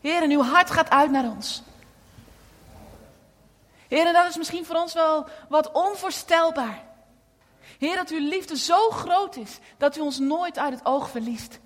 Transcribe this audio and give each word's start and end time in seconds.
Heer, 0.00 0.22
en 0.22 0.30
uw 0.30 0.42
hart 0.42 0.70
gaat 0.70 0.90
uit 0.90 1.10
naar 1.10 1.24
ons. 1.24 1.62
Heer, 3.88 4.06
en 4.06 4.12
dat 4.12 4.26
is 4.26 4.36
misschien 4.36 4.64
voor 4.64 4.76
ons 4.76 4.92
wel 4.92 5.26
wat 5.48 5.72
onvoorstelbaar. 5.72 6.82
Heer, 7.78 7.96
dat 7.96 8.10
uw 8.10 8.28
liefde 8.28 8.56
zo 8.56 8.90
groot 8.90 9.36
is 9.36 9.58
dat 9.78 9.96
u 9.96 10.00
ons 10.00 10.18
nooit 10.18 10.58
uit 10.58 10.74
het 10.74 10.86
oog 10.86 11.10
verliest. 11.10 11.58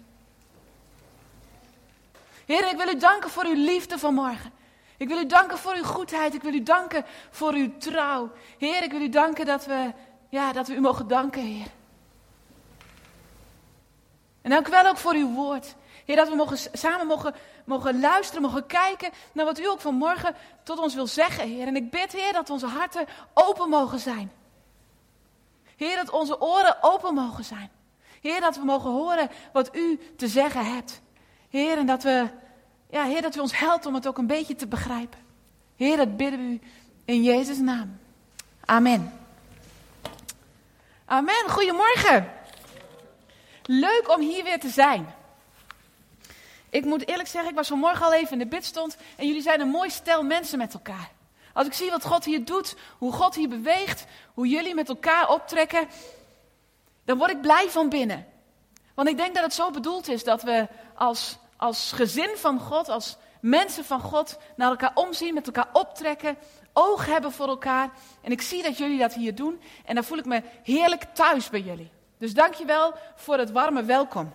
Heer, 2.46 2.70
ik 2.70 2.76
wil 2.76 2.88
u 2.88 2.98
danken 2.98 3.30
voor 3.30 3.44
uw 3.44 3.64
liefde 3.64 3.98
vanmorgen. 3.98 4.52
Ik 4.96 5.08
wil 5.08 5.18
u 5.18 5.26
danken 5.26 5.58
voor 5.58 5.74
uw 5.74 5.84
goedheid. 5.84 6.34
Ik 6.34 6.42
wil 6.42 6.54
u 6.54 6.62
danken 6.62 7.04
voor 7.30 7.52
uw 7.52 7.76
trouw. 7.78 8.30
Heer, 8.58 8.82
ik 8.82 8.90
wil 8.90 9.00
u 9.00 9.08
danken 9.08 9.46
dat 9.46 9.66
we, 9.66 9.92
ja, 10.28 10.52
dat 10.52 10.68
we 10.68 10.74
u 10.74 10.80
mogen 10.80 11.08
danken, 11.08 11.42
Heer. 11.42 11.66
En 14.42 14.50
dank 14.50 14.68
u 14.68 14.70
wel 14.70 14.86
ook 14.86 14.96
voor 14.96 15.14
uw 15.14 15.32
woord. 15.32 15.74
Heer, 16.08 16.16
dat 16.16 16.28
we 16.28 16.34
mogen, 16.34 16.58
samen 16.72 17.06
mogen, 17.06 17.34
mogen 17.64 18.00
luisteren, 18.00 18.42
mogen 18.42 18.66
kijken 18.66 19.10
naar 19.32 19.44
wat 19.44 19.58
u 19.58 19.68
ook 19.68 19.80
vanmorgen 19.80 20.34
tot 20.62 20.78
ons 20.78 20.94
wil 20.94 21.06
zeggen, 21.06 21.48
Heer. 21.48 21.66
En 21.66 21.76
ik 21.76 21.90
bid, 21.90 22.12
Heer, 22.12 22.32
dat 22.32 22.50
onze 22.50 22.66
harten 22.66 23.06
open 23.34 23.68
mogen 23.68 23.98
zijn. 23.98 24.32
Heer, 25.76 25.96
dat 25.96 26.10
onze 26.10 26.40
oren 26.40 26.76
open 26.80 27.14
mogen 27.14 27.44
zijn. 27.44 27.70
Heer, 28.20 28.40
dat 28.40 28.56
we 28.56 28.64
mogen 28.64 28.90
horen 28.90 29.30
wat 29.52 29.76
u 29.76 30.00
te 30.16 30.28
zeggen 30.28 30.74
hebt. 30.74 31.00
Heer, 31.48 31.78
en 31.78 31.86
dat 31.86 32.02
we, 32.02 32.28
ja, 32.90 33.04
Heer, 33.04 33.22
dat 33.22 33.36
u 33.36 33.40
ons 33.40 33.58
helpt 33.58 33.86
om 33.86 33.94
het 33.94 34.06
ook 34.06 34.18
een 34.18 34.26
beetje 34.26 34.54
te 34.54 34.66
begrijpen. 34.66 35.18
Heer, 35.76 35.96
dat 35.96 36.16
bidden 36.16 36.40
we 36.40 36.46
u 36.46 36.60
in 37.04 37.22
Jezus' 37.22 37.58
naam. 37.58 37.98
Amen. 38.64 39.12
Amen. 41.04 41.48
Goedemorgen. 41.48 42.32
Leuk 43.62 44.14
om 44.14 44.20
hier 44.20 44.44
weer 44.44 44.60
te 44.60 44.68
zijn. 44.68 45.16
Ik 46.70 46.84
moet 46.84 47.08
eerlijk 47.08 47.28
zeggen, 47.28 47.50
ik 47.50 47.56
was 47.56 47.68
vanmorgen 47.68 48.06
al 48.06 48.14
even 48.14 48.32
in 48.32 48.38
de 48.38 48.46
bidstond 48.46 48.96
en 49.16 49.26
jullie 49.26 49.42
zijn 49.42 49.60
een 49.60 49.68
mooi 49.68 49.90
stel 49.90 50.22
mensen 50.22 50.58
met 50.58 50.74
elkaar. 50.74 51.10
Als 51.52 51.66
ik 51.66 51.72
zie 51.72 51.90
wat 51.90 52.04
God 52.04 52.24
hier 52.24 52.44
doet, 52.44 52.76
hoe 52.98 53.12
God 53.12 53.34
hier 53.34 53.48
beweegt, 53.48 54.04
hoe 54.34 54.48
jullie 54.48 54.74
met 54.74 54.88
elkaar 54.88 55.30
optrekken, 55.30 55.88
dan 57.04 57.18
word 57.18 57.30
ik 57.30 57.40
blij 57.40 57.70
van 57.70 57.88
binnen. 57.88 58.26
Want 58.94 59.08
ik 59.08 59.16
denk 59.16 59.34
dat 59.34 59.44
het 59.44 59.54
zo 59.54 59.70
bedoeld 59.70 60.08
is 60.08 60.24
dat 60.24 60.42
we 60.42 60.68
als, 60.94 61.38
als 61.56 61.92
gezin 61.92 62.30
van 62.36 62.60
God, 62.60 62.88
als 62.88 63.16
mensen 63.40 63.84
van 63.84 64.00
God, 64.00 64.38
naar 64.56 64.70
elkaar 64.70 64.90
omzien, 64.94 65.34
met 65.34 65.46
elkaar 65.46 65.68
optrekken, 65.72 66.36
oog 66.72 67.06
hebben 67.06 67.32
voor 67.32 67.48
elkaar. 67.48 67.90
En 68.22 68.32
ik 68.32 68.42
zie 68.42 68.62
dat 68.62 68.78
jullie 68.78 68.98
dat 68.98 69.14
hier 69.14 69.34
doen 69.34 69.60
en 69.84 69.94
dan 69.94 70.04
voel 70.04 70.18
ik 70.18 70.24
me 70.24 70.42
heerlijk 70.62 71.04
thuis 71.12 71.50
bij 71.50 71.60
jullie. 71.60 71.90
Dus 72.18 72.34
dank 72.34 72.54
je 72.54 72.64
wel 72.64 72.94
voor 73.14 73.38
het 73.38 73.50
warme 73.50 73.82
welkom. 73.82 74.32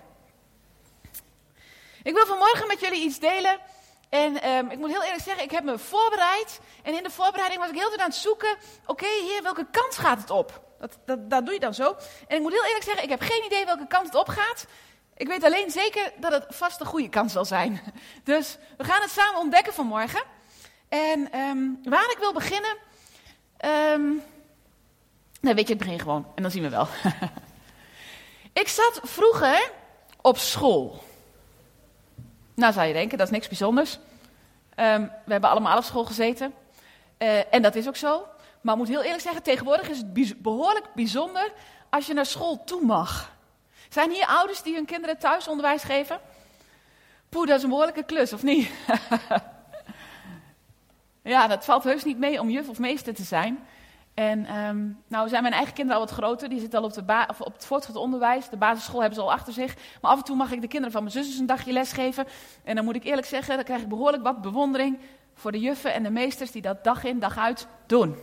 Ik 2.03 2.13
wil 2.13 2.25
vanmorgen 2.25 2.67
met 2.67 2.79
jullie 2.79 3.03
iets 3.03 3.19
delen. 3.19 3.59
En 4.09 4.41
ehm, 4.41 4.69
ik 4.69 4.77
moet 4.77 4.89
heel 4.89 5.03
eerlijk 5.03 5.23
zeggen, 5.23 5.43
ik 5.43 5.51
heb 5.51 5.63
me 5.63 5.77
voorbereid. 5.77 6.59
En 6.83 6.97
in 6.97 7.03
de 7.03 7.09
voorbereiding 7.09 7.61
was 7.61 7.69
ik 7.69 7.75
heel 7.75 7.89
veel 7.89 7.99
aan 7.99 8.09
het 8.09 8.15
zoeken. 8.15 8.55
Oké, 8.85 9.05
heer, 9.05 9.43
welke 9.43 9.67
kant 9.71 9.97
gaat 9.97 10.17
het 10.17 10.29
op? 10.29 10.61
Dat, 10.79 10.97
dat, 11.05 11.29
dat 11.29 11.45
doe 11.45 11.53
je 11.53 11.59
dan 11.59 11.73
zo. 11.73 11.95
En 12.27 12.35
ik 12.35 12.41
moet 12.41 12.51
heel 12.51 12.65
eerlijk 12.65 12.83
zeggen, 12.83 13.03
ik 13.03 13.09
heb 13.09 13.21
geen 13.21 13.45
idee 13.45 13.65
welke 13.65 13.87
kant 13.87 14.05
het 14.05 14.15
op 14.15 14.27
gaat. 14.27 14.65
Ik 15.17 15.27
weet 15.27 15.43
alleen 15.43 15.71
zeker 15.71 16.11
dat 16.17 16.31
het 16.31 16.45
vast 16.49 16.79
de 16.79 16.85
goede 16.85 17.09
kant 17.09 17.31
zal 17.31 17.45
zijn. 17.45 17.81
Dus 18.23 18.57
we 18.77 18.83
gaan 18.83 19.01
het 19.01 19.11
samen 19.11 19.39
ontdekken 19.39 19.73
vanmorgen. 19.73 20.23
En 20.89 21.31
ehm, 21.31 21.59
waar 21.83 22.11
ik 22.11 22.17
wil 22.19 22.33
beginnen. 22.33 22.77
Um, 23.65 24.23
nou, 25.41 25.55
weet 25.55 25.67
je, 25.67 25.73
ik 25.73 25.79
begin 25.79 25.99
gewoon 25.99 26.27
en 26.35 26.41
dan 26.41 26.51
zien 26.51 26.63
we 26.63 26.69
wel. 26.69 26.87
ik 28.61 28.67
zat 28.67 28.99
vroeger 29.03 29.71
op 30.21 30.37
school. 30.37 31.03
Nou 32.55 32.73
zou 32.73 32.87
je 32.87 32.93
denken, 32.93 33.17
dat 33.17 33.27
is 33.27 33.33
niks 33.33 33.47
bijzonders. 33.47 33.99
Um, 34.75 35.11
we 35.25 35.31
hebben 35.31 35.49
allemaal 35.49 35.77
op 35.77 35.83
school 35.83 36.05
gezeten. 36.05 36.53
Uh, 37.17 37.53
en 37.53 37.61
dat 37.61 37.75
is 37.75 37.87
ook 37.87 37.95
zo. 37.95 38.27
Maar 38.61 38.73
ik 38.73 38.79
moet 38.79 38.89
heel 38.89 39.03
eerlijk 39.03 39.21
zeggen, 39.21 39.43
tegenwoordig 39.43 39.89
is 39.89 39.97
het 39.97 40.41
behoorlijk 40.41 40.85
bijzonder 40.95 41.53
als 41.89 42.05
je 42.05 42.13
naar 42.13 42.25
school 42.25 42.63
toe 42.63 42.86
mag. 42.86 43.31
Zijn 43.89 44.11
hier 44.11 44.25
ouders 44.25 44.61
die 44.61 44.75
hun 44.75 44.86
kinderen 44.86 45.17
thuisonderwijs 45.17 45.83
geven? 45.83 46.19
Poeh, 47.30 47.47
dat 47.47 47.58
is 47.58 47.63
een 47.63 47.69
behoorlijke 47.69 48.03
klus, 48.03 48.33
of 48.33 48.43
niet? 48.43 48.69
ja, 51.33 51.47
dat 51.47 51.65
valt 51.65 51.83
heus 51.83 52.03
niet 52.03 52.17
mee 52.17 52.39
om 52.39 52.49
juf 52.49 52.69
of 52.69 52.80
meester 52.80 53.13
te 53.13 53.23
zijn. 53.23 53.67
En 54.13 54.55
um, 54.55 55.03
nou 55.07 55.29
zijn 55.29 55.41
mijn 55.41 55.53
eigen 55.53 55.73
kinderen 55.73 56.01
al 56.01 56.07
wat 56.07 56.15
groter. 56.15 56.49
Die 56.49 56.59
zitten 56.59 56.79
al 56.79 56.85
op, 56.85 56.93
de 56.93 57.25
of 57.29 57.41
op 57.41 57.53
het 57.53 57.65
voortgezet 57.65 58.01
onderwijs. 58.01 58.49
De 58.49 58.57
basisschool 58.57 58.99
hebben 58.99 59.19
ze 59.19 59.25
al 59.25 59.31
achter 59.31 59.53
zich. 59.53 59.75
Maar 60.01 60.11
af 60.11 60.17
en 60.17 60.23
toe 60.23 60.35
mag 60.35 60.51
ik 60.51 60.61
de 60.61 60.67
kinderen 60.67 60.91
van 60.91 61.03
mijn 61.03 61.15
zusjes 61.15 61.39
een 61.39 61.45
dagje 61.45 61.71
lesgeven. 61.71 62.25
En 62.63 62.75
dan 62.75 62.85
moet 62.85 62.95
ik 62.95 63.03
eerlijk 63.03 63.27
zeggen, 63.27 63.55
dan 63.55 63.63
krijg 63.63 63.81
ik 63.81 63.87
behoorlijk 63.87 64.23
wat 64.23 64.41
bewondering 64.41 64.99
voor 65.33 65.51
de 65.51 65.59
juffen 65.59 65.93
en 65.93 66.03
de 66.03 66.09
meesters 66.09 66.51
die 66.51 66.61
dat 66.61 66.83
dag 66.83 67.03
in 67.03 67.19
dag 67.19 67.37
uit 67.37 67.67
doen. 67.85 68.15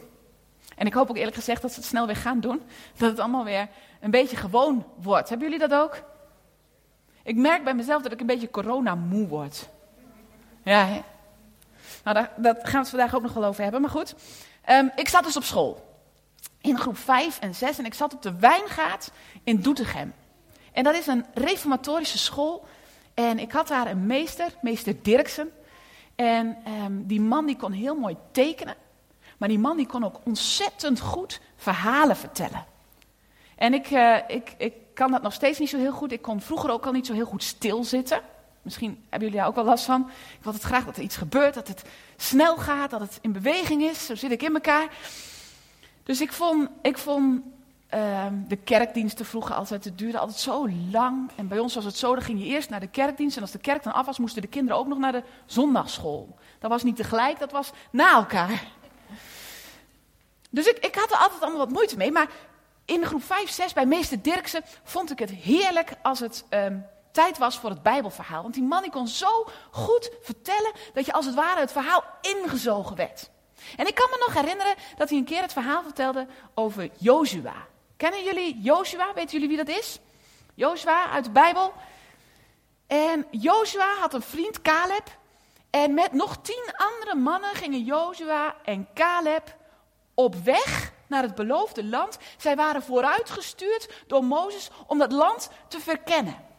En 0.76 0.86
ik 0.86 0.94
hoop 0.94 1.10
ook 1.10 1.16
eerlijk 1.16 1.36
gezegd 1.36 1.62
dat 1.62 1.72
ze 1.72 1.78
het 1.78 1.88
snel 1.88 2.06
weer 2.06 2.16
gaan 2.16 2.40
doen. 2.40 2.62
Dat 2.96 3.10
het 3.10 3.18
allemaal 3.18 3.44
weer 3.44 3.68
een 4.00 4.10
beetje 4.10 4.36
gewoon 4.36 4.86
wordt. 5.02 5.28
Hebben 5.28 5.50
jullie 5.50 5.68
dat 5.68 5.78
ook? 5.80 6.02
Ik 7.22 7.36
merk 7.36 7.64
bij 7.64 7.74
mezelf 7.74 8.02
dat 8.02 8.12
ik 8.12 8.20
een 8.20 8.26
beetje 8.26 8.50
corona-moe 8.50 9.28
word. 9.28 9.68
Ja? 10.62 10.88
Nou, 12.04 12.26
daar, 12.36 12.54
gaan 12.54 12.72
we 12.72 12.78
het 12.78 12.88
vandaag 12.88 13.14
ook 13.14 13.22
nog 13.22 13.32
wel 13.32 13.44
over 13.44 13.62
hebben. 13.62 13.80
Maar 13.80 13.90
goed, 13.90 14.14
um, 14.70 14.90
ik 14.96 15.08
zat 15.08 15.24
dus 15.24 15.36
op 15.36 15.44
school. 15.44 15.88
In 16.60 16.78
groep 16.78 16.98
5 16.98 17.38
en 17.38 17.54
6. 17.54 17.78
En 17.78 17.84
ik 17.84 17.94
zat 17.94 18.14
op 18.14 18.22
de 18.22 18.36
Wijngaard 18.38 19.10
in 19.44 19.60
Doetinchem. 19.60 20.14
En 20.72 20.84
dat 20.84 20.94
is 20.94 21.06
een 21.06 21.24
reformatorische 21.34 22.18
school. 22.18 22.66
En 23.14 23.38
ik 23.38 23.52
had 23.52 23.68
daar 23.68 23.90
een 23.90 24.06
meester, 24.06 24.54
meester 24.60 25.02
Dirksen. 25.02 25.50
En 26.14 26.56
um, 26.84 27.06
die 27.06 27.20
man 27.20 27.46
die 27.46 27.56
kon 27.56 27.72
heel 27.72 27.94
mooi 27.94 28.16
tekenen. 28.32 28.74
Maar 29.38 29.48
die 29.48 29.58
man 29.58 29.76
die 29.76 29.86
kon 29.86 30.04
ook 30.04 30.20
ontzettend 30.24 31.00
goed 31.00 31.40
verhalen 31.56 32.16
vertellen. 32.16 32.64
En 33.56 33.74
ik, 33.74 33.90
uh, 33.90 34.16
ik, 34.26 34.54
ik 34.58 34.74
kan 34.94 35.10
dat 35.10 35.22
nog 35.22 35.32
steeds 35.32 35.58
niet 35.58 35.68
zo 35.68 35.78
heel 35.78 35.92
goed. 35.92 36.12
Ik 36.12 36.22
kon 36.22 36.40
vroeger 36.40 36.70
ook 36.70 36.86
al 36.86 36.92
niet 36.92 37.06
zo 37.06 37.12
heel 37.12 37.26
goed 37.26 37.42
stilzitten. 37.42 38.20
Misschien 38.62 39.04
hebben 39.08 39.28
jullie 39.28 39.36
daar 39.36 39.48
ook 39.48 39.54
wel 39.54 39.64
last 39.64 39.84
van. 39.84 40.10
Ik 40.38 40.44
wil 40.44 40.52
het 40.52 40.62
graag 40.62 40.84
dat 40.84 40.96
er 40.96 41.02
iets 41.02 41.16
gebeurt, 41.16 41.54
dat 41.54 41.68
het 41.68 41.82
snel 42.16 42.56
gaat, 42.56 42.90
dat 42.90 43.00
het 43.00 43.18
in 43.20 43.32
beweging 43.32 43.82
is. 43.82 44.06
Zo 44.06 44.14
zit 44.14 44.30
ik 44.30 44.42
in 44.42 44.54
elkaar. 44.54 44.88
Dus 46.02 46.20
ik 46.20 46.32
vond, 46.32 46.68
ik 46.82 46.98
vond 46.98 47.42
uh, 47.94 48.26
de 48.48 48.56
kerkdiensten 48.56 49.26
vroeger 49.26 49.54
altijd, 49.54 49.84
het 49.84 49.98
duurde 49.98 50.18
altijd 50.18 50.38
zo 50.38 50.68
lang. 50.90 51.30
En 51.36 51.48
bij 51.48 51.58
ons 51.58 51.74
was 51.74 51.84
het 51.84 51.96
zo, 51.96 52.14
dan 52.14 52.24
ging 52.24 52.38
je 52.38 52.46
eerst 52.46 52.70
naar 52.70 52.80
de 52.80 52.88
kerkdienst. 52.88 53.36
En 53.36 53.42
als 53.42 53.50
de 53.50 53.58
kerk 53.58 53.82
dan 53.82 53.92
af 53.92 54.06
was, 54.06 54.18
moesten 54.18 54.42
de 54.42 54.48
kinderen 54.48 54.80
ook 54.80 54.86
nog 54.86 54.98
naar 54.98 55.12
de 55.12 55.22
zondagschool. 55.46 56.36
Dat 56.58 56.70
was 56.70 56.82
niet 56.82 56.96
tegelijk, 56.96 57.38
dat 57.38 57.52
was 57.52 57.70
na 57.90 58.14
elkaar. 58.14 58.64
Dus 60.50 60.66
ik, 60.66 60.78
ik 60.78 60.94
had 60.94 61.10
er 61.10 61.16
altijd 61.16 61.42
allemaal 61.42 61.66
wat 61.66 61.72
moeite 61.72 61.96
mee. 61.96 62.12
Maar 62.12 62.28
in 62.84 63.04
groep 63.04 63.22
5, 63.22 63.50
6 63.50 63.72
bij 63.72 63.86
meester 63.86 64.22
Dirksen 64.22 64.62
vond 64.82 65.10
ik 65.10 65.18
het 65.18 65.30
heerlijk 65.30 65.92
als 66.02 66.20
het 66.20 66.44
um, 66.50 66.84
tijd 67.12 67.38
was 67.38 67.58
voor 67.58 67.70
het 67.70 67.82
Bijbelverhaal. 67.82 68.42
Want 68.42 68.54
die 68.54 68.62
man 68.62 68.82
die 68.82 68.90
kon 68.90 69.08
zo 69.08 69.48
goed 69.70 70.10
vertellen 70.22 70.72
dat 70.92 71.06
je 71.06 71.12
als 71.12 71.26
het 71.26 71.34
ware 71.34 71.60
het 71.60 71.72
verhaal 71.72 72.04
ingezogen 72.20 72.96
werd. 72.96 73.30
En 73.76 73.86
ik 73.86 73.94
kan 73.94 74.10
me 74.10 74.24
nog 74.26 74.34
herinneren 74.34 74.74
dat 74.96 75.08
hij 75.08 75.18
een 75.18 75.24
keer 75.24 75.42
het 75.42 75.52
verhaal 75.52 75.82
vertelde 75.82 76.26
over 76.54 76.90
Jozua. 76.98 77.66
Kennen 77.96 78.24
jullie 78.24 78.60
Jozua? 78.60 79.14
Weten 79.14 79.32
jullie 79.32 79.56
wie 79.56 79.64
dat 79.64 79.76
is? 79.76 79.98
Jozua 80.54 81.10
uit 81.10 81.24
de 81.24 81.30
Bijbel. 81.30 81.72
En 82.86 83.26
Jozua 83.30 83.94
had 84.00 84.14
een 84.14 84.22
vriend, 84.22 84.62
Caleb. 84.62 85.18
En 85.70 85.94
met 85.94 86.12
nog 86.12 86.36
tien 86.42 86.72
andere 86.76 87.14
mannen 87.14 87.54
gingen 87.54 87.84
Jozua 87.84 88.56
en 88.64 88.88
Caleb 88.94 89.56
op 90.14 90.34
weg 90.34 90.92
naar 91.06 91.22
het 91.22 91.34
beloofde 91.34 91.84
land. 91.84 92.18
Zij 92.36 92.56
waren 92.56 92.82
vooruitgestuurd 92.82 93.88
door 94.06 94.24
Mozes 94.24 94.70
om 94.86 94.98
dat 94.98 95.12
land 95.12 95.50
te 95.68 95.80
verkennen. 95.80 96.49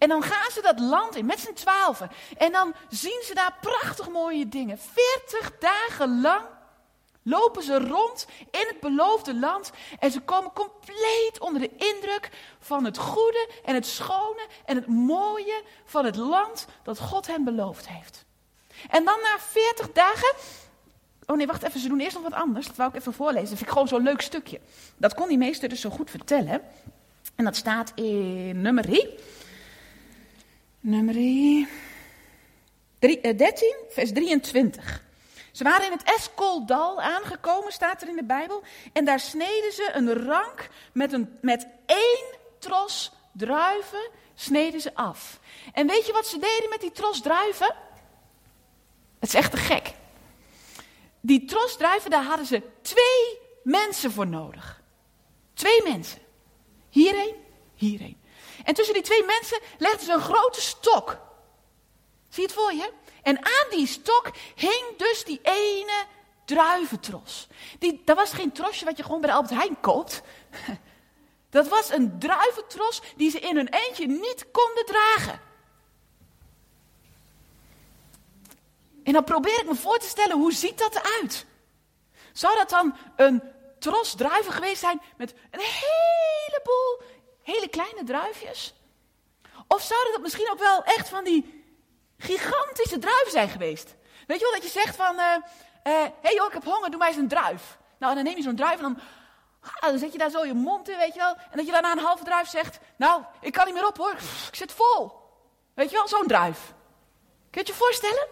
En 0.00 0.08
dan 0.08 0.22
gaan 0.22 0.50
ze 0.50 0.62
dat 0.62 0.78
land 0.78 1.16
in 1.16 1.26
met 1.26 1.40
z'n 1.40 1.52
twaalfen. 1.52 2.10
En 2.36 2.52
dan 2.52 2.74
zien 2.88 3.22
ze 3.24 3.34
daar 3.34 3.56
prachtig 3.60 4.08
mooie 4.08 4.48
dingen. 4.48 4.78
Veertig 4.78 5.58
dagen 5.58 6.20
lang 6.20 6.42
lopen 7.22 7.62
ze 7.62 7.78
rond 7.78 8.26
in 8.50 8.66
het 8.66 8.80
beloofde 8.80 9.34
land. 9.34 9.70
En 9.98 10.10
ze 10.10 10.20
komen 10.20 10.52
compleet 10.52 11.38
onder 11.38 11.60
de 11.60 11.70
indruk 11.76 12.30
van 12.60 12.84
het 12.84 12.98
goede 12.98 13.50
en 13.64 13.74
het 13.74 13.86
schone 13.86 14.46
en 14.64 14.76
het 14.76 14.86
mooie 14.86 15.62
van 15.84 16.04
het 16.04 16.16
land 16.16 16.66
dat 16.82 16.98
God 16.98 17.26
hen 17.26 17.44
beloofd 17.44 17.88
heeft. 17.88 18.24
En 18.90 19.04
dan 19.04 19.18
na 19.22 19.38
veertig 19.38 19.92
dagen 19.92 20.34
Oh 21.26 21.36
nee, 21.36 21.46
wacht 21.46 21.62
even, 21.62 21.80
ze 21.80 21.88
doen 21.88 22.00
eerst 22.00 22.14
nog 22.14 22.22
wat 22.22 22.32
anders. 22.32 22.66
Dat 22.66 22.76
wou 22.76 22.90
ik 22.90 22.96
even 22.96 23.12
voorlezen. 23.12 23.48
Dat 23.48 23.58
vind 23.58 23.68
ik 23.68 23.72
gewoon 23.72 23.88
zo'n 23.88 24.02
leuk 24.02 24.20
stukje. 24.20 24.60
Dat 24.96 25.14
kon 25.14 25.28
die 25.28 25.38
meester 25.38 25.68
dus 25.68 25.80
zo 25.80 25.90
goed 25.90 26.10
vertellen. 26.10 26.60
En 27.34 27.44
dat 27.44 27.56
staat 27.56 27.92
in 27.94 28.60
nummer 28.60 28.84
3. 28.84 29.08
Nummer 30.80 31.14
13, 32.98 33.22
eh, 33.22 33.38
vers 33.88 34.12
23. 34.12 35.04
Ze 35.52 35.64
waren 35.64 35.86
in 35.86 35.92
het 35.92 36.02
Eskoldal 36.02 37.00
aangekomen, 37.00 37.72
staat 37.72 38.02
er 38.02 38.08
in 38.08 38.16
de 38.16 38.24
Bijbel. 38.24 38.62
En 38.92 39.04
daar 39.04 39.20
sneden 39.20 39.72
ze 39.72 39.90
een 39.92 40.12
rank 40.24 40.68
met, 40.92 41.12
een, 41.12 41.38
met 41.40 41.66
één 41.86 42.38
tros 42.58 43.12
druiven, 43.32 44.10
sneden 44.34 44.80
ze 44.80 44.94
af. 44.94 45.40
En 45.72 45.86
weet 45.86 46.06
je 46.06 46.12
wat 46.12 46.26
ze 46.26 46.38
deden 46.38 46.68
met 46.70 46.80
die 46.80 46.92
tros 46.92 47.20
druiven? 47.20 47.74
Het 49.18 49.28
is 49.28 49.34
echt 49.34 49.50
te 49.50 49.56
gek. 49.56 49.92
Die 51.20 51.44
tros 51.44 51.76
druiven, 51.76 52.10
daar 52.10 52.24
hadden 52.24 52.46
ze 52.46 52.62
twee 52.82 53.38
mensen 53.62 54.12
voor 54.12 54.26
nodig. 54.26 54.82
Twee 55.54 55.82
mensen. 55.82 56.18
Hierheen, 56.88 57.34
hierheen. 57.74 58.19
En 58.64 58.74
tussen 58.74 58.94
die 58.94 59.02
twee 59.02 59.24
mensen 59.24 59.60
legden 59.78 60.04
ze 60.04 60.12
een 60.12 60.20
grote 60.20 60.60
stok. 60.60 61.18
Zie 62.28 62.42
je 62.42 62.48
het 62.48 62.52
voor 62.52 62.72
je? 62.72 62.92
En 63.22 63.36
aan 63.36 63.70
die 63.70 63.86
stok 63.86 64.30
hing 64.54 64.96
dus 64.96 65.24
die 65.24 65.40
ene 65.42 66.04
druiventros. 66.44 67.48
Die, 67.78 68.02
dat 68.04 68.16
was 68.16 68.32
geen 68.32 68.52
trosje 68.52 68.84
wat 68.84 68.96
je 68.96 69.02
gewoon 69.02 69.20
bij 69.20 69.30
de 69.30 69.36
Albert 69.36 69.54
Heijn 69.54 69.80
koopt. 69.80 70.22
Dat 71.50 71.68
was 71.68 71.90
een 71.90 72.18
druiventros 72.18 73.02
die 73.16 73.30
ze 73.30 73.38
in 73.38 73.56
hun 73.56 73.68
eentje 73.68 74.06
niet 74.06 74.46
konden 74.52 74.86
dragen. 74.86 75.40
En 79.04 79.12
dan 79.12 79.24
probeer 79.24 79.60
ik 79.60 79.66
me 79.66 79.74
voor 79.74 79.98
te 79.98 80.06
stellen, 80.06 80.36
hoe 80.36 80.52
ziet 80.52 80.78
dat 80.78 80.94
eruit? 80.94 81.46
Zou 82.32 82.56
dat 82.56 82.70
dan 82.70 82.96
een 83.16 83.42
tros 83.78 84.14
druiven 84.14 84.52
geweest 84.52 84.80
zijn 84.80 85.02
met 85.16 85.34
een 85.50 85.60
heleboel 85.60 87.02
hele 87.42 87.68
kleine 87.68 88.04
druifjes? 88.04 88.74
Of 89.66 89.82
zouden 89.82 90.12
dat 90.12 90.22
misschien 90.22 90.50
ook 90.50 90.58
wel 90.58 90.84
echt 90.84 91.08
van 91.08 91.24
die 91.24 91.64
gigantische 92.18 92.98
druiven 92.98 93.30
zijn 93.30 93.48
geweest? 93.48 93.94
Weet 94.26 94.38
je 94.38 94.44
wel 94.44 94.60
dat 94.60 94.72
je 94.72 94.80
zegt 94.80 94.96
van, 94.96 95.18
hé 95.18 95.36
uh, 95.36 95.92
uh, 95.92 96.08
hey 96.20 96.34
joh, 96.34 96.46
ik 96.46 96.52
heb 96.52 96.64
honger, 96.64 96.90
doe 96.90 96.98
mij 96.98 97.08
eens 97.08 97.16
een 97.16 97.28
druif. 97.28 97.78
Nou, 97.98 98.10
en 98.10 98.14
dan 98.14 98.24
neem 98.24 98.36
je 98.36 98.42
zo'n 98.42 98.56
druif 98.56 98.76
en 98.76 98.82
dan, 98.82 98.98
ah, 99.60 99.90
dan 99.90 99.98
zet 99.98 100.12
je 100.12 100.18
daar 100.18 100.30
zo 100.30 100.44
je 100.44 100.54
mond 100.54 100.88
in, 100.88 100.96
weet 100.96 101.14
je 101.14 101.20
wel. 101.20 101.34
En 101.34 101.56
dat 101.56 101.66
je 101.66 101.72
daarna 101.72 101.92
een 101.92 101.98
halve 101.98 102.24
druif 102.24 102.48
zegt, 102.48 102.78
nou, 102.96 103.22
ik 103.40 103.52
kan 103.52 103.64
niet 103.64 103.74
meer 103.74 103.86
op 103.86 103.96
hoor, 103.96 104.12
ik 104.48 104.54
zit 104.54 104.72
vol. 104.72 105.12
Weet 105.74 105.90
je 105.90 105.96
wel, 105.96 106.08
zo'n 106.08 106.26
druif. 106.26 106.58
Kun 107.50 107.50
je 107.50 107.58
het 107.58 107.68
je 107.68 107.74
voorstellen? 107.74 108.26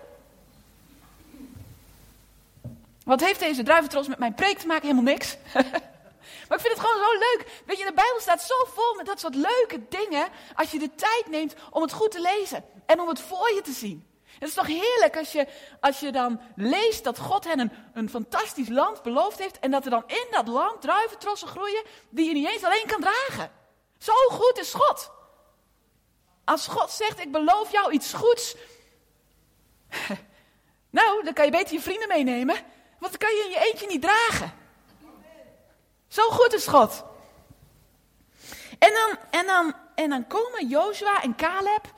Wat 3.04 3.20
heeft 3.20 3.40
deze 3.40 3.62
druiventros 3.62 4.08
met 4.08 4.18
mijn 4.18 4.34
preek 4.34 4.58
te 4.58 4.66
maken? 4.66 4.88
Helemaal 4.88 5.12
niks. 5.12 5.36
maar 6.48 6.58
ik 6.58 6.64
vind 6.64 6.76
het 6.78 6.86
gewoon 6.86 7.04
zo 7.04 7.12
leuk. 7.12 7.62
Weet 7.66 7.78
je, 7.78 7.84
de 7.84 7.92
Bijbel 7.92 8.20
staat 8.20 8.42
zo 8.42 8.54
vol 8.64 8.94
met 8.94 9.06
dat 9.06 9.20
soort 9.20 9.34
leuke 9.34 9.88
dingen. 9.88 10.28
Als 10.54 10.70
je 10.70 10.78
de 10.78 10.94
tijd 10.94 11.24
neemt 11.30 11.54
om 11.70 11.82
het 11.82 11.92
goed 11.92 12.10
te 12.10 12.20
lezen. 12.20 12.64
En 12.86 13.00
om 13.00 13.08
het 13.08 13.20
voor 13.20 13.54
je 13.54 13.60
te 13.60 13.72
zien. 13.72 14.06
Het 14.38 14.48
is 14.48 14.54
toch 14.54 14.66
heerlijk 14.66 15.16
als 15.16 15.32
je, 15.32 15.46
als 15.80 16.00
je 16.00 16.12
dan 16.12 16.40
leest 16.56 17.04
dat 17.04 17.18
God 17.18 17.44
hen 17.44 17.58
een, 17.58 17.72
een 17.94 18.10
fantastisch 18.10 18.68
land 18.68 19.02
beloofd 19.02 19.38
heeft. 19.38 19.58
En 19.58 19.70
dat 19.70 19.84
er 19.84 19.90
dan 19.90 20.04
in 20.06 20.26
dat 20.30 20.48
land 20.48 20.80
druiventrossen 20.80 21.48
groeien 21.48 21.82
die 22.08 22.26
je 22.26 22.32
niet 22.32 22.48
eens 22.48 22.64
alleen 22.64 22.86
kan 22.86 23.00
dragen. 23.00 23.50
Zo 23.98 24.12
goed 24.28 24.58
is 24.58 24.74
God. 24.74 25.10
Als 26.44 26.66
God 26.66 26.90
zegt, 26.90 27.20
ik 27.20 27.32
beloof 27.32 27.72
jou 27.72 27.92
iets 27.92 28.12
goeds. 28.12 28.56
nou, 30.90 31.24
dan 31.24 31.32
kan 31.32 31.44
je 31.44 31.50
beter 31.50 31.74
je 31.74 31.80
vrienden 31.80 32.08
meenemen. 32.08 32.54
Want 32.98 33.18
dan 33.18 33.28
kan 33.28 33.36
je 33.36 33.42
in 33.44 33.50
je 33.50 33.70
eentje 33.70 33.86
niet 33.86 34.02
dragen. 34.02 34.52
Zo 36.08 36.22
goed 36.28 36.54
is 36.54 36.66
God. 36.66 37.04
En 38.78 38.92
dan, 38.92 39.40
en 39.40 39.46
dan, 39.46 39.74
en 39.94 40.10
dan 40.10 40.26
komen 40.26 40.68
Jozua 40.68 41.22
en 41.22 41.36
Caleb 41.36 41.92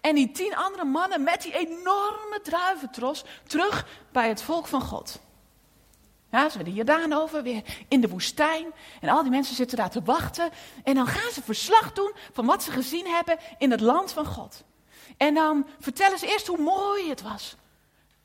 en 0.00 0.14
die 0.14 0.30
tien 0.30 0.56
andere 0.56 0.84
mannen 0.84 1.22
met 1.22 1.42
die 1.42 1.52
enorme 1.52 2.40
druiventros 2.42 3.24
terug 3.46 3.86
bij 4.12 4.28
het 4.28 4.42
volk 4.42 4.66
van 4.66 4.82
God. 4.82 5.20
Ja, 6.30 6.48
ze 6.48 6.56
werden 6.56 6.74
Jordaan 6.74 7.12
over, 7.12 7.42
weer 7.42 7.62
in 7.88 8.00
de 8.00 8.08
woestijn. 8.08 8.72
En 9.00 9.08
al 9.08 9.22
die 9.22 9.30
mensen 9.30 9.54
zitten 9.54 9.76
daar 9.76 9.90
te 9.90 10.02
wachten. 10.02 10.50
En 10.84 10.94
dan 10.94 11.06
gaan 11.06 11.30
ze 11.32 11.42
verslag 11.42 11.92
doen 11.92 12.14
van 12.32 12.46
wat 12.46 12.62
ze 12.62 12.70
gezien 12.70 13.06
hebben 13.06 13.38
in 13.58 13.70
het 13.70 13.80
land 13.80 14.12
van 14.12 14.26
God. 14.26 14.64
En 15.16 15.34
dan 15.34 15.66
vertellen 15.80 16.18
ze 16.18 16.26
eerst 16.26 16.46
hoe 16.46 16.58
mooi 16.58 17.08
het 17.08 17.22
was. 17.22 17.56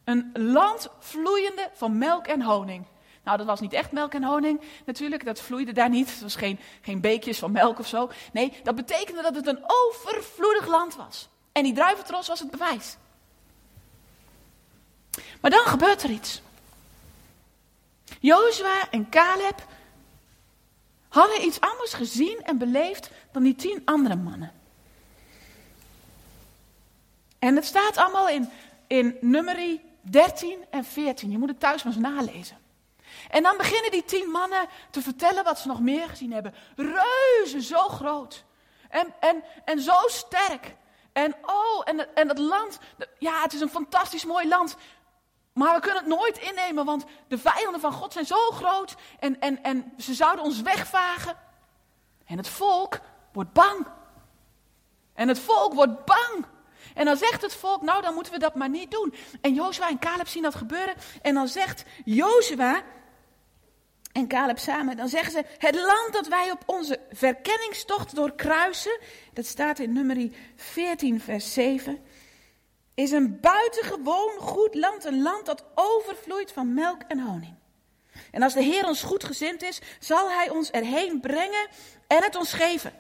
Een 0.04 0.32
land 0.34 0.90
vloeiende 1.00 1.70
van 1.74 1.98
melk 1.98 2.28
en 2.28 2.42
honing. 2.42 2.86
Nou, 3.26 3.38
dat 3.38 3.46
was 3.46 3.60
niet 3.60 3.74
echt 3.74 3.92
melk 3.92 4.14
en 4.14 4.24
honing 4.24 4.62
natuurlijk, 4.86 5.26
dat 5.26 5.42
vloeide 5.42 5.72
daar 5.72 5.90
niet. 5.90 6.12
Het 6.12 6.22
was 6.22 6.36
geen, 6.36 6.60
geen 6.82 7.02
beekjes 7.02 7.40
van 7.40 7.52
melk 7.52 7.80
of 7.80 7.88
zo. 7.88 8.12
Nee, 8.34 8.54
dat 8.64 8.76
betekende 8.76 9.22
dat 9.22 9.36
het 9.36 9.48
een 9.48 9.64
overvloedig 9.68 10.68
land 10.68 10.96
was. 10.96 11.30
En 11.52 11.64
die 11.64 11.74
druiventros 11.74 12.28
was 12.28 12.40
het 12.40 12.52
bewijs. 12.52 12.98
Maar 15.42 15.52
dan 15.52 15.66
gebeurt 15.66 16.04
er 16.04 16.10
iets. 16.10 16.42
Jozua 18.20 18.90
en 18.92 19.10
Caleb 19.10 19.66
hadden 21.08 21.46
iets 21.46 21.60
anders 21.60 21.94
gezien 21.94 22.42
en 22.44 22.58
beleefd 22.58 23.10
dan 23.32 23.44
die 23.44 23.56
tien 23.56 23.82
andere 23.86 24.16
mannen. 24.16 24.52
En 27.40 27.56
het 27.56 27.66
staat 27.66 27.98
allemaal 27.98 28.30
in, 28.30 28.50
in 28.88 29.18
nummerie 29.22 29.82
13 30.02 30.66
en 30.70 30.84
14. 30.86 31.32
Je 31.32 31.38
moet 31.38 31.50
het 31.50 31.60
thuis 31.60 31.84
maar 31.84 31.94
eens 31.94 32.02
nalezen. 32.02 32.58
En 33.30 33.44
dan 33.44 33.58
beginnen 33.58 33.92
die 33.92 34.06
tien 34.06 34.30
mannen 34.30 34.68
te 34.90 35.02
vertellen 35.02 35.44
wat 35.44 35.60
ze 35.60 35.68
nog 35.68 35.80
meer 35.80 36.10
gezien 36.10 36.34
hebben. 36.34 36.54
Reuzen 36.76 37.62
zo 37.62 37.88
groot. 37.88 38.44
En, 38.90 39.14
en, 39.20 39.44
en 39.66 39.80
zo 39.80 39.98
sterk. 40.08 40.76
En 41.14 41.36
oh, 41.42 41.82
en, 41.84 42.16
en 42.16 42.28
het 42.28 42.38
land. 42.38 42.80
Ja, 43.20 43.42
het 43.42 43.54
is 43.54 43.62
een 43.62 43.70
fantastisch 43.70 44.26
mooi 44.26 44.48
land. 44.48 44.76
Maar 45.54 45.76
we 45.76 45.82
kunnen 45.82 46.00
het 46.00 46.18
nooit 46.18 46.38
innemen, 46.38 46.86
want 46.86 47.06
de 47.28 47.38
vijanden 47.38 47.82
van 47.82 47.92
God 47.92 48.14
zijn 48.14 48.26
zo 48.26 48.52
groot. 48.52 48.96
En, 49.20 49.40
en, 49.40 49.64
en 49.64 49.94
ze 49.98 50.14
zouden 50.14 50.46
ons 50.46 50.62
wegvagen. 50.62 51.38
En 52.26 52.38
het 52.38 52.48
volk 52.48 53.00
wordt 53.32 53.54
bang. 53.54 53.88
En 55.14 55.28
het 55.28 55.40
volk 55.40 55.74
wordt 55.74 56.06
bang. 56.06 56.46
En 56.94 57.06
dan 57.06 57.18
zegt 57.18 57.42
het 57.42 57.56
volk, 57.56 57.82
nou 57.82 58.02
dan 58.02 58.14
moeten 58.14 58.34
we 58.34 58.40
dat 58.40 58.56
maar 58.56 58.70
niet 58.70 58.92
doen. 58.92 59.14
En 59.42 59.54
Jozua 59.54 59.90
en 59.90 60.00
Caleb 60.00 60.28
zien 60.28 60.44
dat 60.44 60.56
gebeuren. 60.56 60.96
En 61.22 61.34
dan 61.34 61.48
zegt 61.48 61.86
Jozua 62.06 62.82
en 64.16 64.28
Caleb 64.28 64.60
samen, 64.60 64.98
dan 64.98 65.10
zeggen 65.10 65.32
ze, 65.32 65.44
het 65.58 65.76
land 65.76 66.10
dat 66.12 66.28
wij 66.28 66.52
op 66.52 66.64
onze 66.66 67.00
verkenningstocht 67.12 68.16
doorkruisen, 68.16 69.00
dat 69.34 69.46
staat 69.46 69.80
in 69.80 69.94
nummer 69.94 70.30
14 70.56 71.22
vers 71.22 71.54
7, 71.54 72.00
is 72.94 73.12
een 73.12 73.40
buitengewoon 73.40 74.38
goed 74.38 74.76
land, 74.76 75.06
een 75.06 75.22
land 75.22 75.46
dat 75.46 75.66
overvloeit 75.76 76.52
van 76.52 76.74
melk 76.74 77.02
en 77.08 77.20
honing. 77.20 77.54
En 78.32 78.42
als 78.42 78.54
de 78.54 78.64
Heer 78.64 78.88
ons 78.88 79.04
goed 79.04 79.24
gezind 79.24 79.64
is, 79.64 79.82
zal 80.00 80.30
Hij 80.30 80.50
ons 80.50 80.72
erheen 80.72 81.20
brengen 81.20 81.68
en 82.08 82.24
het 82.24 82.36
ons 82.36 82.54
geven. 82.54 82.94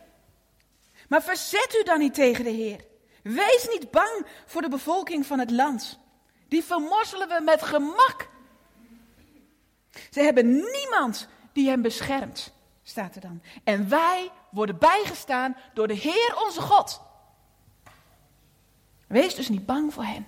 Maar 1.08 1.24
verzet 1.24 1.78
u 1.80 1.84
dan 1.84 2.00
niet 2.00 2.14
tegen 2.14 2.44
de 2.44 2.50
Heer. 2.50 2.86
Wees 3.24 3.68
niet 3.72 3.92
bang 3.92 4.26
voor 4.46 4.62
de 4.62 4.70
bevolking 4.70 5.26
van 5.26 5.40
het 5.40 5.52
land. 5.52 6.00
Die 6.48 6.64
vermorzelen 6.64 7.28
we 7.28 7.42
met 7.44 7.62
gemak. 7.62 8.34
Ze 10.12 10.22
hebben 10.22 10.46
niemand 10.72 11.28
die 11.54 11.70
hen 11.70 11.82
beschermt, 11.82 12.54
staat 12.84 13.16
er 13.16 13.22
dan. 13.22 13.42
En 13.64 13.90
wij 13.90 14.32
worden 14.50 14.78
bijgestaan 14.78 15.58
door 15.74 15.88
de 15.88 15.94
Heer 15.94 16.42
onze 16.46 16.62
God. 16.62 17.02
Wees 19.08 19.36
dus 19.36 19.50
niet 19.50 19.66
bang 19.66 19.94
voor 19.94 20.06
hen. 20.06 20.28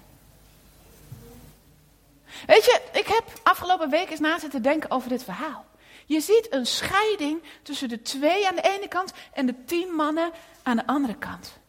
Weet 2.46 2.66
je, 2.66 2.82
ik 2.94 3.08
heb 3.08 3.24
afgelopen 3.44 3.90
week 3.90 4.10
eens 4.10 4.20
na 4.20 4.40
zitten 4.40 4.62
denken 4.62 4.92
over 4.92 5.10
dit 5.10 5.24
verhaal. 5.24 5.66
Je 6.06 6.22
ziet 6.22 6.54
een 6.54 6.66
scheiding 6.66 7.44
tussen 7.62 7.90
de 7.90 8.02
twee 8.02 8.48
aan 8.48 8.56
de 8.56 8.62
ene 8.62 8.88
kant 8.88 9.14
en 9.34 9.46
de 9.46 9.64
tien 9.66 9.90
mannen 9.90 10.32
aan 10.64 10.78
de 10.78 10.88
andere 10.88 11.16
kant. 11.16 11.60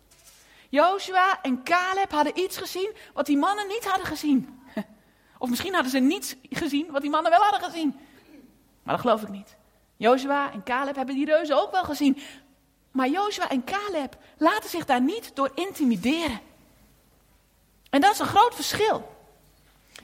Joshua 0.68 1.42
en 1.42 1.62
Caleb 1.62 2.10
hadden 2.10 2.38
iets 2.38 2.56
gezien 2.56 2.92
wat 3.12 3.26
die 3.26 3.36
mannen 3.36 3.66
niet 3.66 3.84
hadden 3.84 4.06
gezien. 4.06 4.57
Of 5.38 5.48
misschien 5.48 5.74
hadden 5.74 5.90
ze 5.90 5.98
niets 5.98 6.34
gezien 6.50 6.90
wat 6.90 7.00
die 7.00 7.10
mannen 7.10 7.30
wel 7.30 7.40
hadden 7.40 7.70
gezien. 7.70 7.98
Maar 8.82 8.94
dat 8.94 9.00
geloof 9.00 9.22
ik 9.22 9.28
niet. 9.28 9.56
Joshua 9.96 10.52
en 10.52 10.62
Caleb 10.62 10.96
hebben 10.96 11.14
die 11.14 11.24
reuzen 11.24 11.60
ook 11.60 11.70
wel 11.70 11.84
gezien. 11.84 12.18
Maar 12.90 13.08
Joshua 13.08 13.48
en 13.48 13.64
Caleb 13.64 14.16
laten 14.36 14.70
zich 14.70 14.84
daar 14.84 15.00
niet 15.00 15.30
door 15.34 15.50
intimideren. 15.54 16.40
En 17.90 18.00
dat 18.00 18.12
is 18.12 18.18
een 18.18 18.26
groot 18.26 18.54
verschil. 18.54 19.16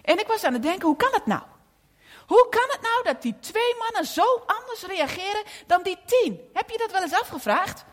En 0.02 0.18
ik 0.18 0.26
was 0.26 0.44
aan 0.44 0.52
het 0.52 0.62
denken, 0.62 0.86
hoe 0.86 0.96
kan 0.96 1.12
het 1.12 1.26
nou? 1.26 1.42
Hoe 2.26 2.46
kan 2.50 2.68
het 2.68 2.80
nou 2.80 3.02
dat 3.02 3.22
die 3.22 3.34
twee 3.40 3.74
mannen 3.78 4.04
zo 4.04 4.42
anders 4.46 4.82
reageren 4.82 5.42
dan 5.66 5.82
die 5.82 5.98
tien? 6.06 6.40
Heb 6.52 6.70
je 6.70 6.78
dat 6.78 6.92
wel 6.92 7.02
eens 7.02 7.20
afgevraagd? 7.20 7.84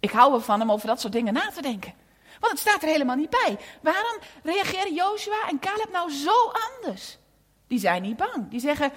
Ik 0.00 0.10
hou 0.10 0.34
ervan 0.34 0.62
om 0.62 0.72
over 0.72 0.86
dat 0.86 1.00
soort 1.00 1.12
dingen 1.12 1.32
na 1.32 1.50
te 1.50 1.62
denken. 1.62 1.94
Want 2.40 2.52
het 2.52 2.60
staat 2.60 2.82
er 2.82 2.88
helemaal 2.88 3.16
niet 3.16 3.30
bij. 3.30 3.58
Waarom 3.80 4.18
reageren 4.42 4.94
Joshua 4.94 5.48
en 5.48 5.58
Caleb 5.58 5.88
nou 5.92 6.12
zo 6.12 6.52
anders? 6.52 7.18
Die 7.66 7.78
zijn 7.78 8.02
niet 8.02 8.16
bang. 8.16 8.50
Die 8.50 8.60
zeggen, 8.60 8.92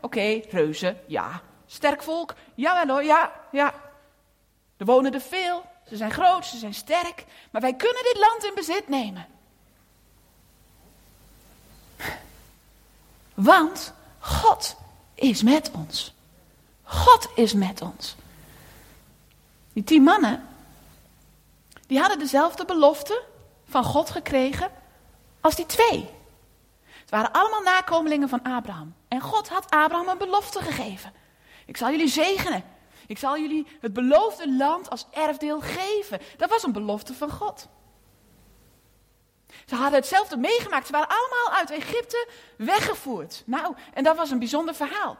oké, 0.00 0.40
reuzen, 0.50 1.00
ja. 1.06 1.42
Sterk 1.66 2.02
volk, 2.02 2.34
jawel 2.54 2.94
hoor, 2.94 3.04
ja, 3.04 3.32
ja. 3.52 3.74
Er 4.76 4.86
wonen 4.86 5.14
er 5.14 5.20
veel, 5.20 5.64
ze 5.88 5.96
zijn 5.96 6.10
groot, 6.10 6.46
ze 6.46 6.58
zijn 6.58 6.74
sterk. 6.74 7.24
Maar 7.50 7.60
wij 7.60 7.74
kunnen 7.74 8.02
dit 8.02 8.18
land 8.18 8.44
in 8.44 8.54
bezit 8.54 8.88
nemen. 8.88 9.26
Want 13.34 13.92
God 14.18 14.76
is 15.14 15.42
met 15.42 15.70
ons. 15.70 16.14
God 16.82 17.28
is 17.34 17.52
met 17.52 17.80
ons. 17.80 18.16
Die 19.72 19.84
tien 19.84 20.02
mannen, 20.02 20.48
die 21.90 21.98
hadden 21.98 22.18
dezelfde 22.18 22.64
belofte 22.64 23.22
van 23.64 23.84
God 23.84 24.10
gekregen 24.10 24.70
als 25.40 25.54
die 25.54 25.66
twee. 25.66 26.10
Het 26.84 27.10
waren 27.10 27.32
allemaal 27.32 27.62
nakomelingen 27.62 28.28
van 28.28 28.42
Abraham. 28.42 28.94
En 29.08 29.20
God 29.20 29.48
had 29.48 29.70
Abraham 29.70 30.08
een 30.08 30.18
belofte 30.18 30.60
gegeven. 30.60 31.12
Ik 31.66 31.76
zal 31.76 31.90
jullie 31.90 32.08
zegenen. 32.08 32.64
Ik 33.06 33.18
zal 33.18 33.38
jullie 33.38 33.66
het 33.80 33.92
beloofde 33.92 34.56
land 34.56 34.90
als 34.90 35.06
erfdeel 35.10 35.60
geven. 35.60 36.20
Dat 36.36 36.50
was 36.50 36.62
een 36.62 36.72
belofte 36.72 37.14
van 37.14 37.30
God. 37.30 37.68
Ze 39.66 39.74
hadden 39.74 39.98
hetzelfde 39.98 40.36
meegemaakt. 40.36 40.86
Ze 40.86 40.92
waren 40.92 41.08
allemaal 41.08 41.58
uit 41.58 41.70
Egypte 41.70 42.28
weggevoerd. 42.56 43.42
Nou, 43.46 43.74
en 43.94 44.04
dat 44.04 44.16
was 44.16 44.30
een 44.30 44.38
bijzonder 44.38 44.74
verhaal. 44.74 45.18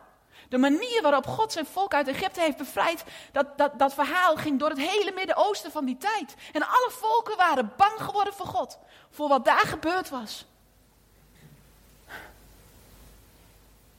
De 0.50 0.59
manier 0.59 1.02
waarop 1.02 1.26
God 1.26 1.52
zijn 1.52 1.66
volk 1.66 1.95
uit 1.95 2.09
Egypte 2.09 2.40
heeft 2.40 2.57
bevrijd, 2.57 3.04
dat, 3.33 3.59
dat, 3.59 3.78
dat 3.78 3.95
verhaal 3.95 4.37
ging 4.37 4.59
door 4.59 4.69
het 4.69 4.78
hele 4.78 5.12
Midden-Oosten 5.12 5.71
van 5.71 5.85
die 5.85 5.97
tijd. 5.97 6.35
En 6.52 6.62
alle 6.62 6.90
volken 6.90 7.37
waren 7.37 7.73
bang 7.76 8.00
geworden 8.00 8.33
voor 8.33 8.47
God, 8.47 8.78
voor 9.11 9.28
wat 9.28 9.45
daar 9.45 9.66
gebeurd 9.66 10.09
was. 10.09 10.47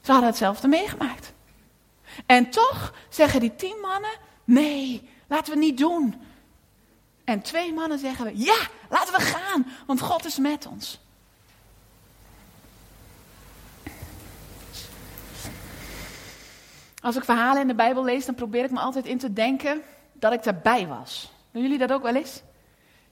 Ze 0.01 0.11
hadden 0.11 0.29
hetzelfde 0.29 0.67
meegemaakt. 0.67 1.33
En 2.25 2.49
toch 2.49 2.93
zeggen 3.09 3.39
die 3.39 3.55
tien 3.55 3.79
mannen: 3.81 4.17
nee, 4.43 5.09
laten 5.27 5.53
we 5.53 5.59
niet 5.59 5.77
doen. 5.77 6.21
En 7.23 7.41
twee 7.41 7.73
mannen 7.73 7.99
zeggen: 7.99 8.37
ja, 8.37 8.67
laten 8.89 9.13
we 9.13 9.21
gaan, 9.21 9.67
want 9.85 10.01
God 10.01 10.25
is 10.25 10.37
met 10.37 10.65
ons. 10.65 10.99
Als 17.01 17.15
ik 17.15 17.23
verhalen 17.23 17.61
in 17.61 17.67
de 17.67 17.75
Bijbel 17.75 18.03
lees, 18.03 18.25
dan 18.25 18.35
probeer 18.35 18.63
ik 18.63 18.71
me 18.71 18.79
altijd 18.79 19.05
in 19.05 19.17
te 19.17 19.33
denken 19.33 19.81
dat 20.13 20.33
ik 20.33 20.45
erbij 20.45 20.87
was. 20.87 21.31
Doen 21.51 21.61
jullie 21.61 21.77
dat 21.77 21.91
ook 21.91 22.03
wel 22.03 22.15
eens? 22.15 22.41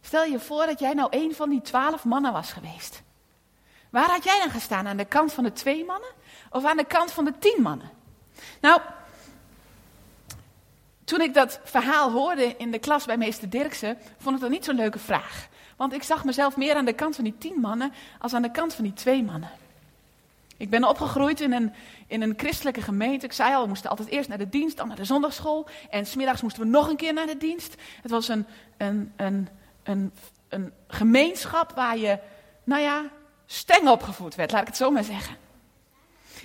Stel 0.01 0.23
je 0.23 0.39
voor 0.39 0.65
dat 0.65 0.79
jij 0.79 0.93
nou 0.93 1.07
een 1.11 1.35
van 1.35 1.49
die 1.49 1.61
twaalf 1.61 2.03
mannen 2.03 2.33
was 2.33 2.51
geweest. 2.51 3.01
Waar 3.89 4.09
had 4.09 4.23
jij 4.23 4.39
dan 4.39 4.49
gestaan? 4.49 4.87
Aan 4.87 4.97
de 4.97 5.05
kant 5.05 5.33
van 5.33 5.43
de 5.43 5.53
twee 5.53 5.85
mannen 5.85 6.09
of 6.49 6.65
aan 6.65 6.77
de 6.77 6.85
kant 6.85 7.11
van 7.11 7.25
de 7.25 7.33
tien 7.39 7.61
mannen? 7.61 7.89
Nou, 8.61 8.81
toen 11.03 11.21
ik 11.21 11.33
dat 11.33 11.59
verhaal 11.63 12.11
hoorde 12.11 12.55
in 12.57 12.71
de 12.71 12.79
klas 12.79 13.05
bij 13.05 13.17
meester 13.17 13.49
Dirksen, 13.49 13.97
vond 14.17 14.35
ik 14.35 14.41
dat 14.41 14.49
niet 14.49 14.65
zo'n 14.65 14.75
leuke 14.75 14.99
vraag. 14.99 15.47
Want 15.75 15.93
ik 15.93 16.03
zag 16.03 16.23
mezelf 16.23 16.57
meer 16.57 16.75
aan 16.75 16.85
de 16.85 16.93
kant 16.93 17.15
van 17.15 17.23
die 17.23 17.37
tien 17.37 17.59
mannen 17.59 17.93
als 18.19 18.33
aan 18.33 18.41
de 18.41 18.51
kant 18.51 18.73
van 18.73 18.83
die 18.83 18.93
twee 18.93 19.23
mannen. 19.23 19.49
Ik 20.59 20.69
ben 20.69 20.83
opgegroeid 20.83 21.41
in 21.41 21.51
een, 21.51 21.73
in 22.07 22.21
een 22.21 22.33
christelijke 22.37 22.81
gemeente. 22.81 23.25
Ik 23.25 23.33
zei 23.33 23.55
al, 23.55 23.61
we 23.61 23.67
moesten 23.67 23.89
altijd 23.89 24.09
eerst 24.09 24.29
naar 24.29 24.37
de 24.37 24.49
dienst, 24.49 24.77
dan 24.77 24.87
naar 24.87 24.95
de 24.95 25.05
zondagschool. 25.05 25.67
En 25.89 26.05
smiddags 26.05 26.41
moesten 26.41 26.61
we 26.61 26.69
nog 26.69 26.89
een 26.89 26.95
keer 26.95 27.13
naar 27.13 27.27
de 27.27 27.37
dienst. 27.37 27.75
Het 28.01 28.11
was 28.11 28.27
een, 28.27 28.45
een, 28.77 29.13
een, 29.15 29.49
een, 29.83 30.13
een 30.49 30.73
gemeenschap 30.87 31.71
waar 31.75 31.97
je, 31.97 32.19
nou 32.63 32.81
ja, 32.81 33.03
streng 33.45 33.89
opgevoed 33.89 34.35
werd, 34.35 34.51
laat 34.51 34.61
ik 34.61 34.67
het 34.67 34.77
zo 34.77 34.91
maar 34.91 35.03
zeggen. 35.03 35.35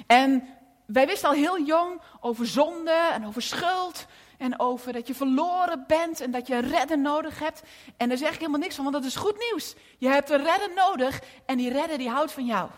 En 0.07 0.49
wij 0.87 1.07
wisten 1.07 1.29
al 1.29 1.35
heel 1.35 1.63
jong 1.63 2.01
over 2.21 2.47
zonde 2.47 3.11
en 3.13 3.27
over 3.27 3.43
schuld. 3.43 4.07
En 4.39 4.61
over 4.61 4.93
dat 4.93 5.07
je 5.07 5.15
verloren 5.15 5.85
bent 5.87 6.21
en 6.21 6.31
dat 6.31 6.47
je 6.47 6.59
redden 6.59 7.03
nodig 7.03 7.39
hebt. 7.39 7.63
En 7.97 8.09
daar 8.09 8.19
zeg 8.19 8.33
ik 8.33 8.39
helemaal 8.39 8.61
niks 8.61 8.75
van, 8.75 8.85
want 8.85 8.97
dat 8.97 9.05
is 9.05 9.17
goed 9.17 9.39
nieuws. 9.51 9.75
Je 9.99 10.09
hebt 10.09 10.31
een 10.31 10.45
redder 10.45 10.71
nodig 10.75 11.21
en 11.47 11.57
die 11.57 11.73
redder 11.73 11.99
die 11.99 12.11
houdt 12.11 12.33
van 12.33 12.47
jou. 12.47 12.71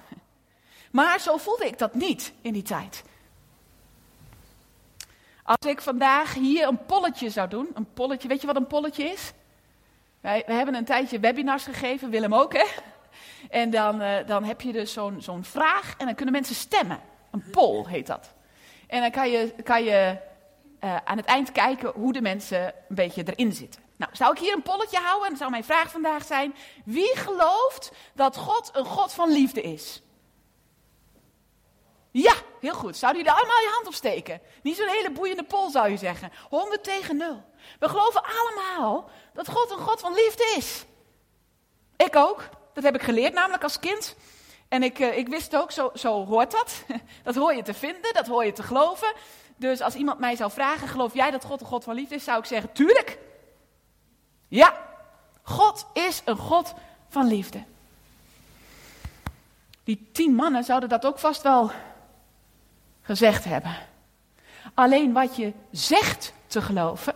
Maar 0.97 1.21
zo 1.21 1.37
voelde 1.37 1.67
ik 1.67 1.79
dat 1.79 1.95
niet 1.95 2.33
in 2.41 2.53
die 2.53 2.63
tijd. 2.63 3.03
Als 5.43 5.67
ik 5.67 5.81
vandaag 5.81 6.35
hier 6.35 6.69
een 6.69 6.85
polletje 6.87 7.31
zou 7.31 7.49
doen, 7.49 7.69
een 7.75 7.93
polletje, 7.95 8.29
weet 8.29 8.41
je 8.41 8.47
wat 8.47 8.57
een 8.57 8.67
polletje 8.67 9.05
is? 9.05 9.33
Wij, 10.21 10.43
hebben 10.47 10.75
een 10.75 10.85
tijdje 10.85 11.21
webinars 11.21 11.65
gegeven, 11.65 12.11
Willem 12.11 12.35
ook 12.35 12.53
hè. 12.53 12.65
En 13.51 13.71
dan, 13.71 14.03
uh, 14.03 14.27
dan 14.27 14.45
heb 14.45 14.61
je 14.61 14.73
dus 14.73 14.93
zo'n 14.93 15.23
zo'n 15.23 15.45
vraag 15.45 15.95
en 15.99 16.07
dan 16.07 16.15
kunnen 16.15 16.35
mensen 16.35 16.55
stemmen. 16.55 17.01
Een 17.31 17.45
poll 17.51 17.87
heet 17.87 18.07
dat. 18.07 18.35
En 18.87 19.01
dan 19.01 19.11
kan 19.11 19.31
je, 19.31 19.55
kan 19.63 19.85
je 19.85 20.19
uh, 20.85 20.97
aan 21.05 21.17
het 21.17 21.27
eind 21.27 21.53
kijken 21.53 21.93
hoe 21.95 22.13
de 22.13 22.23
mensen 22.23 22.65
een 22.89 22.95
beetje 22.95 23.23
erin 23.25 23.53
zitten. 23.53 23.81
Nou, 23.97 24.11
zou 24.15 24.33
ik 24.33 24.39
hier 24.39 24.55
een 24.55 24.63
polletje 24.63 24.99
houden 24.99 25.23
en 25.23 25.29
dan 25.29 25.39
zou 25.39 25.51
mijn 25.51 25.65
vraag 25.65 25.91
vandaag 25.91 26.25
zijn: 26.25 26.55
wie 26.85 27.17
gelooft 27.17 27.93
dat 28.15 28.37
God 28.37 28.71
een 28.73 28.85
God 28.85 29.13
van 29.13 29.33
liefde 29.33 29.63
is? 29.63 30.01
Ja, 32.23 32.35
heel 32.61 32.75
goed. 32.75 32.97
Zouden 32.97 33.23
jullie 33.23 33.39
allemaal 33.39 33.61
je 33.61 33.71
hand 33.73 33.87
opsteken? 33.87 34.41
Niet 34.63 34.77
zo'n 34.77 34.89
hele 34.89 35.11
boeiende 35.11 35.43
pol 35.43 35.71
zou 35.71 35.91
je 35.91 35.97
zeggen. 35.97 36.33
100 36.49 36.85
tegen 36.85 37.17
0. 37.17 37.43
We 37.79 37.89
geloven 37.89 38.23
allemaal 38.23 39.11
dat 39.33 39.49
God 39.49 39.71
een 39.71 39.79
God 39.79 40.01
van 40.01 40.15
liefde 40.15 40.55
is. 40.57 40.85
Ik 41.97 42.17
ook. 42.17 42.49
Dat 42.73 42.85
heb 42.85 42.95
ik 42.95 43.03
geleerd 43.03 43.33
namelijk 43.33 43.63
als 43.63 43.79
kind. 43.79 44.17
En 44.69 44.83
ik, 44.83 44.99
uh, 44.99 45.19
ik 45.19 45.29
wist 45.29 45.57
ook, 45.57 45.71
zo, 45.71 45.91
zo 45.95 46.27
hoort 46.27 46.51
dat. 46.51 46.85
Dat 47.25 47.35
hoor 47.35 47.55
je 47.55 47.63
te 47.63 47.75
vinden, 47.75 48.15
dat 48.15 48.27
hoor 48.27 48.45
je 48.45 48.53
te 48.53 48.63
geloven. 48.63 49.13
Dus 49.57 49.81
als 49.81 49.95
iemand 49.95 50.19
mij 50.19 50.37
zou 50.37 50.51
vragen, 50.51 50.89
geloof 50.89 51.15
jij 51.15 51.31
dat 51.31 51.45
God 51.45 51.61
een 51.61 51.67
God 51.67 51.85
van 51.85 51.95
liefde 51.95 52.15
is? 52.15 52.25
Zou 52.25 52.39
ik 52.39 52.45
zeggen, 52.45 52.73
tuurlijk. 52.73 53.19
Ja, 54.49 54.77
God 55.43 55.87
is 55.93 56.23
een 56.25 56.37
God 56.37 56.75
van 57.09 57.27
liefde. 57.27 57.65
Die 59.85 60.09
tien 60.13 60.35
mannen 60.35 60.65
zouden 60.65 60.89
dat 60.89 61.07
ook 61.07 61.19
vast 61.19 61.43
wel 61.43 61.71
gezegd 63.07 63.45
hebben. 63.45 63.77
Alleen 64.75 65.13
wat 65.13 65.37
je 65.37 65.53
zegt 65.71 66.33
te 66.47 66.63
geloven, 66.63 67.15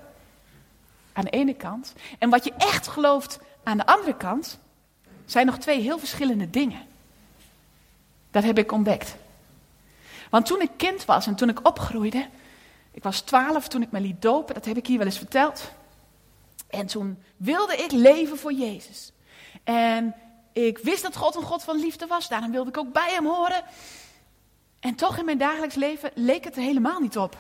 aan 1.13 1.25
de 1.25 1.31
ene 1.31 1.55
kant, 1.55 1.93
en 2.19 2.31
wat 2.31 2.45
je 2.45 2.53
echt 2.57 2.89
gelooft 2.89 3.39
aan 3.63 3.77
de 3.77 3.87
andere 3.87 4.17
kant, 4.17 4.59
zijn 5.25 5.47
nog 5.47 5.59
twee 5.59 5.81
heel 5.81 5.99
verschillende 5.99 6.51
dingen. 6.51 6.83
Dat 8.31 8.43
heb 8.43 8.59
ik 8.59 8.73
ontdekt. 8.73 9.17
Want 10.31 10.47
toen 10.47 10.61
ik 10.61 10.71
kind 10.77 11.05
was 11.05 11.27
en 11.27 11.35
toen 11.35 11.49
ik 11.49 11.67
opgroeide, 11.69 12.29
ik 12.91 13.03
was 13.03 13.21
twaalf 13.21 13.69
toen 13.69 13.83
ik 13.83 13.91
me 13.91 14.01
liet 14.01 14.23
dopen, 14.23 14.55
dat 14.55 14.65
heb 14.65 14.77
ik 14.77 14.87
hier 14.87 14.99
wel 14.99 15.07
eens 15.07 15.19
verteld. 15.19 15.71
En 16.69 16.87
toen 16.87 17.23
wilde 17.37 17.77
ik 17.77 17.93
leven 17.93 18.39
voor 18.39 18.53
Jezus. 18.53 19.13
En 19.65 20.15
ik 20.53 20.79
wist 20.79 21.03
dat 21.03 21.17
God 21.17 21.35
een 21.35 21.43
God 21.43 21.63
van 21.63 21.81
liefde 21.81 22.07
was, 22.07 22.29
daarom 22.29 22.51
wilde 22.51 22.69
ik 22.69 22.79
ook 22.79 22.93
bij 22.93 23.11
hem 23.11 23.27
horen. 23.27 23.65
En 24.81 24.95
toch 24.95 25.19
in 25.19 25.25
mijn 25.25 25.39
dagelijks 25.39 25.75
leven 25.75 26.11
leek 26.15 26.45
het 26.45 26.57
er 26.57 26.63
helemaal 26.63 27.01
niet 27.01 27.19
op. 27.19 27.37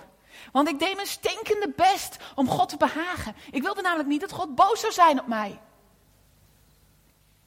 Want 0.52 0.68
ik 0.68 0.78
deed 0.78 0.94
mijn 0.94 1.06
stinkende 1.06 1.72
best 1.76 2.16
om 2.34 2.48
God 2.48 2.68
te 2.68 2.76
behagen. 2.76 3.34
Ik 3.50 3.62
wilde 3.62 3.82
namelijk 3.82 4.08
niet 4.08 4.20
dat 4.20 4.32
God 4.32 4.54
boos 4.54 4.80
zou 4.80 4.92
zijn 4.92 5.20
op 5.20 5.26
mij. 5.26 5.58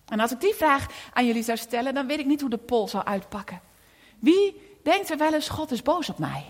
En 0.06 0.20
als 0.20 0.32
ik 0.32 0.42
die 0.42 0.56
vraag 0.56 0.86
aan 1.14 1.26
jullie 1.26 1.44
zou 1.44 1.58
stellen, 1.58 1.94
dan 1.94 2.08
weet 2.08 2.20
ik 2.20 2.26
niet 2.26 2.42
hoe 2.42 2.50
de 2.50 2.58
pol 2.58 2.88
zou 2.88 3.06
uitpakken. 3.06 3.62
Wie 4.20 4.78
denkt 4.84 5.10
er 5.10 5.18
wel 5.18 5.34
eens, 5.34 5.50
God 5.50 5.72
is 5.72 5.82
boos 5.82 6.10
op 6.10 6.18
mij? 6.18 6.46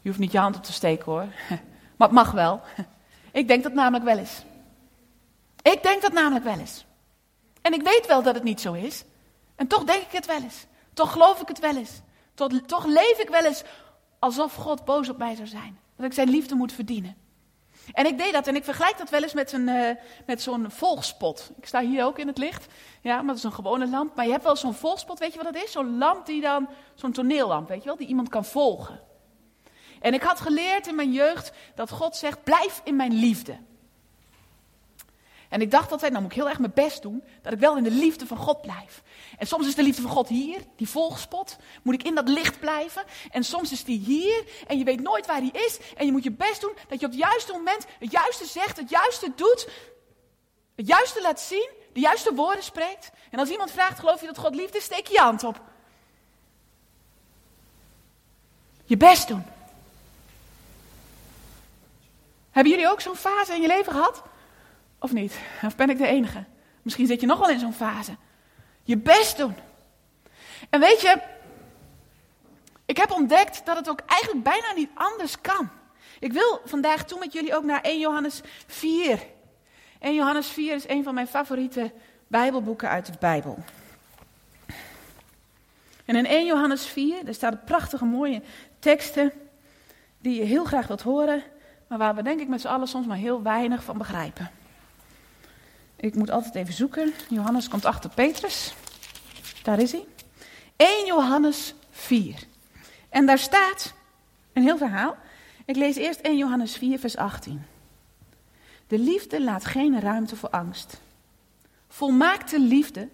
Je 0.00 0.08
hoeft 0.08 0.18
niet 0.18 0.32
je 0.32 0.38
hand 0.38 0.56
op 0.56 0.62
te 0.62 0.72
steken 0.72 1.04
hoor. 1.04 1.26
Maar 1.96 2.08
het 2.08 2.16
mag 2.16 2.30
wel. 2.30 2.60
Ik 3.32 3.48
denk 3.48 3.62
dat 3.62 3.72
namelijk 3.72 4.04
wel 4.04 4.18
eens. 4.18 4.42
Ik 5.62 5.82
denk 5.82 6.02
dat 6.02 6.12
namelijk 6.12 6.44
wel 6.44 6.58
eens. 6.58 6.84
En 7.62 7.72
ik 7.72 7.82
weet 7.82 8.06
wel 8.06 8.22
dat 8.22 8.34
het 8.34 8.44
niet 8.44 8.60
zo 8.60 8.72
is. 8.72 9.04
En 9.54 9.66
toch 9.66 9.84
denk 9.84 10.02
ik 10.02 10.12
het 10.12 10.26
wel 10.26 10.42
eens. 10.42 10.66
Toch 10.94 11.12
geloof 11.12 11.40
ik 11.40 11.48
het 11.48 11.58
wel 11.58 11.76
eens. 11.76 12.00
Toch, 12.66 12.84
leef 12.84 13.18
ik 13.18 13.28
wel 13.28 13.44
eens 13.44 13.62
alsof 14.18 14.54
God 14.54 14.84
boos 14.84 15.08
op 15.08 15.18
mij 15.18 15.34
zou 15.34 15.48
zijn. 15.48 15.78
Dat 15.96 16.06
ik 16.06 16.12
zijn 16.12 16.28
liefde 16.28 16.54
moet 16.54 16.72
verdienen. 16.72 17.16
En 17.92 18.06
ik 18.06 18.18
deed 18.18 18.32
dat 18.32 18.46
en 18.46 18.56
ik 18.56 18.64
vergelijk 18.64 18.98
dat 18.98 19.10
wel 19.10 19.22
eens 19.22 19.32
met, 19.32 19.52
een, 19.52 19.68
uh, 19.68 19.90
met 20.26 20.42
zo'n 20.42 20.70
volgspot. 20.70 21.50
Ik 21.56 21.66
sta 21.66 21.80
hier 21.80 22.04
ook 22.04 22.18
in 22.18 22.26
het 22.26 22.38
licht, 22.38 22.66
ja, 23.00 23.16
maar 23.16 23.26
dat 23.26 23.36
is 23.36 23.42
een 23.42 23.52
gewone 23.52 23.88
lamp. 23.88 24.14
Maar 24.14 24.24
je 24.24 24.30
hebt 24.30 24.44
wel 24.44 24.56
zo'n 24.56 24.74
volgspot, 24.74 25.18
weet 25.18 25.32
je 25.32 25.42
wat 25.42 25.52
dat 25.54 25.62
is? 25.62 25.72
Zo'n 25.72 25.98
lamp 25.98 26.26
die 26.26 26.40
dan, 26.40 26.68
zo'n 26.94 27.12
toneellamp, 27.12 27.68
weet 27.68 27.82
je 27.82 27.88
wel, 27.88 27.96
die 27.96 28.06
iemand 28.06 28.28
kan 28.28 28.44
volgen. 28.44 29.00
En 30.00 30.14
ik 30.14 30.22
had 30.22 30.40
geleerd 30.40 30.86
in 30.86 30.94
mijn 30.94 31.12
jeugd 31.12 31.52
dat 31.74 31.90
God 31.90 32.16
zegt, 32.16 32.44
blijf 32.44 32.80
in 32.84 32.96
mijn 32.96 33.12
liefde. 33.12 33.58
En 35.48 35.60
ik 35.60 35.70
dacht 35.70 35.92
altijd, 35.92 36.10
nou 36.10 36.22
moet 36.22 36.32
ik 36.32 36.38
heel 36.38 36.48
erg 36.48 36.58
mijn 36.58 36.72
best 36.74 37.02
doen, 37.02 37.24
dat 37.42 37.52
ik 37.52 37.58
wel 37.58 37.76
in 37.76 37.82
de 37.82 37.90
liefde 37.90 38.26
van 38.26 38.36
God 38.36 38.60
blijf. 38.62 39.02
En 39.38 39.46
soms 39.46 39.66
is 39.66 39.74
de 39.74 39.82
liefde 39.82 40.02
van 40.02 40.10
God 40.10 40.28
hier, 40.28 40.60
die 40.76 40.88
volgspot. 40.88 41.56
Moet 41.82 41.94
ik 41.94 42.02
in 42.02 42.14
dat 42.14 42.28
licht 42.28 42.60
blijven. 42.60 43.02
En 43.30 43.44
soms 43.44 43.72
is 43.72 43.84
die 43.84 43.98
hier 43.98 44.44
en 44.66 44.78
je 44.78 44.84
weet 44.84 45.00
nooit 45.00 45.26
waar 45.26 45.40
die 45.40 45.52
is. 45.52 45.78
En 45.96 46.06
je 46.06 46.12
moet 46.12 46.24
je 46.24 46.30
best 46.30 46.60
doen 46.60 46.76
dat 46.88 47.00
je 47.00 47.06
op 47.06 47.12
het 47.12 47.20
juiste 47.20 47.52
moment 47.52 47.86
het 47.98 48.10
juiste 48.10 48.46
zegt, 48.46 48.76
het 48.76 48.90
juiste 48.90 49.32
doet. 49.36 49.68
Het 50.74 50.86
juiste 50.86 51.22
laat 51.22 51.40
zien, 51.40 51.70
de 51.92 52.00
juiste 52.00 52.34
woorden 52.34 52.62
spreekt. 52.62 53.10
En 53.30 53.38
als 53.38 53.48
iemand 53.48 53.70
vraagt, 53.70 53.98
geloof 53.98 54.20
je 54.20 54.26
dat 54.26 54.38
God 54.38 54.54
liefde 54.54 54.78
is, 54.78 54.84
steek 54.84 55.06
je, 55.06 55.12
je 55.12 55.20
hand 55.20 55.44
op. 55.44 55.60
Je 58.84 58.96
best 58.96 59.28
doen. 59.28 59.44
Hebben 62.50 62.72
jullie 62.72 62.90
ook 62.90 63.00
zo'n 63.00 63.16
fase 63.16 63.54
in 63.54 63.60
je 63.60 63.66
leven 63.66 63.92
gehad? 63.92 64.22
Of 65.06 65.12
niet? 65.12 65.38
Of 65.64 65.76
ben 65.76 65.90
ik 65.90 65.98
de 65.98 66.06
enige? 66.06 66.44
Misschien 66.82 67.06
zit 67.06 67.20
je 67.20 67.26
nog 67.26 67.38
wel 67.38 67.50
in 67.50 67.58
zo'n 67.58 67.72
fase. 67.72 68.16
Je 68.82 68.96
best 68.96 69.36
doen. 69.36 69.54
En 70.70 70.80
weet 70.80 71.00
je, 71.00 71.20
ik 72.86 72.96
heb 72.96 73.10
ontdekt 73.10 73.66
dat 73.66 73.76
het 73.76 73.88
ook 73.88 74.00
eigenlijk 74.06 74.42
bijna 74.42 74.72
niet 74.72 74.90
anders 74.94 75.40
kan. 75.40 75.68
Ik 76.18 76.32
wil 76.32 76.60
vandaag 76.64 77.04
toe 77.04 77.18
met 77.18 77.32
jullie 77.32 77.56
ook 77.56 77.64
naar 77.64 77.80
1 77.80 77.98
Johannes 77.98 78.40
4. 78.66 79.26
1 79.98 80.14
Johannes 80.14 80.48
4 80.48 80.74
is 80.74 80.88
een 80.88 81.04
van 81.04 81.14
mijn 81.14 81.26
favoriete 81.26 81.92
Bijbelboeken 82.26 82.88
uit 82.88 83.06
de 83.06 83.12
Bijbel. 83.20 83.58
En 86.04 86.16
in 86.16 86.26
1 86.26 86.46
Johannes 86.46 86.86
4, 86.86 87.26
er 87.26 87.34
staan 87.34 87.60
prachtige 87.64 88.04
mooie 88.04 88.42
teksten 88.78 89.32
die 90.18 90.38
je 90.38 90.44
heel 90.44 90.64
graag 90.64 90.86
wilt 90.86 91.02
horen, 91.02 91.42
maar 91.88 91.98
waar 91.98 92.14
we 92.14 92.22
denk 92.22 92.40
ik 92.40 92.48
met 92.48 92.60
z'n 92.60 92.66
allen 92.66 92.88
soms 92.88 93.06
maar 93.06 93.16
heel 93.16 93.42
weinig 93.42 93.84
van 93.84 93.98
begrijpen. 93.98 94.55
Ik 95.96 96.14
moet 96.14 96.30
altijd 96.30 96.54
even 96.54 96.74
zoeken. 96.74 97.12
Johannes 97.28 97.68
komt 97.68 97.84
achter 97.84 98.10
Petrus. 98.10 98.74
Daar 99.62 99.78
is 99.78 99.92
hij. 99.92 100.06
1 100.76 101.06
Johannes 101.06 101.74
4. 101.90 102.42
En 103.08 103.26
daar 103.26 103.38
staat 103.38 103.94
een 104.52 104.62
heel 104.62 104.78
verhaal. 104.78 105.16
Ik 105.64 105.76
lees 105.76 105.96
eerst 105.96 106.20
1 106.20 106.36
Johannes 106.36 106.76
4, 106.76 106.98
vers 106.98 107.16
18. 107.16 107.62
De 108.86 108.98
liefde 108.98 109.42
laat 109.42 109.64
geen 109.64 110.00
ruimte 110.00 110.36
voor 110.36 110.50
angst. 110.50 111.00
Volmaakte 111.88 112.60
liefde 112.60 113.08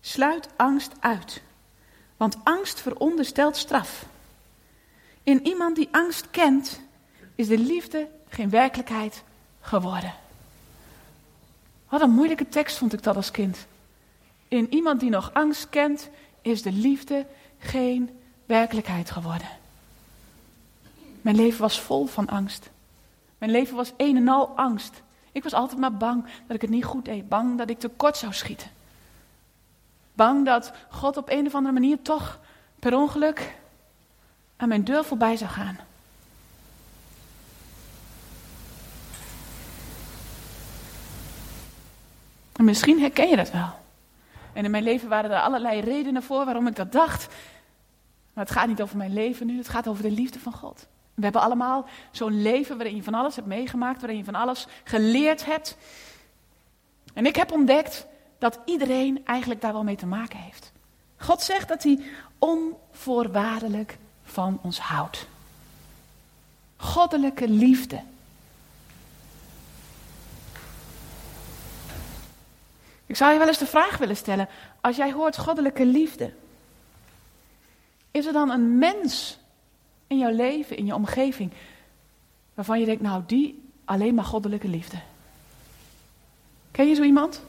sluit 0.00 0.48
angst 0.56 0.92
uit. 1.00 1.42
Want 2.16 2.36
angst 2.44 2.80
veronderstelt 2.80 3.56
straf. 3.56 4.06
In 5.22 5.46
iemand 5.46 5.76
die 5.76 5.88
angst 5.90 6.30
kent, 6.30 6.80
is 7.34 7.48
de 7.48 7.58
liefde 7.58 8.08
geen 8.28 8.50
werkelijkheid 8.50 9.22
geworden. 9.60 10.14
Wat 11.94 12.02
een 12.02 12.10
moeilijke 12.10 12.48
tekst 12.48 12.76
vond 12.76 12.92
ik 12.92 13.02
dat 13.02 13.16
als 13.16 13.30
kind. 13.30 13.66
In 14.48 14.74
iemand 14.74 15.00
die 15.00 15.10
nog 15.10 15.30
angst 15.32 15.68
kent, 15.68 16.08
is 16.42 16.62
de 16.62 16.72
liefde 16.72 17.26
geen 17.58 18.10
werkelijkheid 18.46 19.10
geworden. 19.10 19.48
Mijn 21.20 21.36
leven 21.36 21.60
was 21.60 21.80
vol 21.80 22.06
van 22.06 22.28
angst. 22.28 22.70
Mijn 23.38 23.50
leven 23.50 23.76
was 23.76 23.92
een 23.96 24.16
en 24.16 24.28
al 24.28 24.46
angst. 24.48 25.02
Ik 25.32 25.42
was 25.42 25.52
altijd 25.52 25.80
maar 25.80 25.96
bang 25.96 26.24
dat 26.46 26.56
ik 26.56 26.60
het 26.60 26.70
niet 26.70 26.84
goed 26.84 27.04
deed. 27.04 27.28
Bang 27.28 27.58
dat 27.58 27.70
ik 27.70 27.78
tekort 27.78 28.16
zou 28.16 28.32
schieten. 28.32 28.70
Bang 30.12 30.44
dat 30.44 30.72
God 30.90 31.16
op 31.16 31.30
een 31.30 31.46
of 31.46 31.54
andere 31.54 31.74
manier 31.74 32.02
toch 32.02 32.40
per 32.78 32.96
ongeluk 32.96 33.54
aan 34.56 34.68
mijn 34.68 34.84
deur 34.84 35.04
voorbij 35.04 35.36
zou 35.36 35.50
gaan. 35.50 35.78
En 42.56 42.64
misschien 42.64 43.00
herken 43.00 43.28
je 43.28 43.36
dat 43.36 43.50
wel. 43.50 43.82
En 44.52 44.64
in 44.64 44.70
mijn 44.70 44.82
leven 44.82 45.08
waren 45.08 45.30
er 45.30 45.40
allerlei 45.40 45.80
redenen 45.80 46.22
voor 46.22 46.44
waarom 46.44 46.66
ik 46.66 46.76
dat 46.76 46.92
dacht. 46.92 47.26
Maar 48.32 48.44
het 48.44 48.52
gaat 48.52 48.66
niet 48.66 48.82
over 48.82 48.96
mijn 48.96 49.12
leven 49.12 49.46
nu, 49.46 49.58
het 49.58 49.68
gaat 49.68 49.88
over 49.88 50.02
de 50.02 50.10
liefde 50.10 50.38
van 50.38 50.52
God. 50.52 50.86
We 51.14 51.22
hebben 51.22 51.42
allemaal 51.42 51.86
zo'n 52.10 52.42
leven 52.42 52.76
waarin 52.76 52.96
je 52.96 53.02
van 53.02 53.14
alles 53.14 53.36
hebt 53.36 53.46
meegemaakt, 53.48 54.00
waarin 54.00 54.18
je 54.18 54.24
van 54.24 54.34
alles 54.34 54.66
geleerd 54.84 55.44
hebt. 55.44 55.76
En 57.14 57.26
ik 57.26 57.36
heb 57.36 57.52
ontdekt 57.52 58.06
dat 58.38 58.58
iedereen 58.64 59.20
eigenlijk 59.24 59.60
daar 59.60 59.72
wel 59.72 59.84
mee 59.84 59.96
te 59.96 60.06
maken 60.06 60.38
heeft. 60.38 60.72
God 61.16 61.42
zegt 61.42 61.68
dat 61.68 61.82
hij 61.82 62.00
onvoorwaardelijk 62.38 63.98
van 64.24 64.58
ons 64.62 64.78
houdt. 64.78 65.26
Goddelijke 66.76 67.48
liefde. 67.48 68.00
Ik 73.06 73.16
zou 73.16 73.32
je 73.32 73.38
wel 73.38 73.48
eens 73.48 73.58
de 73.58 73.66
vraag 73.66 73.98
willen 73.98 74.16
stellen: 74.16 74.48
als 74.80 74.96
jij 74.96 75.12
hoort 75.12 75.38
goddelijke 75.38 75.86
liefde, 75.86 76.32
is 78.10 78.26
er 78.26 78.32
dan 78.32 78.50
een 78.50 78.78
mens 78.78 79.38
in 80.06 80.18
jouw 80.18 80.34
leven, 80.34 80.76
in 80.76 80.86
je 80.86 80.94
omgeving, 80.94 81.52
waarvan 82.54 82.80
je 82.80 82.86
denkt, 82.86 83.02
nou 83.02 83.22
die 83.26 83.68
alleen 83.84 84.14
maar 84.14 84.24
goddelijke 84.24 84.68
liefde? 84.68 84.96
Ken 86.70 86.88
je 86.88 86.94
zo 86.94 87.02
iemand? 87.02 87.42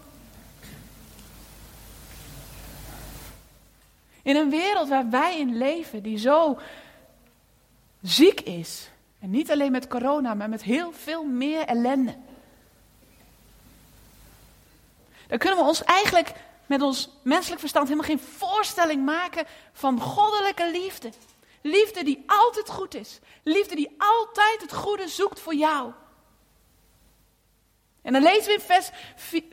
In 4.21 4.35
een 4.35 4.49
wereld 4.49 4.89
waar 4.89 5.09
wij 5.09 5.39
in 5.39 5.57
leven, 5.57 6.03
die 6.03 6.17
zo 6.17 6.59
ziek 8.01 8.41
is. 8.41 8.89
En 9.19 9.29
niet 9.29 9.51
alleen 9.51 9.71
met 9.71 9.87
corona, 9.87 10.33
maar 10.33 10.49
met 10.49 10.63
heel 10.63 10.91
veel 10.91 11.23
meer 11.23 11.61
ellende. 11.65 12.15
Dan 15.27 15.37
kunnen 15.37 15.59
we 15.59 15.65
ons 15.65 15.83
eigenlijk 15.83 16.33
met 16.65 16.81
ons 16.81 17.09
menselijk 17.23 17.59
verstand 17.59 17.87
helemaal 17.87 18.07
geen 18.07 18.19
voorstelling 18.19 19.05
maken 19.05 19.45
van 19.73 19.99
goddelijke 19.99 20.71
liefde. 20.71 21.11
Liefde 21.61 22.03
die 22.03 22.23
altijd 22.25 22.69
goed 22.69 22.95
is. 22.95 23.19
Liefde 23.43 23.75
die 23.75 23.95
altijd 23.97 24.61
het 24.61 24.73
goede 24.73 25.07
zoekt 25.07 25.39
voor 25.39 25.55
jou. 25.55 25.91
En 28.01 28.13
dan 28.13 28.21
lezen 28.21 28.45
we 28.45 28.53
in 28.53 28.59
vers 28.59 28.89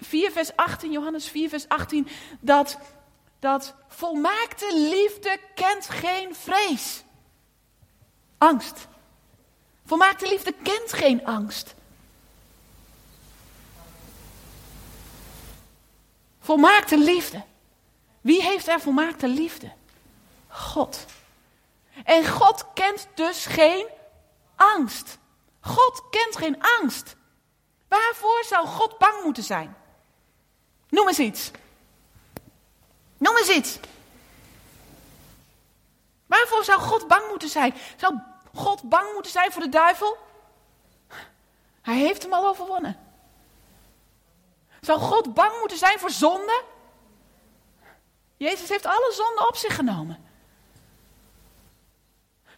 4, 0.00 0.32
vers 0.32 0.56
18, 0.56 0.92
Johannes 0.92 1.28
4, 1.28 1.48
vers 1.48 1.68
18, 1.68 2.08
dat, 2.40 2.78
dat 3.38 3.74
volmaakte 3.88 4.74
liefde 4.74 5.38
kent 5.54 5.88
geen 5.88 6.35
vrees. 6.35 7.02
Angst. 8.38 8.88
Volmaakte 9.85 10.28
liefde 10.28 10.54
kent 10.62 10.92
geen 10.92 11.26
angst. 11.26 11.74
Volmaakte 16.42 16.98
liefde. 16.98 17.44
Wie 18.20 18.42
heeft 18.42 18.68
er 18.68 18.81
volmaakte 18.81 19.28
liefde? 19.28 19.72
God. 20.48 21.05
En 22.05 22.26
God 22.28 22.66
kent 22.74 23.09
dus 23.14 23.46
geen 23.46 23.87
angst. 24.57 25.18
God 25.61 26.02
kent 26.11 26.37
geen 26.37 26.62
angst. 26.81 27.16
Waarvoor 27.88 28.44
zou 28.44 28.66
God 28.66 28.98
bang 28.98 29.24
moeten 29.24 29.42
zijn? 29.42 29.76
Noem 30.88 31.09
eens 31.09 31.18
iets. 31.18 31.50
Noem 33.18 33.37
eens 33.37 33.50
iets. 33.50 33.78
Waarvoor 36.26 36.64
zou 36.64 36.81
God 36.81 37.09
bang 37.09 37.28
moeten 37.28 37.48
zijn? 37.48 37.74
Zou 37.96 38.18
God 38.55 38.83
bang 38.83 39.12
moeten 39.12 39.33
zijn 39.33 39.52
voor 39.52 39.62
de 39.62 39.68
duivel? 39.68 40.16
Hij 41.83 41.96
heeft 41.96 42.22
hem 42.22 42.33
al 42.33 42.48
overwonnen. 42.48 43.12
Zou 44.83 45.01
God 45.01 45.35
bang 45.35 45.59
moeten 45.59 45.79
zijn 45.79 45.99
voor 45.99 46.11
zonde? 46.11 46.62
Jezus 48.37 48.68
heeft 48.68 48.87
alle 48.87 49.12
zonden 49.14 49.49
op 49.49 49.57
zich 49.57 49.75
genomen. 49.75 50.25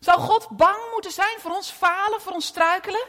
Zou 0.01 0.21
God 0.21 0.49
bang 0.49 0.77
moeten 0.93 1.11
zijn 1.11 1.41
voor 1.41 1.51
ons 1.51 1.71
falen, 1.71 2.21
voor 2.21 2.33
ons 2.33 2.47
struikelen? 2.47 3.09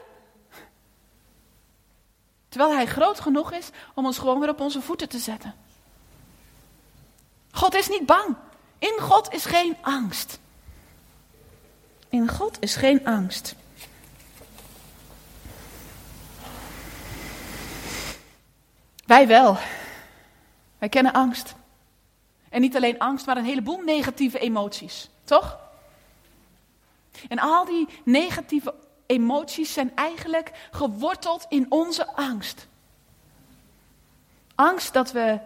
Terwijl 2.48 2.72
Hij 2.72 2.86
groot 2.86 3.20
genoeg 3.20 3.52
is 3.52 3.70
om 3.94 4.06
ons 4.06 4.18
gewoon 4.18 4.40
weer 4.40 4.48
op 4.48 4.60
onze 4.60 4.80
voeten 4.80 5.08
te 5.08 5.18
zetten. 5.18 5.54
God 7.50 7.74
is 7.74 7.88
niet 7.88 8.06
bang. 8.06 8.36
In 8.78 8.98
God 9.00 9.32
is 9.32 9.44
geen 9.44 9.76
angst. 9.80 10.38
In 12.08 12.28
God 12.28 12.56
is 12.60 12.76
geen 12.76 13.06
angst. 13.06 13.54
Wij 19.06 19.26
wel. 19.26 19.56
Wij 20.78 20.88
kennen 20.88 21.12
angst. 21.12 21.54
En 22.48 22.60
niet 22.60 22.76
alleen 22.76 22.98
angst, 22.98 23.26
maar 23.26 23.36
een 23.36 23.44
heleboel 23.44 23.80
negatieve 23.80 24.38
emoties. 24.38 25.08
Toch? 25.24 25.58
En 27.28 27.38
al 27.38 27.64
die 27.64 27.88
negatieve 28.04 28.74
emoties 29.06 29.72
zijn 29.72 29.92
eigenlijk 29.94 30.68
geworteld 30.70 31.46
in 31.48 31.66
onze 31.68 32.06
angst. 32.14 32.66
Angst 34.54 34.92
dat 34.92 35.12
we 35.12 35.38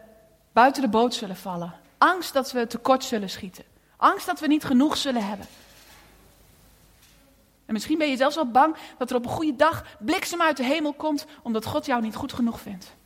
buiten 0.53 0.83
de 0.83 0.89
boot 0.89 1.15
zullen 1.15 1.37
vallen. 1.37 1.75
Angst 1.99 2.33
dat 2.33 2.53
we 2.53 2.67
tekort 2.67 3.05
zullen 3.05 3.31
schieten. 3.31 3.65
Angst 3.97 4.27
dat 4.27 4.41
we 4.41 4.47
niet 4.47 4.65
genoeg 4.65 4.97
zullen 4.97 5.27
hebben. 5.27 5.47
En 7.67 7.73
misschien 7.73 7.99
ben 7.99 8.09
je 8.09 8.17
zelfs 8.17 8.35
wel 8.35 8.51
bang 8.51 8.77
dat 8.99 9.11
er 9.11 9.17
op 9.17 9.25
een 9.25 9.31
goede 9.31 9.57
dag 9.57 9.85
bliksem 9.99 10.43
uit 10.43 10.57
de 10.57 10.65
hemel 10.65 10.93
komt 10.93 11.27
omdat 11.43 11.67
God 11.67 11.87
jou 11.87 12.03
niet 12.03 12.15
goed 12.15 12.33
genoeg 12.33 12.61
vindt. 12.61 12.99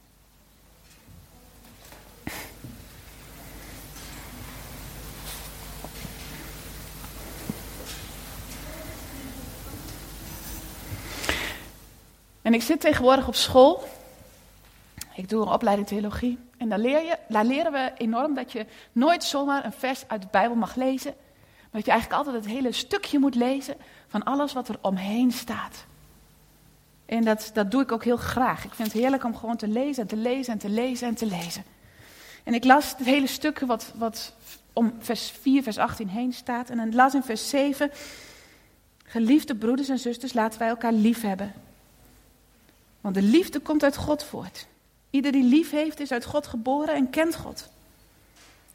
En 12.45 12.55
ik 12.55 12.63
zit 12.63 12.81
tegenwoordig 12.81 13.29
op 13.29 13.35
school. 13.35 13.85
Ik 15.15 15.29
doe 15.29 15.43
een 15.43 15.53
opleiding 15.53 15.89
theologie. 15.89 16.39
En 16.57 16.69
daar, 16.69 16.79
leer 16.79 17.05
je, 17.05 17.17
daar 17.29 17.45
leren 17.45 17.73
we 17.73 17.93
enorm 17.97 18.35
dat 18.35 18.53
je 18.53 18.67
nooit 18.93 19.25
zomaar 19.25 19.65
een 19.65 19.73
vers 19.73 20.05
uit 20.07 20.23
de 20.23 20.29
Bijbel 20.31 20.57
mag 20.57 20.75
lezen. 20.75 21.15
Maar 21.61 21.83
dat 21.83 21.85
je 21.85 21.91
eigenlijk 21.91 22.21
altijd 22.21 22.45
het 22.45 22.55
hele 22.55 22.73
stukje 22.73 23.19
moet 23.19 23.35
lezen 23.35 23.77
van 24.09 24.23
alles 24.25 24.53
wat 24.53 24.69
er 24.69 24.79
omheen 24.81 25.33
staat. 25.33 25.85
En 27.07 27.25
dat, 27.25 27.51
dat 27.55 27.71
doe 27.71 27.83
ik 27.83 27.93
ook 27.93 28.05
heel 28.05 28.17
graag. 28.17 28.65
Ik 28.65 28.75
vind 28.75 28.93
het 28.93 29.01
heerlijk 29.01 29.25
om 29.25 29.37
gewoon 29.37 29.57
te 29.57 29.69
lezen 29.69 30.03
en 30.03 30.09
te 30.09 30.17
lezen 30.17 30.53
en 30.53 30.59
te 30.59 30.69
lezen 30.69 31.09
en 31.09 31.15
te 31.15 31.27
lezen. 31.27 31.65
En 32.43 32.55
ik 32.55 32.65
las 32.65 32.91
het 32.91 33.07
hele 33.07 33.27
stukje 33.27 33.67
wat, 33.67 33.93
wat 33.95 34.33
om 34.73 34.95
vers 34.99 35.31
4, 35.41 35.63
vers 35.63 35.79
18 35.79 36.09
heen 36.09 36.33
staat. 36.33 36.71
En 36.71 36.77
dan 36.77 36.95
las 36.95 37.15
in 37.15 37.23
vers 37.23 37.49
7. 37.49 37.91
Geliefde 39.05 39.57
broeders 39.57 39.89
en 39.89 39.99
zusters, 39.99 40.33
laten 40.33 40.59
wij 40.59 40.69
elkaar 40.69 40.93
lief 40.93 41.21
hebben. 41.21 41.64
Want 43.05 43.17
de 43.17 43.23
liefde 43.23 43.61
komt 43.61 43.83
uit 43.83 43.97
God 43.97 44.25
voort. 44.25 44.67
Ieder 45.11 45.33
die 45.33 45.43
lief 45.43 45.71
heeft, 45.71 46.01
is 46.01 46.13
uit 46.13 46.25
God 46.25 46.47
geboren 46.47 46.95
en 46.95 47.11
kent 47.11 47.37
God. 47.37 47.69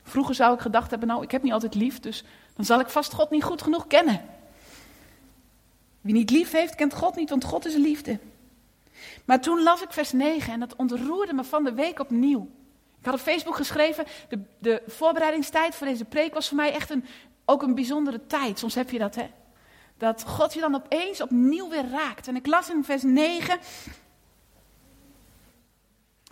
Vroeger 0.04 0.36
zou 0.36 0.54
ik 0.54 0.60
gedacht 0.60 0.90
hebben, 0.90 1.08
nou, 1.08 1.24
ik 1.24 1.32
heb 1.32 1.44
niet 1.44 1.52
altijd 1.52 1.76
lief, 1.76 2.00
dus 2.00 2.24
dan 2.56 2.66
zal 2.66 2.80
ik 2.80 2.90
vast 2.90 3.14
God 3.14 3.30
niet 3.30 3.44
goed 3.44 3.62
genoeg 3.62 3.88
kennen. 3.88 4.26
Wie 6.02 6.14
niet 6.14 6.30
lief 6.30 6.52
heeft, 6.52 6.76
kent 6.76 6.94
God 6.94 7.16
niet, 7.16 7.30
want 7.30 7.44
God 7.44 7.66
is 7.66 7.76
liefde. 7.76 8.20
Maar 9.26 9.42
toen 9.42 9.64
las 9.64 9.82
ik 9.82 9.92
vers 9.92 10.12
9 10.12 10.54
en 10.54 10.60
dat 10.60 10.76
ontroerde 10.76 11.34
me 11.34 11.44
van 11.44 11.64
de 11.64 11.74
week 11.74 12.00
opnieuw. 12.00 12.50
Ik 13.00 13.06
had 13.06 13.14
op 13.14 13.20
Facebook 13.20 13.56
geschreven, 13.56 14.06
de, 14.30 14.40
de 14.60 14.82
voorbereidingstijd 14.88 15.76
voor 15.76 15.88
deze 15.88 16.06
preek 16.06 16.34
was 16.34 16.48
voor 16.48 16.58
mij 16.58 16.74
echt 16.74 16.90
een, 16.90 17.06
ook 17.46 17.62
een 17.62 17.76
bijzondere 17.76 18.28
tijd. 18.28 18.60
Soms 18.60 18.76
heb 18.76 18.90
je 18.90 19.00
dat, 19.00 19.16
hè? 19.16 19.30
Dat 19.98 20.24
God 20.28 20.54
je 20.54 20.60
dan 20.60 20.76
opeens 20.76 21.22
opnieuw 21.22 21.70
weer 21.70 21.90
raakt. 21.90 22.28
En 22.28 22.36
ik 22.36 22.48
las 22.48 22.70
in 22.70 22.84
vers 22.84 23.04
9. 23.04 23.60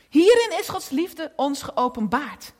Hierin 0.10 0.60
is 0.60 0.70
Gods 0.70 0.90
liefde 0.90 1.32
ons 1.36 1.62
geopenbaard. 1.62 2.54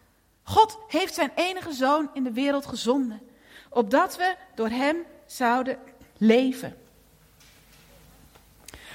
God 0.44 0.78
heeft 0.88 1.14
zijn 1.14 1.32
enige 1.36 1.72
zoon 1.72 2.10
in 2.14 2.24
de 2.24 2.32
wereld 2.32 2.66
gezonden, 2.66 3.22
opdat 3.70 4.16
we 4.16 4.36
door 4.56 4.70
hem 4.70 5.06
zouden 5.26 5.80
leven. 6.18 6.78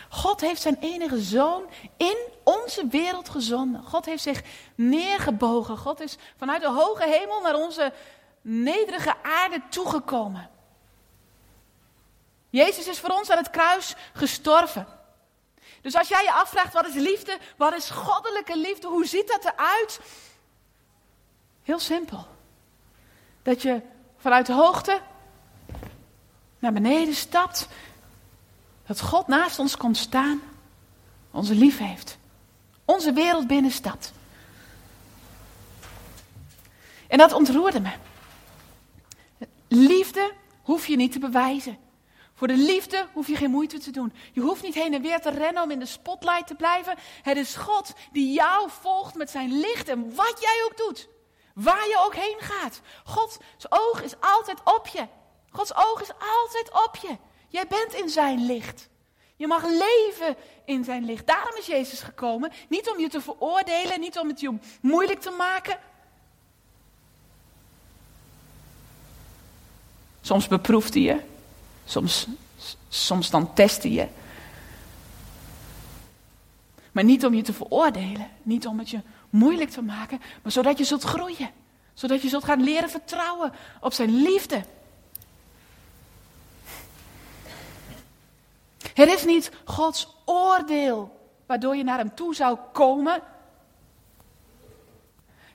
God 0.09 0.41
heeft 0.41 0.63
zijn 0.63 0.77
enige 0.81 1.21
zoon 1.21 1.65
in 1.97 2.17
onze 2.43 2.87
wereld 2.87 3.29
gezonden. 3.29 3.83
God 3.83 4.05
heeft 4.05 4.23
zich 4.23 4.43
neergebogen. 4.75 5.79
God 5.79 6.01
is 6.01 6.17
vanuit 6.37 6.61
de 6.63 6.71
hoge 6.71 7.05
hemel 7.05 7.41
naar 7.41 7.55
onze 7.55 7.93
nederige 8.41 9.15
aarde 9.23 9.63
toegekomen. 9.69 10.51
Jezus 12.51 12.87
is 12.87 12.99
voor 12.99 13.11
ons 13.11 13.31
aan 13.31 13.39
het 13.39 13.51
kruis 13.51 13.95
gestorven. 14.13 14.87
Dus 15.83 15.97
als 15.97 16.09
jij 16.09 16.23
je 16.23 16.33
afvraagt 16.33 16.73
wat 16.73 16.87
is 16.87 16.95
liefde, 16.95 17.39
wat 17.57 17.75
is 17.75 17.91
goddelijke 17.91 18.59
liefde, 18.59 18.87
hoe 18.87 19.07
ziet 19.07 19.29
dat 19.29 19.45
eruit? 19.45 20.01
Heel 21.63 21.79
simpel. 21.79 22.27
Dat 23.43 23.63
je 23.63 23.81
vanuit 24.17 24.47
de 24.47 24.53
hoogte 24.53 25.01
naar 26.59 26.73
beneden 26.73 27.15
stapt, 27.15 27.69
dat 28.87 29.01
God 29.01 29.27
naast 29.27 29.59
ons 29.59 29.77
komt 29.77 29.97
staan, 29.97 30.41
onze 31.31 31.55
lief 31.55 31.79
heeft, 31.79 32.19
onze 32.85 33.13
wereld 33.13 33.47
binnenstapt. 33.47 34.13
En 37.07 37.19
dat 37.19 37.33
ontroerde 37.33 37.81
me. 37.81 37.93
Liefde 39.69 40.33
hoef 40.63 40.87
je 40.87 40.97
niet 40.97 41.13
te 41.13 41.19
bewijzen. 41.19 41.79
Voor 42.43 42.51
de 42.51 42.63
liefde 42.63 43.07
hoef 43.13 43.27
je 43.27 43.37
geen 43.37 43.51
moeite 43.51 43.79
te 43.79 43.91
doen. 43.91 44.13
Je 44.33 44.41
hoeft 44.41 44.63
niet 44.63 44.75
heen 44.75 44.95
en 44.95 45.03
weer 45.03 45.21
te 45.21 45.31
rennen 45.31 45.63
om 45.63 45.71
in 45.71 45.79
de 45.79 45.87
spotlight 45.87 46.47
te 46.47 46.55
blijven. 46.55 46.95
Het 47.23 47.37
is 47.37 47.55
God 47.55 47.93
die 48.13 48.33
jou 48.33 48.71
volgt 48.81 49.15
met 49.15 49.31
zijn 49.31 49.61
licht 49.61 49.89
en 49.89 50.15
wat 50.15 50.37
jij 50.41 50.63
ook 50.65 50.77
doet. 50.77 51.09
Waar 51.55 51.89
je 51.89 52.03
ook 52.05 52.15
heen 52.15 52.37
gaat. 52.39 52.81
Gods 53.05 53.39
oog 53.69 54.03
is 54.03 54.15
altijd 54.21 54.59
op 54.65 54.87
je. 54.87 55.07
Gods 55.51 55.75
oog 55.75 56.01
is 56.01 56.09
altijd 56.09 56.85
op 56.87 56.97
je. 56.97 57.17
Jij 57.49 57.67
bent 57.67 57.95
in 57.95 58.09
zijn 58.09 58.47
licht. 58.47 58.89
Je 59.37 59.47
mag 59.47 59.63
leven 59.65 60.37
in 60.65 60.85
zijn 60.85 61.05
licht. 61.05 61.27
Daarom 61.27 61.57
is 61.59 61.67
Jezus 61.67 62.01
gekomen. 62.01 62.53
Niet 62.69 62.91
om 62.91 62.99
je 63.01 63.09
te 63.09 63.21
veroordelen, 63.21 64.01
niet 64.01 64.19
om 64.19 64.29
het 64.29 64.41
je 64.41 64.59
moeilijk 64.81 65.21
te 65.21 65.31
maken. 65.31 65.79
Soms 70.21 70.49
beproeft 70.49 70.95
hij 70.95 71.03
je. 71.03 71.31
Soms, 71.85 72.27
soms 72.89 73.31
dan 73.31 73.55
test 73.55 73.83
hij 73.83 73.93
je. 73.93 74.09
Maar 76.93 77.05
niet 77.05 77.25
om 77.25 77.35
je 77.35 77.43
te 77.43 77.53
veroordelen. 77.53 78.31
Niet 78.43 78.67
om 78.67 78.79
het 78.79 78.91
je 78.91 79.01
moeilijk 79.31 79.71
te 79.71 79.83
maken. 79.83 80.21
Maar 80.43 80.53
zodat 80.53 80.79
je 80.79 80.85
zult 80.85 81.03
groeien. 81.03 81.51
Zodat 81.95 82.23
je 82.23 82.29
zult 82.29 82.45
gaan 82.45 82.63
leren 82.63 82.91
vertrouwen 82.91 83.53
op 83.81 83.93
zijn 83.93 84.23
liefde. 84.23 84.65
Het 88.95 89.09
is 89.09 89.25
niet 89.25 89.51
Gods 89.65 90.17
oordeel 90.25 91.21
waardoor 91.47 91.77
je 91.77 91.85
naar 91.85 91.99
hem 91.99 92.15
toe 92.15 92.35
zou 92.35 92.59
komen. 92.73 93.23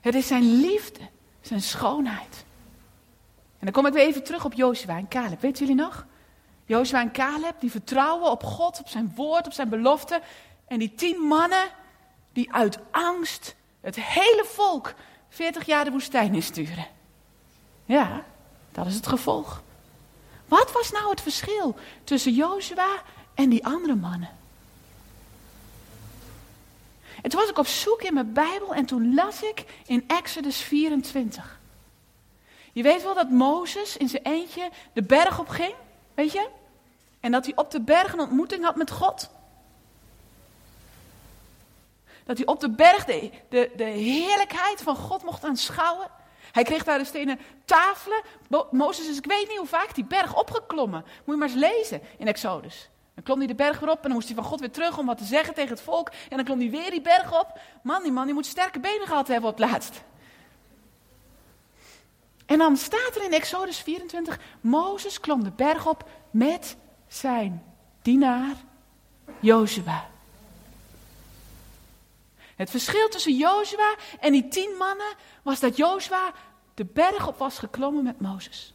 Het 0.00 0.14
is 0.14 0.26
zijn 0.26 0.60
liefde, 0.60 1.00
zijn 1.40 1.62
schoonheid. 1.62 2.44
En 3.58 3.64
dan 3.64 3.72
kom 3.72 3.86
ik 3.86 3.92
weer 3.92 4.06
even 4.06 4.24
terug 4.24 4.44
op 4.44 4.52
Jozua 4.52 4.96
en 4.96 5.08
Caleb. 5.08 5.40
Weet 5.40 5.58
jullie 5.58 5.74
nog? 5.74 6.06
Jozua 6.68 7.00
en 7.00 7.12
Caleb, 7.12 7.60
die 7.60 7.70
vertrouwen 7.70 8.30
op 8.30 8.44
God, 8.44 8.80
op 8.80 8.88
zijn 8.88 9.12
woord, 9.14 9.46
op 9.46 9.52
zijn 9.52 9.68
belofte. 9.68 10.20
En 10.66 10.78
die 10.78 10.94
tien 10.94 11.20
mannen, 11.20 11.68
die 12.32 12.52
uit 12.52 12.78
angst 12.90 13.54
het 13.80 13.96
hele 14.00 14.44
volk 14.44 14.94
40 15.28 15.66
jaar 15.66 15.84
de 15.84 15.90
woestijn 15.90 16.34
insturen. 16.34 16.86
Ja, 17.84 18.24
dat 18.72 18.86
is 18.86 18.94
het 18.94 19.06
gevolg. 19.06 19.62
Wat 20.46 20.72
was 20.72 20.90
nou 20.90 21.10
het 21.10 21.20
verschil 21.20 21.76
tussen 22.04 22.32
Jozua 22.32 23.02
en 23.34 23.48
die 23.48 23.66
andere 23.66 23.94
mannen? 23.94 24.30
En 27.22 27.30
toen 27.30 27.40
was 27.40 27.48
ik 27.48 27.58
op 27.58 27.66
zoek 27.66 28.02
in 28.02 28.14
mijn 28.14 28.32
Bijbel 28.32 28.74
en 28.74 28.86
toen 28.86 29.14
las 29.14 29.42
ik 29.42 29.64
in 29.86 30.04
Exodus 30.06 30.60
24. 30.60 31.58
Je 32.72 32.82
weet 32.82 33.02
wel 33.02 33.14
dat 33.14 33.30
Mozes 33.30 33.96
in 33.96 34.08
zijn 34.08 34.22
eentje 34.22 34.70
de 34.92 35.02
berg 35.02 35.38
op 35.38 35.48
ging, 35.48 35.74
weet 36.18 36.32
je? 36.32 36.48
En 37.20 37.32
dat 37.32 37.44
hij 37.44 37.56
op 37.56 37.70
de 37.70 37.80
berg 37.80 38.12
een 38.12 38.20
ontmoeting 38.20 38.64
had 38.64 38.76
met 38.76 38.90
God. 38.90 39.30
Dat 42.24 42.36
hij 42.36 42.46
op 42.46 42.60
de 42.60 42.70
berg 42.70 43.04
de, 43.04 43.70
de, 43.76 43.84
heerlijkheid 43.84 44.82
van 44.82 44.96
God 44.96 45.22
mocht 45.22 45.44
aanschouwen. 45.44 46.10
Hij 46.52 46.62
kreeg 46.62 46.84
daar 46.84 46.98
de 46.98 47.04
stenen 47.04 47.38
tafelen. 47.64 48.22
Mozes 48.70 49.08
is, 49.08 49.16
ik 49.16 49.26
weet 49.26 49.48
niet 49.48 49.58
hoe 49.58 49.66
vaak, 49.66 49.94
die 49.94 50.04
berg 50.04 50.36
opgeklommen. 50.36 51.04
Moet 51.24 51.34
je 51.34 51.40
maar 51.40 51.48
eens 51.48 51.58
lezen 51.58 52.00
in 52.16 52.26
Exodus. 52.26 52.88
Dan 53.14 53.24
klom 53.24 53.38
hij 53.38 53.46
de 53.46 53.54
berg 53.54 53.78
weer 53.78 53.90
op 53.90 53.96
en 53.96 54.02
dan 54.02 54.12
moest 54.12 54.26
hij 54.26 54.36
van 54.36 54.44
God 54.44 54.60
weer 54.60 54.70
terug 54.70 54.98
om 54.98 55.06
wat 55.06 55.18
te 55.18 55.24
zeggen 55.24 55.54
tegen 55.54 55.70
het 55.70 55.80
volk. 55.80 56.08
En 56.28 56.36
dan 56.36 56.44
klom 56.44 56.58
hij 56.58 56.70
weer 56.70 56.90
die 56.90 57.00
berg 57.00 57.40
op. 57.40 57.60
Man, 57.82 58.02
die 58.02 58.12
man 58.12 58.24
die 58.24 58.34
moet 58.34 58.46
sterke 58.46 58.80
benen 58.80 59.06
gehad 59.06 59.28
hebben 59.28 59.50
op 59.50 59.58
het 59.58 59.70
laatst. 59.70 60.02
En 62.48 62.58
dan 62.58 62.76
staat 62.76 63.16
er 63.16 63.24
in 63.24 63.32
Exodus 63.32 63.78
24, 63.78 64.38
Mozes 64.60 65.20
klom 65.20 65.44
de 65.44 65.50
berg 65.50 65.86
op 65.86 66.08
met 66.30 66.76
zijn 67.08 67.64
dienaar 68.02 68.54
Jozua. 69.40 70.06
Het 72.56 72.70
verschil 72.70 73.08
tussen 73.08 73.36
Jozua 73.36 73.94
en 74.20 74.32
die 74.32 74.48
tien 74.48 74.74
mannen 74.78 75.14
was 75.42 75.60
dat 75.60 75.76
Jozua 75.76 76.32
de 76.74 76.84
berg 76.84 77.26
op 77.26 77.38
was 77.38 77.58
geklommen 77.58 78.04
met 78.04 78.20
Mozes. 78.20 78.74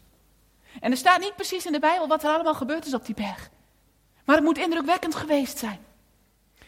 En 0.81 0.91
er 0.91 0.97
staat 0.97 1.19
niet 1.19 1.35
precies 1.35 1.65
in 1.65 1.71
de 1.71 1.79
Bijbel 1.79 2.07
wat 2.07 2.23
er 2.23 2.29
allemaal 2.29 2.55
gebeurd 2.55 2.85
is 2.85 2.93
op 2.93 3.05
die 3.05 3.15
berg. 3.15 3.49
Maar 4.25 4.35
het 4.35 4.45
moet 4.45 4.57
indrukwekkend 4.57 5.15
geweest 5.15 5.57
zijn. 5.57 5.85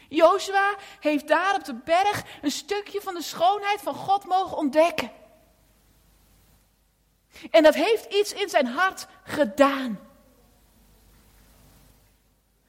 Jozua 0.09 0.75
heeft 0.99 1.27
daar 1.27 1.55
op 1.55 1.63
de 1.63 1.75
berg 1.75 2.23
een 2.41 2.51
stukje 2.51 3.01
van 3.01 3.13
de 3.13 3.21
schoonheid 3.21 3.81
van 3.81 3.93
God 3.95 4.25
mogen 4.25 4.57
ontdekken. 4.57 5.11
En 7.51 7.63
dat 7.63 7.73
heeft 7.73 8.13
iets 8.13 8.33
in 8.33 8.49
zijn 8.49 8.67
hart 8.67 9.07
gedaan. 9.23 9.99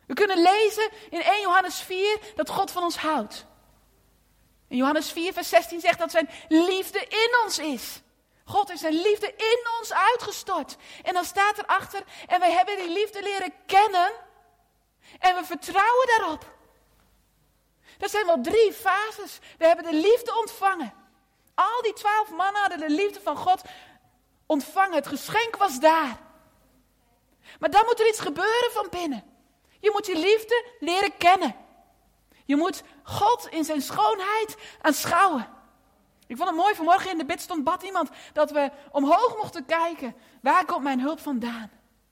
We 0.07 0.15
kunnen 0.15 0.43
lezen 0.43 0.91
in 1.11 1.23
1 1.23 1.41
Johannes 1.41 1.81
4 1.81 2.19
dat 2.35 2.51
God 2.51 2.71
van 2.71 2.83
ons 2.83 2.97
houdt. 2.97 3.47
In 4.69 4.77
Johannes 4.77 5.13
4, 5.13 5.33
vers 5.33 5.49
16 5.49 5.81
zegt 5.81 5.99
dat 5.99 6.11
zijn 6.11 6.31
liefde 6.49 6.99
in 6.99 7.37
ons 7.45 7.59
is. 7.59 8.01
God 8.45 8.69
heeft 8.69 8.81
zijn 8.81 9.01
liefde 9.01 9.35
in 9.37 9.67
ons 9.81 9.93
uitgestort. 9.93 10.77
En 11.03 11.15
dan 11.15 11.25
staat 11.25 11.59
erachter, 11.59 12.03
en 12.27 12.41
wij 12.41 12.53
hebben 12.53 12.77
die 12.77 12.91
liefde 12.91 13.23
leren 13.23 13.53
kennen. 13.67 14.13
En 15.19 15.35
we 15.35 15.45
vertrouwen 15.45 16.07
daarop. 16.07 16.55
Dat 17.99 18.11
zijn 18.11 18.27
wel 18.27 18.41
drie 18.41 18.73
fases. 18.73 19.39
We 19.59 19.67
hebben 19.67 19.85
de 19.85 19.99
liefde 19.99 20.39
ontvangen. 20.39 20.93
Al 21.55 21.83
die 21.83 21.93
twaalf 21.93 22.31
mannen 22.31 22.61
hadden 22.61 22.79
de 22.79 22.95
liefde 22.95 23.21
van 23.21 23.37
God 23.37 23.63
ontvangen. 24.47 24.95
Het 24.95 25.07
geschenk 25.07 25.57
was 25.57 25.81
daar. 25.81 26.21
Maar 27.59 27.71
dan 27.71 27.85
moet 27.85 28.01
er 28.01 28.09
iets 28.09 28.21
gebeuren 28.21 28.71
van 28.73 28.87
binnen. 28.91 29.25
Je 29.81 29.91
moet 29.93 30.05
die 30.05 30.19
liefde 30.19 30.67
leren 30.81 31.17
kennen. 31.17 31.57
Je 32.45 32.57
moet 32.57 32.83
God 33.03 33.49
in 33.51 33.65
zijn 33.65 33.83
schoonheid 33.83 34.57
aanschouwen. 34.81 35.49
Ik 36.27 36.37
vond 36.37 36.49
het 36.49 36.59
mooi, 36.59 36.75
vanmorgen 36.75 37.11
in 37.11 37.19
de 37.19 37.25
bid 37.25 37.41
stond 37.41 37.65
bad 37.65 37.83
iemand 37.83 38.11
dat 38.33 38.51
we 38.51 38.71
omhoog 38.91 39.37
mochten 39.37 39.65
kijken. 39.65 40.15
Waar 40.43 40.65
komt 40.65 40.83
mijn 40.83 41.01
hulp 41.01 41.21
vandaan? 41.21 41.71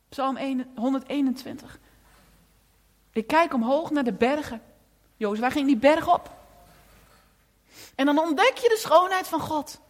Psalm 0.08 0.64
121. 0.74 1.78
Ik 3.12 3.26
kijk 3.26 3.54
omhoog 3.54 3.90
naar 3.90 4.04
de 4.04 4.12
bergen. 4.12 4.62
Jozef, 5.16 5.40
waar 5.40 5.50
ging 5.50 5.66
die 5.66 5.76
berg 5.76 6.12
op? 6.12 6.30
En 7.94 8.06
dan 8.06 8.18
ontdek 8.18 8.56
je 8.56 8.68
de 8.68 8.78
schoonheid 8.78 9.28
van 9.28 9.40
God. 9.40 9.80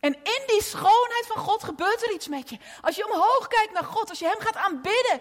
En 0.00 0.14
in 0.14 0.42
die 0.46 0.62
schoonheid 0.62 1.26
van 1.26 1.42
God 1.42 1.64
gebeurt 1.64 2.02
er 2.02 2.12
iets 2.12 2.28
met 2.28 2.50
je. 2.50 2.58
Als 2.80 2.96
je 2.96 3.06
omhoog 3.12 3.48
kijkt 3.48 3.72
naar 3.72 3.84
God, 3.84 4.08
als 4.08 4.18
je 4.18 4.26
Hem 4.26 4.40
gaat 4.40 4.56
aanbidden. 4.56 5.20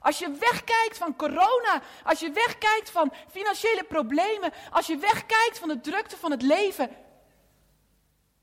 Als 0.00 0.18
je 0.18 0.30
wegkijkt 0.30 0.98
van 0.98 1.16
corona, 1.16 1.82
als 2.04 2.20
je 2.20 2.30
wegkijkt 2.30 2.90
van 2.90 3.12
financiële 3.30 3.84
problemen, 3.84 4.52
als 4.70 4.86
je 4.86 4.96
wegkijkt 4.96 5.58
van 5.58 5.68
de 5.68 5.80
drukte 5.80 6.16
van 6.16 6.30
het 6.30 6.42
leven. 6.42 6.96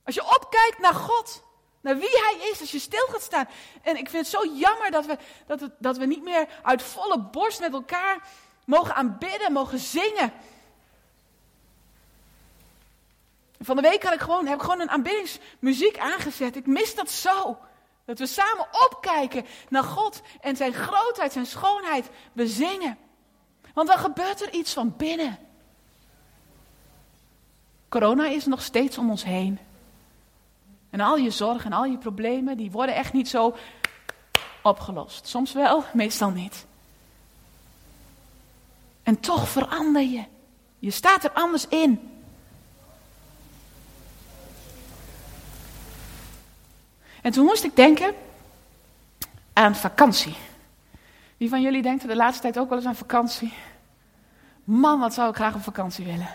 Als 0.04 0.15
je 0.15 0.36
opkijkt 0.36 0.80
naar 0.80 0.93
God, 0.93 1.43
naar 1.82 1.97
wie 1.97 2.19
Hij 2.21 2.49
is, 2.51 2.60
als 2.60 2.71
je 2.71 2.80
stil 2.80 3.08
gaat 3.08 3.21
staan. 3.21 3.47
En 3.82 3.97
ik 3.97 4.10
vind 4.10 4.32
het 4.32 4.41
zo 4.41 4.47
jammer 4.56 4.91
dat 4.91 5.06
we, 5.06 5.17
dat 5.47 5.60
we, 5.60 5.71
dat 5.80 5.97
we 5.97 6.06
niet 6.06 6.23
meer 6.23 6.47
uit 6.63 6.84
volle 6.84 7.19
borst 7.19 7.60
met 7.60 7.73
elkaar 7.73 8.28
mogen 8.65 8.95
aanbidden, 8.95 9.51
mogen 9.51 9.80
zingen. 9.80 10.34
Van 13.59 13.75
de 13.75 13.81
week 13.81 14.03
ik 14.03 14.19
gewoon, 14.19 14.45
heb 14.45 14.55
ik 14.55 14.61
gewoon 14.61 14.81
een 14.81 14.89
aanbiddingsmuziek 14.89 15.97
aangezet. 15.97 16.55
Ik 16.55 16.67
mis 16.67 16.95
dat 16.95 17.09
zo. 17.09 17.57
Dat 18.05 18.19
we 18.19 18.25
samen 18.25 18.67
opkijken 18.89 19.45
naar 19.69 19.83
God 19.83 20.21
en 20.41 20.55
zijn 20.55 20.73
grootheid, 20.73 21.31
zijn 21.31 21.45
schoonheid 21.45 22.09
bezingen. 22.33 22.97
Want 23.73 23.87
dan 23.87 23.97
gebeurt 23.97 24.41
er 24.41 24.53
iets 24.53 24.73
van 24.73 24.93
binnen. 24.97 25.37
Corona 27.89 28.27
is 28.27 28.45
nog 28.45 28.61
steeds 28.61 28.97
om 28.97 29.09
ons 29.09 29.23
heen. 29.23 29.59
En 30.89 30.99
al 30.99 31.17
je 31.17 31.29
zorgen 31.29 31.71
en 31.71 31.77
al 31.77 31.85
je 31.85 31.97
problemen, 31.97 32.57
die 32.57 32.71
worden 32.71 32.95
echt 32.95 33.13
niet 33.13 33.29
zo 33.29 33.55
opgelost. 34.63 35.27
Soms 35.27 35.53
wel, 35.53 35.83
meestal 35.93 36.29
niet. 36.29 36.65
En 39.03 39.19
toch 39.19 39.49
verander 39.49 40.01
je. 40.01 40.23
Je 40.79 40.91
staat 40.91 41.23
er 41.23 41.31
anders 41.31 41.67
in. 41.67 42.14
En 47.25 47.31
toen 47.31 47.45
moest 47.45 47.63
ik 47.63 47.75
denken 47.75 48.13
aan 49.53 49.75
vakantie. 49.75 50.35
Wie 51.38 51.49
van 51.49 51.61
jullie 51.61 51.81
denkt 51.81 52.01
er 52.01 52.07
de 52.07 52.15
laatste 52.15 52.41
tijd 52.41 52.59
ook 52.59 52.69
wel 52.69 52.77
eens 52.77 52.88
aan 52.88 52.95
vakantie? 52.95 53.53
Man, 54.63 54.99
wat 54.99 55.13
zou 55.13 55.29
ik 55.29 55.35
graag 55.35 55.55
op 55.55 55.61
vakantie 55.61 56.05
willen. 56.05 56.27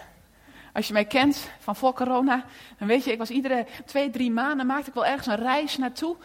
Als 0.73 0.87
je 0.87 0.93
mij 0.93 1.05
kent 1.05 1.51
van 1.59 1.77
voor 1.77 1.93
corona, 1.93 2.45
dan 2.79 2.89
weet 2.89 3.05
je, 3.05 3.13
ik 3.13 3.19
was 3.19 3.31
iedere 3.31 3.67
twee, 3.87 4.11
drie 4.11 4.31
maanden 4.31 4.67
maakte 4.67 4.89
ik 4.89 4.95
wel 4.95 5.07
ergens 5.07 5.27
een 5.27 5.37
reis 5.37 5.77
naartoe. 5.77 6.17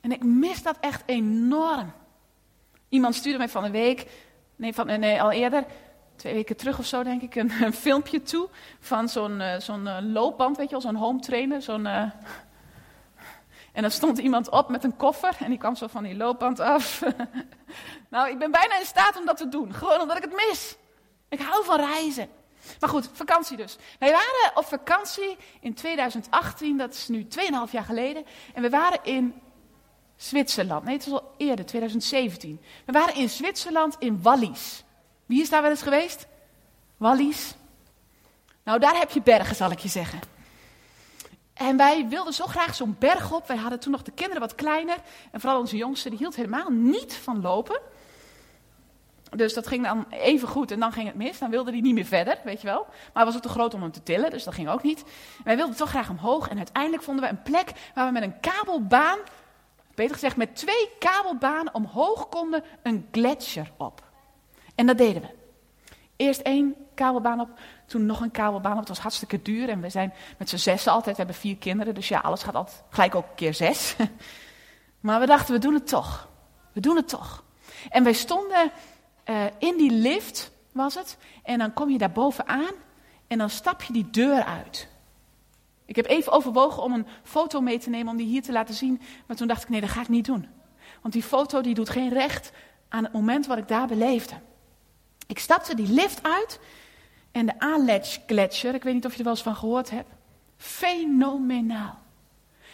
En 0.00 0.12
ik 0.12 0.24
mis 0.24 0.62
dat 0.62 0.76
echt 0.80 1.02
enorm. 1.06 1.92
Iemand 2.88 3.14
stuurde 3.14 3.38
mij 3.38 3.48
van 3.48 3.64
een 3.64 3.72
week, 3.72 4.06
nee, 4.56 4.74
van, 4.74 4.86
nee 4.86 5.22
al 5.22 5.30
eerder, 5.30 5.64
twee 6.16 6.34
weken 6.34 6.56
terug 6.56 6.78
of 6.78 6.86
zo 6.86 7.02
denk 7.02 7.22
ik, 7.22 7.34
een, 7.34 7.72
filmpje 7.86 8.22
toe 8.22 8.48
van 8.80 9.08
zo'n 9.08 9.40
uh, 9.40 9.58
zo'n 9.58 9.86
uh, 9.86 9.96
loopband, 10.00 10.56
weet 10.56 10.66
je 10.66 10.72
wel, 10.72 10.80
zo'n 10.80 10.94
home 10.94 11.20
trainer, 11.20 11.62
zo'n... 11.62 11.84
Uh, 11.84 12.10
en 13.80 13.86
dan 13.86 13.94
stond 13.94 14.18
iemand 14.18 14.48
op 14.48 14.68
met 14.68 14.84
een 14.84 14.96
koffer 14.96 15.36
en 15.38 15.48
die 15.48 15.58
kwam 15.58 15.76
zo 15.76 15.86
van 15.86 16.02
die 16.02 16.16
loopband 16.16 16.60
af. 16.60 17.02
nou, 18.10 18.30
ik 18.30 18.38
ben 18.38 18.50
bijna 18.50 18.78
in 18.78 18.86
staat 18.86 19.18
om 19.18 19.26
dat 19.26 19.36
te 19.36 19.48
doen. 19.48 19.74
Gewoon 19.74 20.00
omdat 20.00 20.16
ik 20.16 20.22
het 20.22 20.48
mis. 20.48 20.76
Ik 21.28 21.40
hou 21.40 21.64
van 21.64 21.76
reizen. 21.76 22.28
Maar 22.80 22.88
goed, 22.88 23.08
vakantie 23.12 23.56
dus. 23.56 23.76
Wij 23.98 24.10
waren 24.10 24.56
op 24.56 24.64
vakantie 24.64 25.36
in 25.60 25.74
2018, 25.74 26.76
dat 26.76 26.94
is 26.94 27.08
nu 27.08 27.26
2,5 27.38 27.70
jaar 27.70 27.84
geleden. 27.84 28.24
En 28.54 28.62
we 28.62 28.70
waren 28.70 28.98
in 29.02 29.40
Zwitserland. 30.16 30.84
Nee, 30.84 30.96
het 30.96 31.06
was 31.06 31.20
al 31.20 31.34
eerder, 31.36 31.66
2017. 31.66 32.60
We 32.84 32.92
waren 32.92 33.14
in 33.14 33.28
Zwitserland 33.28 33.96
in 33.98 34.22
Wallis. 34.22 34.84
Wie 35.26 35.42
is 35.42 35.50
daar 35.50 35.62
wel 35.62 35.70
eens 35.70 35.82
geweest? 35.82 36.26
Wallis. 36.96 37.54
Nou, 38.62 38.78
daar 38.78 38.98
heb 38.98 39.10
je 39.10 39.22
bergen, 39.22 39.56
zal 39.56 39.70
ik 39.70 39.78
je 39.78 39.88
zeggen. 39.88 40.20
En 41.60 41.76
wij 41.76 42.08
wilden 42.08 42.32
zo 42.32 42.46
graag 42.46 42.74
zo'n 42.74 42.96
berg 42.98 43.32
op. 43.32 43.46
Wij 43.46 43.56
hadden 43.56 43.80
toen 43.80 43.92
nog 43.92 44.02
de 44.02 44.10
kinderen 44.10 44.40
wat 44.40 44.54
kleiner. 44.54 44.96
En 45.30 45.40
vooral 45.40 45.58
onze 45.58 45.76
jongste, 45.76 46.08
die 46.08 46.18
hield 46.18 46.36
helemaal 46.36 46.70
niet 46.70 47.14
van 47.14 47.40
lopen. 47.40 47.80
Dus 49.30 49.54
dat 49.54 49.66
ging 49.66 49.84
dan 49.84 50.06
even 50.10 50.48
goed 50.48 50.70
en 50.70 50.80
dan 50.80 50.92
ging 50.92 51.06
het 51.06 51.16
mis. 51.16 51.38
Dan 51.38 51.50
wilde 51.50 51.70
hij 51.70 51.80
niet 51.80 51.94
meer 51.94 52.04
verder, 52.04 52.38
weet 52.44 52.60
je 52.60 52.66
wel. 52.66 52.86
Maar 52.88 53.10
hij 53.12 53.24
was 53.24 53.34
ook 53.36 53.42
te 53.42 53.48
groot 53.48 53.74
om 53.74 53.82
hem 53.82 53.92
te 53.92 54.02
tillen, 54.02 54.30
dus 54.30 54.44
dat 54.44 54.54
ging 54.54 54.68
ook 54.68 54.82
niet. 54.82 55.04
wij 55.44 55.56
wilden 55.56 55.76
toch 55.76 55.88
graag 55.88 56.10
omhoog. 56.10 56.48
En 56.48 56.56
uiteindelijk 56.56 57.02
vonden 57.02 57.24
we 57.24 57.30
een 57.30 57.42
plek 57.42 57.72
waar 57.94 58.06
we 58.06 58.12
met 58.12 58.22
een 58.22 58.40
kabelbaan, 58.40 59.18
beter 59.94 60.14
gezegd 60.14 60.36
met 60.36 60.56
twee 60.56 60.90
kabelbanen 60.98 61.74
omhoog 61.74 62.28
konden, 62.28 62.64
een 62.82 63.08
gletsjer 63.10 63.70
op. 63.76 64.02
En 64.74 64.86
dat 64.86 64.98
deden 64.98 65.22
we. 65.22 65.28
Eerst 66.16 66.40
één 66.40 66.74
kabelbaan 67.00 67.40
op, 67.40 67.48
toen 67.86 68.06
nog 68.06 68.20
een 68.20 68.30
kabelbaan 68.30 68.72
op. 68.72 68.78
Het 68.78 68.88
was 68.88 68.98
hartstikke 68.98 69.42
duur 69.42 69.68
en 69.68 69.80
we 69.80 69.88
zijn 69.88 70.12
met 70.38 70.48
z'n 70.48 70.56
zessen 70.56 70.92
altijd. 70.92 71.16
We 71.16 71.22
hebben 71.22 71.40
vier 71.40 71.56
kinderen, 71.56 71.94
dus 71.94 72.08
ja, 72.08 72.18
alles 72.18 72.42
gaat 72.42 72.54
altijd 72.54 72.82
gelijk 72.90 73.14
ook 73.14 73.26
keer 73.34 73.54
zes. 73.54 73.96
Maar 75.00 75.20
we 75.20 75.26
dachten, 75.26 75.54
we 75.54 75.60
doen 75.60 75.74
het 75.74 75.88
toch. 75.88 76.28
We 76.72 76.80
doen 76.80 76.96
het 76.96 77.08
toch. 77.08 77.44
En 77.88 78.04
wij 78.04 78.12
stonden 78.12 78.72
uh, 79.24 79.44
in 79.58 79.76
die 79.76 79.90
lift, 79.90 80.50
was 80.72 80.94
het. 80.94 81.16
En 81.42 81.58
dan 81.58 81.72
kom 81.72 81.90
je 81.90 81.98
daar 81.98 82.12
bovenaan 82.12 82.72
en 83.26 83.38
dan 83.38 83.50
stap 83.50 83.82
je 83.82 83.92
die 83.92 84.10
deur 84.10 84.44
uit. 84.44 84.88
Ik 85.84 85.96
heb 85.96 86.06
even 86.06 86.32
overwogen 86.32 86.82
om 86.82 86.92
een 86.92 87.06
foto 87.22 87.60
mee 87.60 87.78
te 87.78 87.90
nemen 87.90 88.12
om 88.12 88.16
die 88.16 88.26
hier 88.26 88.42
te 88.42 88.52
laten 88.52 88.74
zien. 88.74 89.00
Maar 89.26 89.36
toen 89.36 89.48
dacht 89.48 89.62
ik, 89.62 89.68
nee, 89.68 89.80
dat 89.80 89.90
ga 89.90 90.00
ik 90.00 90.08
niet 90.08 90.24
doen. 90.24 90.48
Want 91.02 91.14
die 91.14 91.22
foto 91.22 91.60
die 91.60 91.74
doet 91.74 91.90
geen 91.90 92.12
recht 92.12 92.52
aan 92.88 93.04
het 93.04 93.12
moment 93.12 93.46
wat 93.46 93.58
ik 93.58 93.68
daar 93.68 93.86
beleefde. 93.86 94.34
Ik 95.26 95.38
stapte 95.38 95.74
die 95.74 95.92
lift 95.92 96.22
uit 96.22 96.60
en 97.32 97.46
de 97.46 97.58
Aletsch 97.60 98.18
Gletscher, 98.26 98.74
ik 98.74 98.82
weet 98.82 98.94
niet 98.94 99.04
of 99.04 99.12
je 99.12 99.18
er 99.18 99.24
wel 99.24 99.32
eens 99.32 99.42
van 99.42 99.56
gehoord 99.56 99.90
hebt. 99.90 100.10
Fenomenaal. 100.56 101.98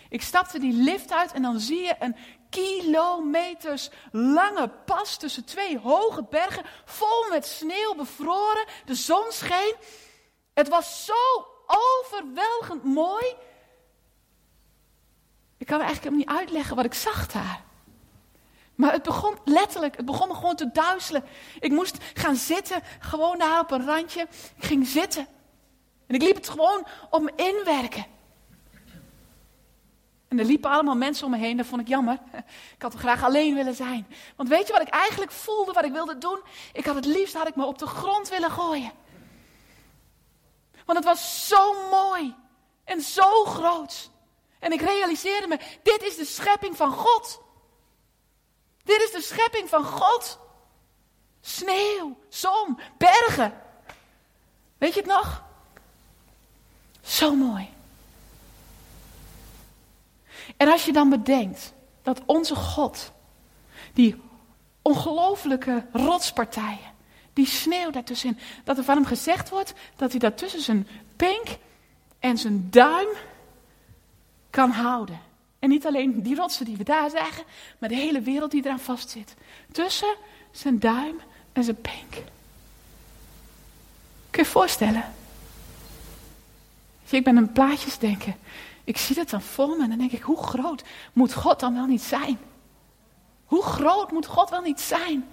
Ik 0.09 0.23
stapte 0.23 0.59
die 0.59 0.73
lift 0.73 1.13
uit 1.13 1.33
en 1.33 1.43
dan 1.43 1.61
zie 1.61 1.81
je 1.81 1.97
een 1.99 2.17
kilometers 2.51 3.91
lange 4.13 4.69
pas 4.69 5.17
tussen 5.17 5.45
twee 5.45 5.79
hoge 5.79 6.23
bergen, 6.31 6.65
vol 6.85 7.29
met 7.31 7.47
sneeuw, 7.47 7.95
bevroren. 7.95 8.67
De 8.85 8.95
zon 8.95 9.25
scheen. 9.29 9.75
Het 10.55 10.69
was 10.69 11.05
zo 11.05 11.47
overweldigend 11.67 12.85
mooi. 12.85 13.35
Ik 15.57 15.67
kan 15.67 15.81
eigenlijk 15.81 16.17
niet 16.17 16.29
uitleggen 16.29 16.77
wat 16.77 16.85
ik 16.85 16.95
zag 16.95 17.27
daar. 17.27 17.66
Maar 18.77 18.93
het 18.93 19.03
begon 19.03 19.39
letterlijk, 19.45 19.97
het 19.97 20.05
begon 20.05 20.29
me 20.29 20.35
gewoon 20.35 20.57
te 20.57 20.71
duizelen. 20.73 21.25
Ik 21.61 21.71
moest 21.71 21.97
gaan 22.15 22.37
zitten, 22.37 22.83
gewoon 22.99 23.39
daar 23.39 23.61
op 23.61 23.71
een 23.71 23.87
randje. 23.87 24.27
Ik 24.57 24.65
ging 24.65 24.87
zitten. 24.87 25.27
En 26.07 26.15
ik 26.15 26.23
liep 26.23 26.35
het 26.35 26.49
gewoon 26.49 26.87
om 27.11 27.29
inwerken. 27.37 28.07
En 30.29 30.39
er 30.39 30.45
liepen 30.45 30.71
allemaal 30.71 30.97
mensen 30.97 31.25
om 31.25 31.31
me 31.31 31.39
heen, 31.39 31.57
dat 31.57 31.67
vond 31.67 31.81
ik 31.81 31.89
jammer. 31.89 32.19
Ik 32.77 32.83
had 32.83 32.95
graag 32.95 33.25
alleen 33.25 33.55
willen 33.55 33.75
zijn. 33.75 34.07
Want 34.37 34.49
weet 34.49 34.67
je 34.67 34.73
wat 34.73 34.83
ik 34.83 34.89
eigenlijk 34.89 35.31
voelde, 35.31 35.73
wat 35.73 35.85
ik 35.85 35.93
wilde 35.93 36.19
doen? 36.19 36.41
Ik 36.73 36.85
had 36.85 36.95
het 36.95 37.05
liefst 37.05 37.35
had 37.35 37.49
ik 37.49 37.57
me 37.57 37.65
op 37.65 37.79
de 37.79 37.87
grond 37.87 38.29
willen 38.29 38.51
gooien. 38.51 38.93
Want 40.85 40.99
het 40.99 41.07
was 41.07 41.49
zo 41.49 41.89
mooi 41.91 42.35
en 42.85 43.01
zo 43.01 43.45
groot. 43.45 44.11
En 44.59 44.73
ik 44.73 44.81
realiseerde 44.81 45.47
me, 45.47 45.59
dit 45.83 46.03
is 46.03 46.17
de 46.17 46.25
schepping 46.25 46.77
van 46.77 46.91
God. 46.91 47.45
Dit 48.87 49.01
is 49.03 49.11
de 49.11 49.21
schepping 49.21 49.69
van 49.69 49.85
God. 49.85 50.39
Sneeuw, 51.41 52.17
zon, 52.29 52.79
bergen. 52.99 53.55
Weet 54.79 54.95
je 54.95 55.01
het 55.01 55.09
nog? 55.09 55.45
Zo 57.01 57.35
mooi. 57.35 57.69
En 60.57 60.69
als 60.69 60.85
je 60.85 60.93
dan 60.93 61.09
bedenkt 61.09 61.73
dat 62.03 62.23
onze 62.27 62.55
God, 62.55 63.13
die 63.93 64.23
ongelofelijke 64.83 65.87
rotspartijen, 65.93 66.95
die 67.33 67.47
sneeuw 67.47 67.91
daartussenin, 67.91 68.39
dat 68.65 68.79
er 68.79 68.85
van 68.85 68.97
hem 68.97 69.07
gezegd 69.07 69.49
wordt 69.49 69.75
dat 69.97 70.11
hij 70.11 70.21
dat 70.21 70.39
tussen 70.39 70.61
zijn 70.61 70.89
pink 71.17 71.49
en 72.19 72.39
zijn 72.39 72.71
duim 72.71 73.09
kan 74.51 74.71
houden. 74.71 75.21
En 75.67 75.73
niet 75.73 75.87
alleen 75.87 76.23
die 76.23 76.37
rotsen 76.37 76.65
die 76.65 76.77
we 76.77 76.85
daar 76.85 77.11
zagen, 77.11 77.45
maar 77.79 77.89
de 77.89 77.95
hele 77.95 78.21
wereld 78.21 78.51
die 78.51 78.65
eraan 78.65 78.81
vastzit. 78.81 79.35
Tussen 79.73 80.15
zijn 80.51 80.79
duim 80.79 81.21
en 81.53 81.65
zijn 81.65 81.81
pink. 81.81 82.11
Kun 82.11 82.23
je 84.31 84.39
je 84.39 84.45
voorstellen? 84.45 85.15
Ik 87.09 87.25
ben 87.25 87.37
een 87.37 87.53
plaatjes 87.53 87.99
denken. 87.99 88.37
Ik 88.85 88.97
zie 88.97 89.15
dat 89.15 89.31
dan 89.31 89.43
voor 89.43 89.77
me 89.77 89.83
en 89.83 89.89
dan 89.89 89.99
denk 89.99 90.13
ik, 90.13 90.23
hoe 90.23 90.43
groot 90.43 90.83
moet 91.13 91.35
God 91.35 91.61
dan 91.61 91.75
wel 91.75 91.87
niet 91.87 92.03
zijn? 92.03 92.39
Hoe 93.45 93.63
groot 93.63 94.13
moet 94.13 94.27
God 94.27 94.51
wel 94.51 94.63
niet 94.63 94.81
zijn? 94.81 95.29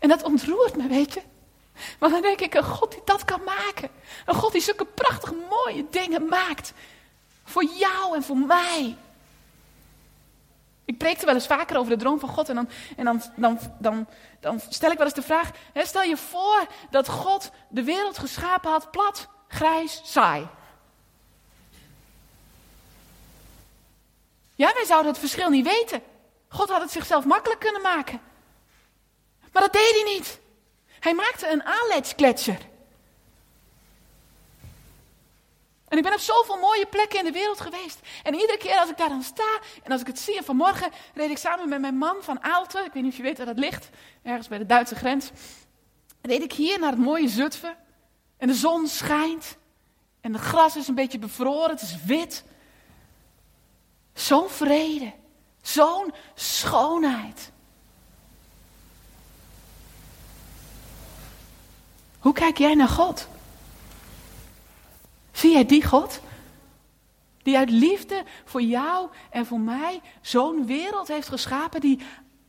En 0.00 0.08
dat 0.08 0.22
ontroert 0.22 0.76
me, 0.76 0.86
weet 0.86 1.14
je. 1.14 1.22
Want 1.98 2.12
dan 2.12 2.22
denk 2.22 2.40
ik, 2.40 2.54
een 2.54 2.64
God 2.64 2.90
die 2.90 3.02
dat 3.04 3.24
kan 3.24 3.40
maken. 3.44 3.90
Een 4.26 4.34
God 4.34 4.52
die 4.52 4.62
zulke 4.62 4.84
prachtige 4.84 5.34
mooie 5.50 5.86
dingen 5.90 6.24
maakt. 6.24 6.72
Voor 7.50 7.64
jou 7.64 8.14
en 8.14 8.22
voor 8.22 8.36
mij. 8.36 8.96
Ik 10.84 10.98
preek 10.98 11.18
er 11.18 11.26
wel 11.26 11.34
eens 11.34 11.46
vaker 11.46 11.76
over 11.76 11.90
de 11.90 11.98
droom 11.98 12.20
van 12.20 12.28
God 12.28 12.48
en 12.48 12.54
dan, 12.54 12.68
en 12.96 13.04
dan, 13.04 13.22
dan, 13.36 13.58
dan, 13.78 14.06
dan 14.40 14.60
stel 14.68 14.90
ik 14.90 14.96
wel 14.96 15.06
eens 15.06 15.14
de 15.14 15.22
vraag, 15.22 15.50
hè, 15.72 15.86
stel 15.86 16.02
je 16.02 16.16
voor 16.16 16.66
dat 16.90 17.08
God 17.08 17.50
de 17.68 17.82
wereld 17.82 18.18
geschapen 18.18 18.70
had 18.70 18.90
plat, 18.90 19.28
grijs, 19.48 20.00
saai. 20.04 20.48
Ja, 24.54 24.72
wij 24.74 24.84
zouden 24.84 25.10
het 25.10 25.20
verschil 25.20 25.48
niet 25.48 25.66
weten. 25.66 26.02
God 26.48 26.68
had 26.68 26.80
het 26.80 26.90
zichzelf 26.90 27.24
makkelijk 27.24 27.60
kunnen 27.60 27.82
maken. 27.82 28.20
Maar 29.52 29.62
dat 29.62 29.72
deed 29.72 30.02
hij 30.02 30.12
niet. 30.14 30.40
Hij 31.00 31.14
maakte 31.14 31.48
een 31.48 31.64
aanleidskletsjer. 31.64 32.69
En 35.90 35.96
ik 35.96 36.02
ben 36.02 36.12
op 36.12 36.18
zoveel 36.18 36.56
mooie 36.56 36.86
plekken 36.86 37.18
in 37.18 37.24
de 37.24 37.32
wereld 37.32 37.60
geweest. 37.60 38.00
En 38.22 38.34
iedere 38.34 38.58
keer 38.58 38.78
als 38.78 38.90
ik 38.90 38.96
daar 38.96 39.08
dan 39.08 39.22
sta 39.22 39.58
en 39.82 39.92
als 39.92 40.00
ik 40.00 40.06
het 40.06 40.18
zie, 40.18 40.36
en 40.36 40.44
vanmorgen 40.44 40.90
reed 41.14 41.30
ik 41.30 41.38
samen 41.38 41.68
met 41.68 41.80
mijn 41.80 41.96
man 41.96 42.16
van 42.20 42.42
Aalten, 42.42 42.84
ik 42.84 42.92
weet 42.92 43.02
niet 43.02 43.12
of 43.12 43.18
je 43.18 43.22
weet 43.22 43.36
waar 43.36 43.46
dat 43.46 43.58
ligt, 43.58 43.88
ergens 44.22 44.48
bij 44.48 44.58
de 44.58 44.66
Duitse 44.66 44.94
grens, 44.94 45.30
reed 46.22 46.42
ik 46.42 46.52
hier 46.52 46.78
naar 46.78 46.90
het 46.90 47.00
mooie 47.00 47.28
Zutphen. 47.28 47.76
En 48.36 48.48
de 48.48 48.54
zon 48.54 48.86
schijnt. 48.86 49.56
En 50.20 50.32
het 50.32 50.42
gras 50.42 50.76
is 50.76 50.88
een 50.88 50.94
beetje 50.94 51.18
bevroren, 51.18 51.70
het 51.70 51.82
is 51.82 51.96
wit. 52.04 52.44
Zo'n 54.14 54.48
vrede, 54.48 55.12
zo'n 55.62 56.12
schoonheid. 56.34 57.50
Hoe 62.18 62.32
kijk 62.32 62.58
jij 62.58 62.74
naar 62.74 62.88
God? 62.88 63.28
Zie 65.40 65.52
jij 65.52 65.66
die 65.66 65.84
God? 65.84 66.20
Die 67.42 67.56
uit 67.56 67.70
liefde 67.70 68.24
voor 68.44 68.62
jou 68.62 69.10
en 69.30 69.46
voor 69.46 69.60
mij 69.60 70.00
zo'n 70.20 70.66
wereld 70.66 71.08
heeft 71.08 71.28
geschapen. 71.28 71.80
Die 71.80 72.00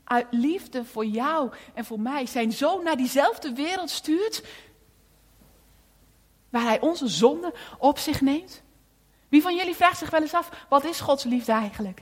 uit 0.04 0.28
liefde 0.30 0.86
voor 0.86 1.06
jou 1.06 1.52
en 1.74 1.86
voor 1.86 2.00
mij 2.00 2.26
zijn 2.26 2.52
zoon 2.52 2.84
naar 2.84 2.98
diezelfde 2.98 3.54
wereld 3.54 3.90
stuurt. 3.90 4.44
Waar 6.50 6.64
hij 6.64 6.80
onze 6.80 7.08
zonde 7.08 7.54
op 7.78 7.98
zich 7.98 8.22
neemt. 8.22 8.62
Wie 9.30 9.42
van 9.42 9.56
jullie 9.56 9.76
vraagt 9.76 9.98
zich 9.98 10.10
wel 10.10 10.22
eens 10.22 10.34
af, 10.34 10.66
wat 10.70 10.84
is 10.84 11.00
Gods 11.00 11.24
liefde 11.24 11.52
eigenlijk? 11.52 12.02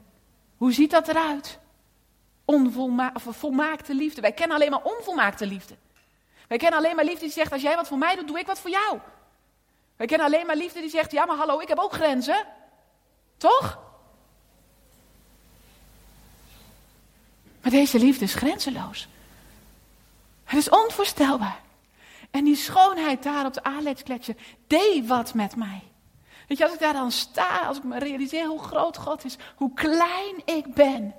Hoe 0.58 0.73
ziet 0.73 0.91
dat 0.91 1.08
eruit? 1.08 1.60
Onvolma 2.45 3.12
volmaakte 3.15 3.93
liefde. 3.93 4.21
Wij 4.21 4.34
kennen 4.34 4.56
alleen 4.56 4.71
maar 4.71 4.84
onvolmaakte 4.84 5.45
liefde. 5.45 5.75
Wij 6.47 6.58
kennen 6.58 6.80
alleen 6.80 6.95
maar 6.95 7.06
liefde 7.06 7.25
die 7.25 7.32
zegt, 7.32 7.52
als 7.52 7.62
jij 7.62 7.75
wat 7.75 7.88
voor 7.88 7.97
mij 7.97 8.15
doet, 8.15 8.28
doe 8.28 8.39
ik 8.39 8.47
wat 8.47 8.60
voor 8.60 8.71
jou. 8.71 8.99
Wij 9.99 10.07
kennen 10.07 10.27
alleen 10.27 10.45
maar 10.45 10.55
liefde 10.55 10.79
die 10.79 10.89
zegt, 10.89 11.12
ja 11.12 11.25
maar 11.25 11.38
hallo, 11.38 11.59
ik 11.59 11.67
heb 11.67 11.77
ook 11.77 11.93
grenzen. 11.93 12.45
Toch? 13.38 13.79
Maar 17.62 17.71
deze 17.71 17.99
liefde 17.99 18.25
is 18.25 18.33
grenzeloos. 18.33 19.07
Het 20.43 20.59
is 20.59 20.69
onvoorstelbaar. 20.69 21.62
En 22.31 22.43
die 22.43 22.55
schoonheid 22.55 23.23
daar 23.23 23.45
op 23.45 23.53
de 23.53 23.63
aanleidskletje 23.63 24.35
deed 24.67 25.07
wat 25.07 25.33
met 25.33 25.55
mij. 25.55 25.83
Weet 26.47 26.57
je, 26.57 26.63
als 26.63 26.73
ik 26.73 26.79
daar 26.79 26.93
dan 26.93 27.12
sta, 27.12 27.65
als 27.65 27.77
ik 27.77 27.83
me 27.83 27.99
realiseer 27.99 28.45
hoe 28.45 28.63
groot 28.63 28.97
God 28.97 29.25
is, 29.25 29.38
hoe 29.55 29.73
klein 29.73 30.41
ik 30.45 30.73
ben. 30.73 31.13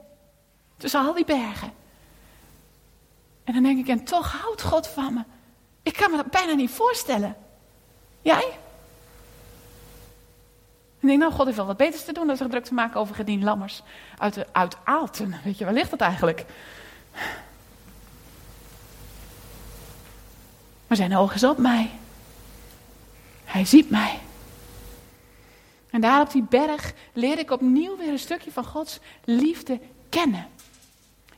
Tussen 0.77 1.07
al 1.07 1.15
die 1.15 1.25
bergen. 1.25 1.73
En 3.45 3.53
dan 3.53 3.63
denk 3.63 3.79
ik, 3.79 3.89
en 3.89 4.05
toch 4.05 4.33
houdt 4.33 4.63
God 4.63 4.87
van 4.87 5.15
me. 5.15 5.25
Ik 5.83 5.93
kan 5.93 6.11
me 6.11 6.17
dat 6.17 6.31
bijna 6.31 6.53
niet 6.53 6.71
voorstellen. 6.71 7.37
Jij? 8.23 8.59
Ik 11.01 11.09
denk, 11.09 11.19
nou, 11.19 11.33
God 11.33 11.45
heeft 11.45 11.57
wel 11.57 11.67
wat 11.67 11.77
beters 11.77 12.05
te 12.05 12.13
doen 12.13 12.27
dan 12.27 12.37
zich 12.37 12.49
druk 12.49 12.65
te 12.65 12.75
maken 12.75 13.01
over 13.01 13.15
Gedien 13.15 13.45
Lammers 13.45 13.83
uit, 14.19 14.35
de, 14.35 14.47
uit 14.53 14.77
Aalten. 14.85 15.35
Weet 15.45 15.59
je, 15.59 15.65
waar 15.65 15.75
ligt 15.75 15.91
dat 15.91 16.01
eigenlijk? 16.01 16.45
Maar 20.87 20.97
zijn 20.97 21.17
oog 21.17 21.35
is 21.35 21.45
op 21.45 21.59
mij. 21.59 21.91
Hij 23.45 23.65
ziet 23.65 23.91
mij. 23.91 24.19
En 25.91 26.01
daar 26.01 26.21
op 26.21 26.33
die 26.33 26.43
berg 26.43 26.93
leer 27.13 27.39
ik 27.39 27.51
opnieuw 27.51 27.97
weer 27.97 28.09
een 28.09 28.19
stukje 28.19 28.53
van 28.53 28.65
Gods 28.65 28.99
liefde 29.25 29.81
kennen. 30.09 30.49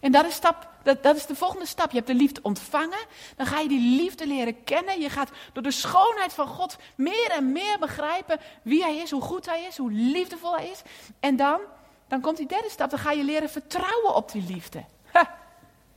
En 0.01 0.13
dat 0.13 0.27
is, 0.27 0.35
stap, 0.35 0.72
dat, 0.83 1.03
dat 1.03 1.17
is 1.17 1.27
de 1.27 1.35
volgende 1.35 1.67
stap. 1.67 1.91
Je 1.91 1.97
hebt 1.97 2.07
de 2.09 2.15
liefde 2.15 2.41
ontvangen. 2.43 2.99
Dan 3.37 3.47
ga 3.47 3.59
je 3.59 3.69
die 3.69 4.01
liefde 4.01 4.27
leren 4.27 4.65
kennen. 4.65 5.01
Je 5.01 5.11
gaat 5.11 5.31
door 5.53 5.63
de 5.63 5.71
schoonheid 5.71 6.33
van 6.33 6.47
God 6.47 6.77
meer 6.95 7.31
en 7.31 7.53
meer 7.53 7.79
begrijpen 7.79 8.39
wie 8.63 8.83
Hij 8.83 8.97
is, 8.97 9.11
hoe 9.11 9.23
goed 9.23 9.47
Hij 9.47 9.63
is, 9.63 9.77
hoe 9.77 9.93
liefdevol 9.93 10.57
Hij 10.57 10.69
is. 10.69 10.83
En 11.21 11.37
dan, 11.37 11.61
dan 12.09 12.21
komt 12.21 12.37
die 12.37 12.47
derde 12.47 12.71
stap. 12.71 12.91
Dan 12.91 12.99
ga 12.99 13.11
je 13.11 13.25
leren 13.25 13.51
vertrouwen 13.51 14.15
op 14.15 14.33
die 14.33 14.45
liefde. 14.49 14.85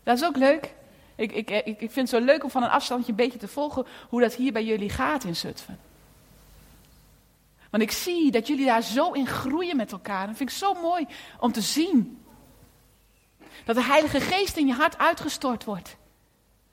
Dat 0.04 0.18
is 0.18 0.26
ook 0.26 0.38
leuk. 0.38 0.74
Ik, 1.16 1.32
ik, 1.32 1.50
ik, 1.50 1.66
ik 1.66 1.92
vind 1.92 1.96
het 1.96 2.10
zo 2.10 2.20
leuk 2.20 2.44
om 2.44 2.50
van 2.50 2.64
een 2.64 2.70
afstandje 2.70 3.10
een 3.10 3.18
beetje 3.18 3.40
te 3.40 3.48
volgen 3.48 3.86
hoe 4.10 4.22
dat 4.22 4.34
hier 4.34 4.52
bij 4.52 4.64
jullie 4.64 4.90
gaat 4.90 5.24
in 5.24 5.36
Zutphen. 5.36 5.80
Want 7.70 7.84
ik 7.84 7.92
zie 7.92 8.32
dat 8.32 8.48
jullie 8.48 8.66
daar 8.66 8.82
zo 8.82 9.12
in 9.12 9.28
groeien 9.28 9.78
met 9.78 9.92
elkaar. 9.92 10.28
Dat 10.28 10.38
vind 10.38 10.50
ik 10.50 10.56
zo 10.56 10.74
mooi 10.74 11.08
om 11.40 11.52
te 11.52 11.62
zien. 11.62 12.25
Dat 13.66 13.76
de 13.76 13.84
Heilige 13.84 14.20
Geest 14.20 14.58
in 14.58 14.68
je 14.68 14.74
hart 14.74 14.98
uitgestort 14.98 15.64
wordt. 15.64 15.98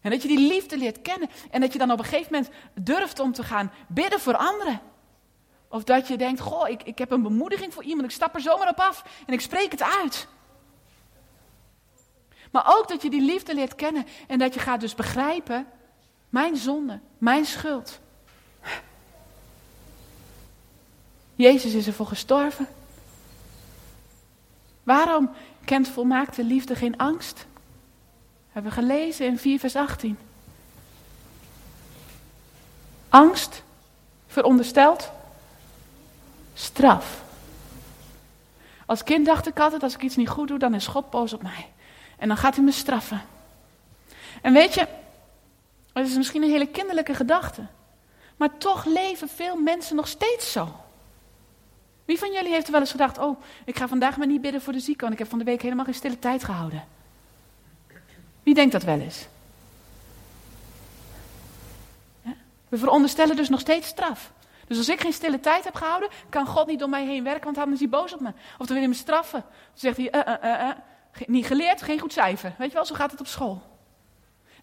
En 0.00 0.10
dat 0.10 0.22
je 0.22 0.28
die 0.28 0.48
liefde 0.48 0.76
leert 0.76 1.02
kennen. 1.02 1.30
En 1.50 1.60
dat 1.60 1.72
je 1.72 1.78
dan 1.78 1.90
op 1.90 1.98
een 1.98 2.04
gegeven 2.04 2.32
moment 2.32 2.50
durft 2.74 3.18
om 3.18 3.32
te 3.32 3.42
gaan 3.42 3.72
bidden 3.88 4.20
voor 4.20 4.36
anderen. 4.36 4.80
Of 5.68 5.84
dat 5.84 6.08
je 6.08 6.16
denkt, 6.16 6.40
goh, 6.40 6.68
ik, 6.68 6.82
ik 6.82 6.98
heb 6.98 7.10
een 7.10 7.22
bemoediging 7.22 7.74
voor 7.74 7.84
iemand. 7.84 8.04
Ik 8.04 8.14
stap 8.14 8.34
er 8.34 8.40
zomaar 8.40 8.68
op 8.68 8.80
af 8.80 9.04
en 9.26 9.32
ik 9.32 9.40
spreek 9.40 9.70
het 9.70 9.82
uit. 9.82 10.28
Maar 12.50 12.76
ook 12.76 12.88
dat 12.88 13.02
je 13.02 13.10
die 13.10 13.22
liefde 13.22 13.54
leert 13.54 13.74
kennen. 13.74 14.06
En 14.26 14.38
dat 14.38 14.54
je 14.54 14.60
gaat 14.60 14.80
dus 14.80 14.94
begrijpen, 14.94 15.66
mijn 16.28 16.56
zonde, 16.56 17.00
mijn 17.18 17.44
schuld. 17.44 18.00
Jezus 21.34 21.74
is 21.74 21.86
ervoor 21.86 22.06
gestorven. 22.06 22.66
Waarom 24.82 25.30
kent 25.64 25.88
volmaakte 25.88 26.44
liefde 26.44 26.76
geen 26.76 26.96
angst. 26.96 27.46
Hebben 28.50 28.72
we 28.72 28.78
gelezen 28.80 29.26
in 29.26 29.38
4 29.38 29.58
vers 29.58 29.76
18. 29.76 30.18
Angst 33.08 33.62
veronderstelt 34.26 35.10
straf. 36.54 37.22
Als 38.86 39.02
kind 39.02 39.26
dacht 39.26 39.46
ik 39.46 39.60
altijd, 39.60 39.82
als 39.82 39.94
ik 39.94 40.02
iets 40.02 40.16
niet 40.16 40.28
goed 40.28 40.48
doe, 40.48 40.58
dan 40.58 40.74
is 40.74 40.86
God 40.86 41.10
boos 41.10 41.32
op 41.32 41.42
mij. 41.42 41.68
En 42.18 42.28
dan 42.28 42.36
gaat 42.36 42.54
hij 42.54 42.64
me 42.64 42.72
straffen. 42.72 43.22
En 44.42 44.52
weet 44.52 44.74
je, 44.74 44.86
het 45.92 46.08
is 46.08 46.16
misschien 46.16 46.42
een 46.42 46.50
hele 46.50 46.66
kinderlijke 46.66 47.14
gedachte. 47.14 47.66
Maar 48.36 48.58
toch 48.58 48.84
leven 48.84 49.28
veel 49.28 49.56
mensen 49.56 49.96
nog 49.96 50.08
steeds 50.08 50.52
zo. 50.52 50.81
Wie 52.04 52.18
van 52.18 52.32
jullie 52.32 52.52
heeft 52.52 52.66
er 52.66 52.72
wel 52.72 52.80
eens 52.80 52.90
gedacht, 52.90 53.18
oh, 53.18 53.40
ik 53.64 53.76
ga 53.76 53.88
vandaag 53.88 54.16
maar 54.16 54.26
niet 54.26 54.40
bidden 54.40 54.62
voor 54.62 54.72
de 54.72 54.80
zieke, 54.80 55.00
want 55.00 55.12
ik 55.12 55.18
heb 55.18 55.28
van 55.28 55.38
de 55.38 55.44
week 55.44 55.62
helemaal 55.62 55.84
geen 55.84 55.94
stille 55.94 56.18
tijd 56.18 56.44
gehouden. 56.44 56.84
Wie 58.42 58.54
denkt 58.54 58.72
dat 58.72 58.82
wel 58.82 59.00
eens? 59.00 59.26
We 62.68 62.78
veronderstellen 62.78 63.36
dus 63.36 63.48
nog 63.48 63.60
steeds 63.60 63.88
straf. 63.88 64.32
Dus 64.66 64.78
als 64.78 64.88
ik 64.88 65.00
geen 65.00 65.12
stille 65.12 65.40
tijd 65.40 65.64
heb 65.64 65.74
gehouden, 65.74 66.08
kan 66.28 66.46
God 66.46 66.66
niet 66.66 66.78
door 66.78 66.88
mij 66.88 67.06
heen 67.06 67.24
werken, 67.24 67.44
want 67.44 67.56
dan 67.56 67.72
is 67.72 67.78
hij 67.78 67.88
boos 67.88 68.12
op 68.12 68.20
me. 68.20 68.28
Of 68.28 68.66
dan 68.66 68.66
wil 68.66 68.76
hij 68.76 68.88
me 68.88 68.94
straffen. 68.94 69.40
Dan 69.40 69.50
zegt 69.74 69.96
hij, 69.96 70.14
uh, 70.14 70.50
uh, 70.50 70.60
uh, 70.60 70.70
niet 71.26 71.46
geleerd, 71.46 71.82
geen 71.82 71.98
goed 71.98 72.12
cijfer. 72.12 72.54
Weet 72.58 72.68
je 72.68 72.74
wel, 72.74 72.84
zo 72.84 72.94
gaat 72.94 73.10
het 73.10 73.20
op 73.20 73.26
school. 73.26 73.62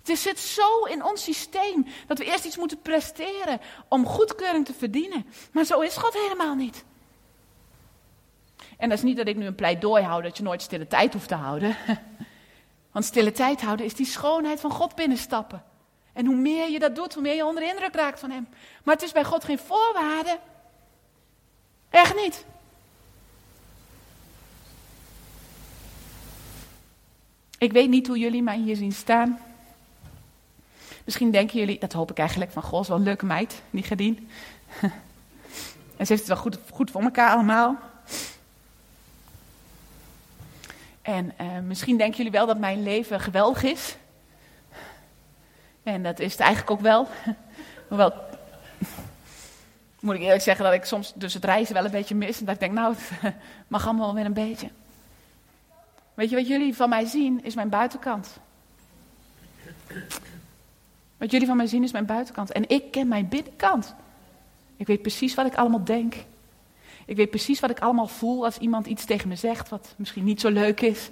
Het 0.03 0.19
zit 0.19 0.39
zo 0.39 0.83
in 0.83 1.03
ons 1.03 1.23
systeem 1.23 1.85
dat 2.07 2.17
we 2.17 2.25
eerst 2.25 2.45
iets 2.45 2.57
moeten 2.57 2.81
presteren 2.81 3.61
om 3.87 4.05
goedkeuring 4.05 4.65
te 4.65 4.73
verdienen. 4.73 5.25
Maar 5.51 5.63
zo 5.63 5.79
is 5.79 5.97
God 5.97 6.13
helemaal 6.13 6.55
niet. 6.55 6.83
En 8.79 8.89
dat 8.89 8.97
is 8.97 9.03
niet 9.03 9.17
dat 9.17 9.27
ik 9.27 9.35
nu 9.35 9.45
een 9.45 9.55
pleidooi 9.55 10.03
hou 10.03 10.21
dat 10.21 10.37
je 10.37 10.43
nooit 10.43 10.61
stille 10.61 10.87
tijd 10.87 11.13
hoeft 11.13 11.27
te 11.27 11.35
houden. 11.35 11.75
Want 12.91 13.05
stille 13.05 13.31
tijd 13.31 13.61
houden 13.61 13.85
is 13.85 13.93
die 13.93 14.05
schoonheid 14.05 14.59
van 14.59 14.71
God 14.71 14.95
binnenstappen. 14.95 15.63
En 16.13 16.25
hoe 16.25 16.35
meer 16.35 16.69
je 16.69 16.79
dat 16.79 16.95
doet, 16.95 17.13
hoe 17.13 17.23
meer 17.23 17.35
je 17.35 17.45
onder 17.45 17.63
de 17.63 17.69
indruk 17.69 17.95
raakt 17.95 18.19
van 18.19 18.31
Hem. 18.31 18.47
Maar 18.83 18.95
het 18.95 19.03
is 19.03 19.11
bij 19.11 19.23
God 19.23 19.43
geen 19.43 19.59
voorwaarde. 19.59 20.39
Echt 21.89 22.15
niet. 22.15 22.45
Ik 27.57 27.71
weet 27.71 27.89
niet 27.89 28.07
hoe 28.07 28.17
jullie 28.17 28.43
mij 28.43 28.57
hier 28.57 28.75
zien 28.75 28.91
staan. 28.91 29.39
Misschien 31.05 31.31
denken 31.31 31.59
jullie, 31.59 31.79
dat 31.79 31.93
hoop 31.93 32.11
ik 32.11 32.17
eigenlijk 32.17 32.51
van 32.51 32.63
God, 32.63 32.81
is 32.81 32.87
wel 32.87 32.97
een 32.97 33.03
leuke 33.03 33.25
meid, 33.25 33.61
die 33.69 33.83
Gedien. 33.83 34.29
en 35.97 36.05
ze 36.05 36.13
heeft 36.13 36.19
het 36.19 36.27
wel 36.27 36.37
goed, 36.37 36.59
goed 36.71 36.91
voor 36.91 37.01
elkaar 37.01 37.31
allemaal. 37.31 37.77
En 41.09 41.33
uh, 41.41 41.59
misschien 41.59 41.97
denken 41.97 42.17
jullie 42.17 42.31
wel 42.31 42.45
dat 42.45 42.57
mijn 42.57 42.83
leven 42.83 43.19
geweldig 43.19 43.63
is. 43.63 43.95
En 45.83 46.03
dat 46.03 46.19
is 46.19 46.31
het 46.31 46.41
eigenlijk 46.41 46.71
ook 46.71 46.81
wel. 46.81 47.07
Hoewel, 47.87 48.13
moet 49.99 50.15
ik 50.15 50.21
eerlijk 50.21 50.41
zeggen 50.41 50.65
dat 50.65 50.73
ik 50.73 50.85
soms 50.85 51.13
dus 51.15 51.33
het 51.33 51.45
reizen 51.45 51.73
wel 51.73 51.85
een 51.85 51.91
beetje 51.91 52.15
mis. 52.15 52.39
En 52.39 52.45
dat 52.45 52.53
ik 52.53 52.59
denk, 52.59 52.73
nou, 52.73 52.95
het 52.97 53.33
mag 53.67 53.85
allemaal 53.85 54.13
weer 54.13 54.25
een 54.25 54.33
beetje. 54.33 54.69
Weet 56.13 56.29
je 56.29 56.35
wat 56.35 56.47
jullie 56.47 56.75
van 56.75 56.89
mij 56.89 57.05
zien, 57.05 57.43
is 57.43 57.55
mijn 57.55 57.69
buitenkant. 57.69 58.37
Wat 61.17 61.31
jullie 61.31 61.47
van 61.47 61.57
mij 61.57 61.67
zien 61.67 61.83
is 61.83 61.91
mijn 61.91 62.05
buitenkant. 62.05 62.51
En 62.51 62.69
ik 62.69 62.91
ken 62.91 63.07
mijn 63.07 63.27
binnenkant. 63.27 63.95
Ik 64.77 64.87
weet 64.87 65.01
precies 65.01 65.35
wat 65.35 65.45
ik 65.45 65.55
allemaal 65.55 65.83
denk. 65.83 66.15
Ik 67.09 67.15
weet 67.15 67.29
precies 67.29 67.59
wat 67.59 67.69
ik 67.69 67.79
allemaal 67.79 68.07
voel 68.07 68.45
als 68.45 68.57
iemand 68.57 68.85
iets 68.85 69.05
tegen 69.05 69.27
me 69.27 69.35
zegt 69.35 69.69
wat 69.69 69.93
misschien 69.97 70.23
niet 70.23 70.41
zo 70.41 70.49
leuk 70.49 70.81
is. 70.81 71.09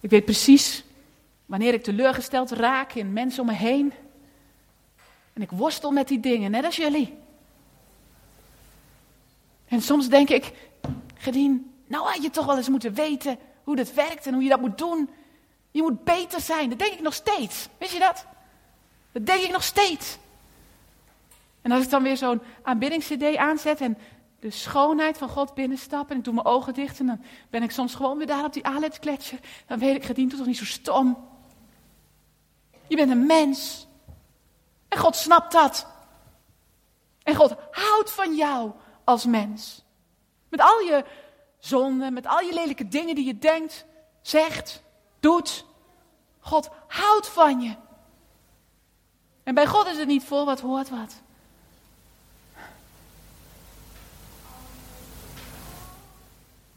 Ik 0.00 0.10
weet 0.10 0.24
precies 0.24 0.84
wanneer 1.46 1.74
ik 1.74 1.82
teleurgesteld 1.82 2.50
raak 2.50 2.92
in 2.92 3.12
mensen 3.12 3.40
om 3.40 3.46
me 3.46 3.54
heen. 3.54 3.92
En 5.32 5.42
ik 5.42 5.50
worstel 5.50 5.90
met 5.90 6.08
die 6.08 6.20
dingen, 6.20 6.50
net 6.50 6.64
als 6.64 6.76
jullie. 6.76 7.14
En 9.68 9.82
soms 9.82 10.08
denk 10.08 10.28
ik, 10.28 10.52
Gedien, 11.16 11.74
nou 11.86 12.06
had 12.06 12.22
je 12.22 12.30
toch 12.30 12.46
wel 12.46 12.56
eens 12.56 12.68
moeten 12.68 12.94
weten 12.94 13.38
hoe 13.62 13.76
dat 13.76 13.94
werkt 13.94 14.26
en 14.26 14.34
hoe 14.34 14.42
je 14.42 14.48
dat 14.48 14.60
moet 14.60 14.78
doen. 14.78 15.10
Je 15.70 15.82
moet 15.82 16.04
beter 16.04 16.40
zijn. 16.40 16.68
Dat 16.68 16.78
denk 16.78 16.92
ik 16.92 17.00
nog 17.00 17.14
steeds. 17.14 17.68
Weet 17.78 17.90
je 17.90 17.98
dat? 17.98 18.26
Dat 19.12 19.26
denk 19.26 19.40
ik 19.40 19.50
nog 19.50 19.62
steeds. 19.62 20.18
En 21.64 21.72
als 21.72 21.84
ik 21.84 21.90
dan 21.90 22.02
weer 22.02 22.16
zo'n 22.16 22.42
aanbiddingscd 22.62 23.36
aanzet 23.36 23.80
en 23.80 23.98
de 24.40 24.50
schoonheid 24.50 25.18
van 25.18 25.28
God 25.28 25.54
binnenstap 25.54 26.10
en 26.10 26.16
ik 26.16 26.24
doe 26.24 26.34
mijn 26.34 26.46
ogen 26.46 26.74
dicht 26.74 27.00
en 27.00 27.06
dan 27.06 27.22
ben 27.50 27.62
ik 27.62 27.70
soms 27.70 27.94
gewoon 27.94 28.18
weer 28.18 28.26
daar 28.26 28.44
op 28.44 28.52
die 28.52 28.66
Aletsgletsjer. 28.66 29.38
Dan 29.66 29.78
weet 29.78 29.96
ik, 29.96 30.04
Gedien, 30.04 30.28
doe 30.28 30.38
toch 30.38 30.46
niet 30.46 30.56
zo 30.56 30.64
stom. 30.64 31.28
Je 32.86 32.96
bent 32.96 33.10
een 33.10 33.26
mens. 33.26 33.86
En 34.88 34.98
God 34.98 35.16
snapt 35.16 35.52
dat. 35.52 35.86
En 37.22 37.34
God 37.34 37.54
houdt 37.70 38.10
van 38.10 38.34
jou 38.34 38.70
als 39.04 39.24
mens. 39.24 39.84
Met 40.48 40.60
al 40.60 40.80
je 40.80 41.04
zonden, 41.58 42.12
met 42.12 42.26
al 42.26 42.40
je 42.40 42.54
lelijke 42.54 42.88
dingen 42.88 43.14
die 43.14 43.26
je 43.26 43.38
denkt, 43.38 43.86
zegt, 44.22 44.82
doet. 45.20 45.64
God 46.40 46.70
houdt 46.86 47.28
van 47.28 47.60
je. 47.60 47.76
En 49.42 49.54
bij 49.54 49.66
God 49.66 49.86
is 49.86 49.98
het 49.98 50.06
niet 50.06 50.24
voor 50.24 50.44
wat 50.44 50.60
hoort 50.60 50.88
wat. 50.88 51.22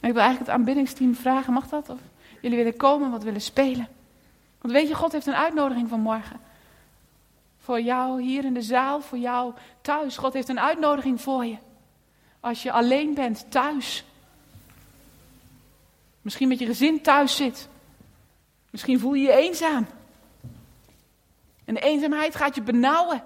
Ik 0.08 0.14
wil 0.14 0.22
eigenlijk 0.22 0.52
het 0.52 0.60
aanbiddingsteam 0.60 1.16
vragen, 1.16 1.54
mag 1.54 1.68
dat? 1.68 1.90
Of 1.90 2.00
jullie 2.42 2.58
willen 2.58 2.78
komen, 2.78 3.12
wat 3.12 3.24
willen 3.24 3.42
spelen? 3.42 3.88
Want 4.62 4.74
weet 4.74 4.88
je, 4.88 4.96
God 4.96 5.12
heeft 5.12 5.28
een 5.28 5.36
uitnodiging 5.36 5.90
van 5.90 6.00
morgen. 6.00 6.40
Voor 7.58 7.82
jou 7.82 8.22
hier 8.22 8.46
in 8.46 8.54
de 8.54 8.62
zaal, 8.62 9.02
voor 9.02 9.18
jou 9.18 9.54
thuis. 9.82 10.18
God 10.18 10.34
heeft 10.34 10.50
een 10.50 10.60
uitnodiging 10.60 11.22
voor 11.22 11.46
je. 11.46 11.58
Als 12.40 12.64
je 12.64 12.72
alleen 12.72 13.14
bent 13.14 13.46
thuis. 13.52 14.04
Misschien 16.22 16.48
met 16.48 16.60
je 16.60 16.66
gezin 16.66 17.02
thuis 17.02 17.36
zit. 17.36 17.68
Misschien 18.70 19.00
voel 19.00 19.14
je 19.14 19.24
je 19.24 19.34
eenzaam. 19.34 19.88
En 21.66 21.74
de 21.74 21.80
eenzaamheid 21.80 22.36
gaat 22.36 22.56
je 22.56 22.62
benauwen. 22.62 23.24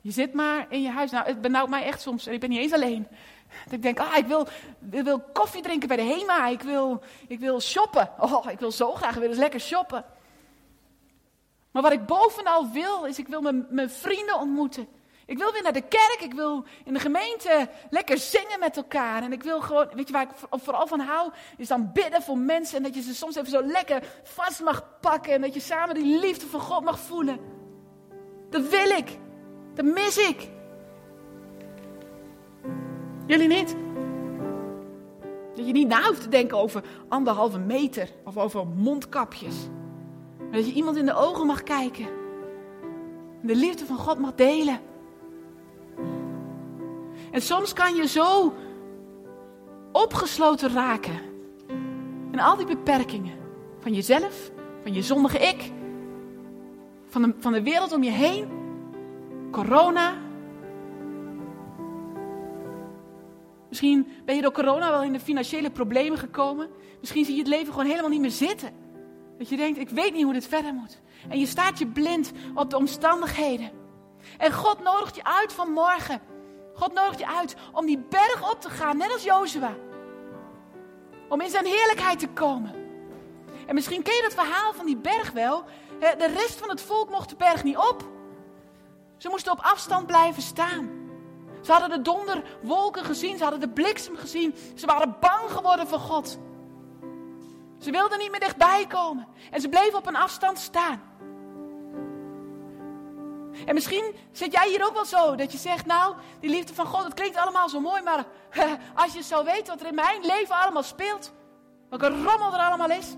Je 0.00 0.10
zit 0.10 0.32
maar 0.32 0.66
in 0.68 0.82
je 0.82 0.90
huis. 0.90 1.10
Nou, 1.10 1.26
het 1.26 1.40
benauwt 1.40 1.68
mij 1.68 1.84
echt 1.84 2.00
soms. 2.00 2.26
En 2.26 2.32
ik 2.32 2.40
ben 2.40 2.48
niet 2.48 2.58
eens 2.58 2.72
alleen. 2.72 3.06
Dat 3.64 3.72
ik 3.72 3.82
denk, 3.82 3.98
ah, 3.98 4.16
ik 4.16 4.26
wil, 4.26 4.46
ik 4.90 5.04
wil 5.04 5.20
koffie 5.32 5.62
drinken 5.62 5.88
bij 5.88 5.96
de 5.96 6.02
HEMA. 6.02 6.46
Ik 6.46 6.62
wil, 6.62 7.02
ik 7.28 7.38
wil 7.38 7.60
shoppen. 7.60 8.10
Oh, 8.18 8.46
ik 8.50 8.58
wil 8.58 8.72
zo 8.72 8.92
graag 8.92 9.14
weer 9.14 9.28
eens 9.28 9.38
lekker 9.38 9.60
shoppen. 9.60 10.04
Maar 11.70 11.82
wat 11.82 11.92
ik 11.92 12.06
bovenal 12.06 12.70
wil, 12.70 13.04
is 13.04 13.18
ik 13.18 13.28
wil 13.28 13.40
mijn, 13.40 13.66
mijn 13.70 13.90
vrienden 13.90 14.38
ontmoeten. 14.38 14.88
Ik 15.26 15.38
wil 15.38 15.52
weer 15.52 15.62
naar 15.62 15.72
de 15.72 15.88
kerk. 15.88 16.18
Ik 16.20 16.34
wil 16.34 16.64
in 16.84 16.92
de 16.92 17.00
gemeente 17.00 17.68
lekker 17.90 18.18
zingen 18.18 18.58
met 18.60 18.76
elkaar. 18.76 19.22
En 19.22 19.32
ik 19.32 19.42
wil 19.42 19.60
gewoon, 19.60 19.88
weet 19.94 20.06
je 20.06 20.12
waar 20.12 20.22
ik 20.22 20.60
vooral 20.62 20.86
van 20.86 21.00
hou? 21.00 21.32
Is 21.56 21.68
dan 21.68 21.90
bidden 21.92 22.22
voor 22.22 22.38
mensen. 22.38 22.76
En 22.76 22.82
dat 22.82 22.94
je 22.94 23.02
ze 23.02 23.14
soms 23.14 23.36
even 23.36 23.50
zo 23.50 23.62
lekker 23.62 24.02
vast 24.22 24.60
mag 24.60 25.00
pakken. 25.00 25.32
En 25.32 25.40
dat 25.40 25.54
je 25.54 25.60
samen 25.60 25.94
die 25.94 26.18
liefde 26.18 26.46
van 26.46 26.60
God 26.60 26.84
mag 26.84 26.98
voelen. 26.98 27.38
Dat 28.50 28.68
wil 28.68 28.90
ik. 28.90 29.18
Dat 29.74 29.84
mis 29.84 30.16
ik. 30.16 30.48
Jullie 33.26 33.48
niet? 33.48 33.76
Dat 35.54 35.66
je 35.66 35.72
niet 35.72 35.88
na 35.88 36.02
hoeft 36.02 36.22
te 36.22 36.28
denken 36.28 36.58
over 36.58 36.82
anderhalve 37.08 37.58
meter 37.58 38.08
of 38.24 38.36
over 38.36 38.66
mondkapjes. 38.66 39.68
Maar 40.38 40.52
dat 40.52 40.66
je 40.66 40.72
iemand 40.72 40.96
in 40.96 41.06
de 41.06 41.14
ogen 41.14 41.46
mag 41.46 41.62
kijken. 41.62 42.06
En 43.40 43.46
de 43.46 43.56
liefde 43.56 43.86
van 43.86 43.96
God 43.96 44.18
mag 44.18 44.34
delen. 44.34 44.78
En 47.30 47.42
soms 47.42 47.72
kan 47.72 47.94
je 47.94 48.06
zo 48.06 48.54
opgesloten 49.92 50.72
raken. 50.72 51.20
En 52.30 52.38
al 52.38 52.56
die 52.56 52.66
beperkingen 52.66 53.34
van 53.78 53.92
jezelf, 53.92 54.50
van 54.82 54.94
je 54.94 55.02
zondige 55.02 55.38
ik, 55.38 55.72
van 57.08 57.34
van 57.38 57.52
de 57.52 57.62
wereld 57.62 57.92
om 57.92 58.02
je 58.02 58.10
heen, 58.10 58.48
corona. 59.50 60.23
Misschien 63.74 64.22
ben 64.24 64.36
je 64.36 64.42
door 64.42 64.52
corona 64.52 64.90
wel 64.90 65.02
in 65.02 65.12
de 65.12 65.20
financiële 65.20 65.70
problemen 65.70 66.18
gekomen. 66.18 66.70
Misschien 67.00 67.24
zie 67.24 67.34
je 67.34 67.40
het 67.40 67.48
leven 67.48 67.72
gewoon 67.72 67.88
helemaal 67.88 68.10
niet 68.10 68.20
meer 68.20 68.30
zitten. 68.30 68.70
Dat 69.38 69.48
je 69.48 69.56
denkt, 69.56 69.78
ik 69.78 69.88
weet 69.88 70.12
niet 70.12 70.22
hoe 70.22 70.32
dit 70.32 70.46
verder 70.46 70.74
moet. 70.74 71.00
En 71.28 71.38
je 71.38 71.46
staat 71.46 71.78
je 71.78 71.86
blind 71.86 72.32
op 72.54 72.70
de 72.70 72.76
omstandigheden. 72.76 73.70
En 74.38 74.52
God 74.52 74.82
nodigt 74.82 75.16
je 75.16 75.24
uit 75.24 75.52
vanmorgen 75.52 76.20
God 76.74 76.92
nodigt 76.92 77.18
je 77.18 77.26
uit 77.26 77.56
om 77.72 77.86
die 77.86 77.98
berg 77.98 78.50
op 78.50 78.60
te 78.60 78.70
gaan, 78.70 78.96
net 78.96 79.12
als 79.12 79.22
Jozua. 79.22 79.74
Om 81.28 81.40
in 81.40 81.50
zijn 81.50 81.66
heerlijkheid 81.66 82.18
te 82.18 82.28
komen. 82.28 82.74
En 83.66 83.74
misschien 83.74 84.02
ken 84.02 84.14
je 84.14 84.22
dat 84.22 84.44
verhaal 84.44 84.72
van 84.72 84.86
die 84.86 84.96
berg 84.96 85.30
wel. 85.30 85.64
De 85.98 86.32
rest 86.34 86.58
van 86.58 86.68
het 86.68 86.80
volk 86.80 87.10
mocht 87.10 87.28
de 87.28 87.36
berg 87.36 87.64
niet 87.64 87.76
op. 87.76 88.04
Ze 89.16 89.28
moesten 89.28 89.52
op 89.52 89.60
afstand 89.60 90.06
blijven 90.06 90.42
staan. 90.42 90.93
Ze 91.64 91.72
hadden 91.72 91.90
de 91.90 92.02
donderwolken 92.02 93.04
gezien, 93.04 93.36
ze 93.36 93.42
hadden 93.42 93.60
de 93.60 93.68
bliksem 93.68 94.16
gezien. 94.16 94.54
Ze 94.74 94.86
waren 94.86 95.16
bang 95.20 95.50
geworden 95.50 95.86
voor 95.86 95.98
God. 95.98 96.38
Ze 97.78 97.90
wilden 97.90 98.18
niet 98.18 98.30
meer 98.30 98.40
dichtbij 98.40 98.86
komen. 98.86 99.26
En 99.50 99.60
ze 99.60 99.68
bleven 99.68 99.98
op 99.98 100.06
een 100.06 100.16
afstand 100.16 100.58
staan. 100.58 101.02
En 103.66 103.74
misschien 103.74 104.14
zit 104.32 104.52
jij 104.52 104.68
hier 104.68 104.86
ook 104.86 104.94
wel 104.94 105.04
zo, 105.04 105.34
dat 105.34 105.52
je 105.52 105.58
zegt, 105.58 105.86
nou, 105.86 106.14
die 106.40 106.50
liefde 106.50 106.74
van 106.74 106.86
God, 106.86 107.04
het 107.04 107.14
klinkt 107.14 107.36
allemaal 107.36 107.68
zo 107.68 107.80
mooi, 107.80 108.02
maar 108.02 108.24
als 109.04 109.14
je 109.14 109.22
zou 109.22 109.44
weten 109.44 109.66
wat 109.66 109.80
er 109.80 109.86
in 109.86 109.94
mijn 109.94 110.20
leven 110.20 110.54
allemaal 110.54 110.82
speelt, 110.82 111.32
welke 111.88 112.08
rommel 112.08 112.52
er 112.52 112.66
allemaal 112.66 112.90
is, 112.90 113.14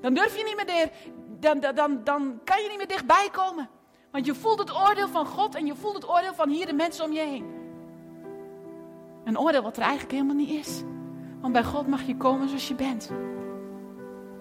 dan 0.00 0.14
durf 0.14 0.36
je 0.36 0.44
niet 0.44 0.66
meer, 0.66 0.90
dan, 1.26 1.74
dan, 1.74 2.04
dan 2.04 2.40
kan 2.44 2.62
je 2.62 2.68
niet 2.68 2.78
meer 2.78 2.88
dichtbij 2.88 3.28
komen. 3.32 3.68
Want 4.10 4.26
je 4.26 4.34
voelt 4.34 4.58
het 4.58 4.74
oordeel 4.74 5.08
van 5.08 5.26
God 5.26 5.54
en 5.54 5.66
je 5.66 5.74
voelt 5.74 5.94
het 5.94 6.08
oordeel 6.08 6.34
van 6.34 6.48
hier 6.48 6.66
de 6.66 6.72
mensen 6.72 7.04
om 7.04 7.12
je 7.12 7.20
heen. 7.20 7.54
Een 9.24 9.38
oordeel 9.38 9.62
wat 9.62 9.76
er 9.76 9.82
eigenlijk 9.82 10.12
helemaal 10.12 10.34
niet 10.34 10.66
is. 10.66 10.82
Want 11.40 11.52
bij 11.52 11.64
God 11.64 11.86
mag 11.86 12.02
je 12.06 12.16
komen 12.16 12.48
zoals 12.48 12.68
je 12.68 12.74
bent. 12.74 13.10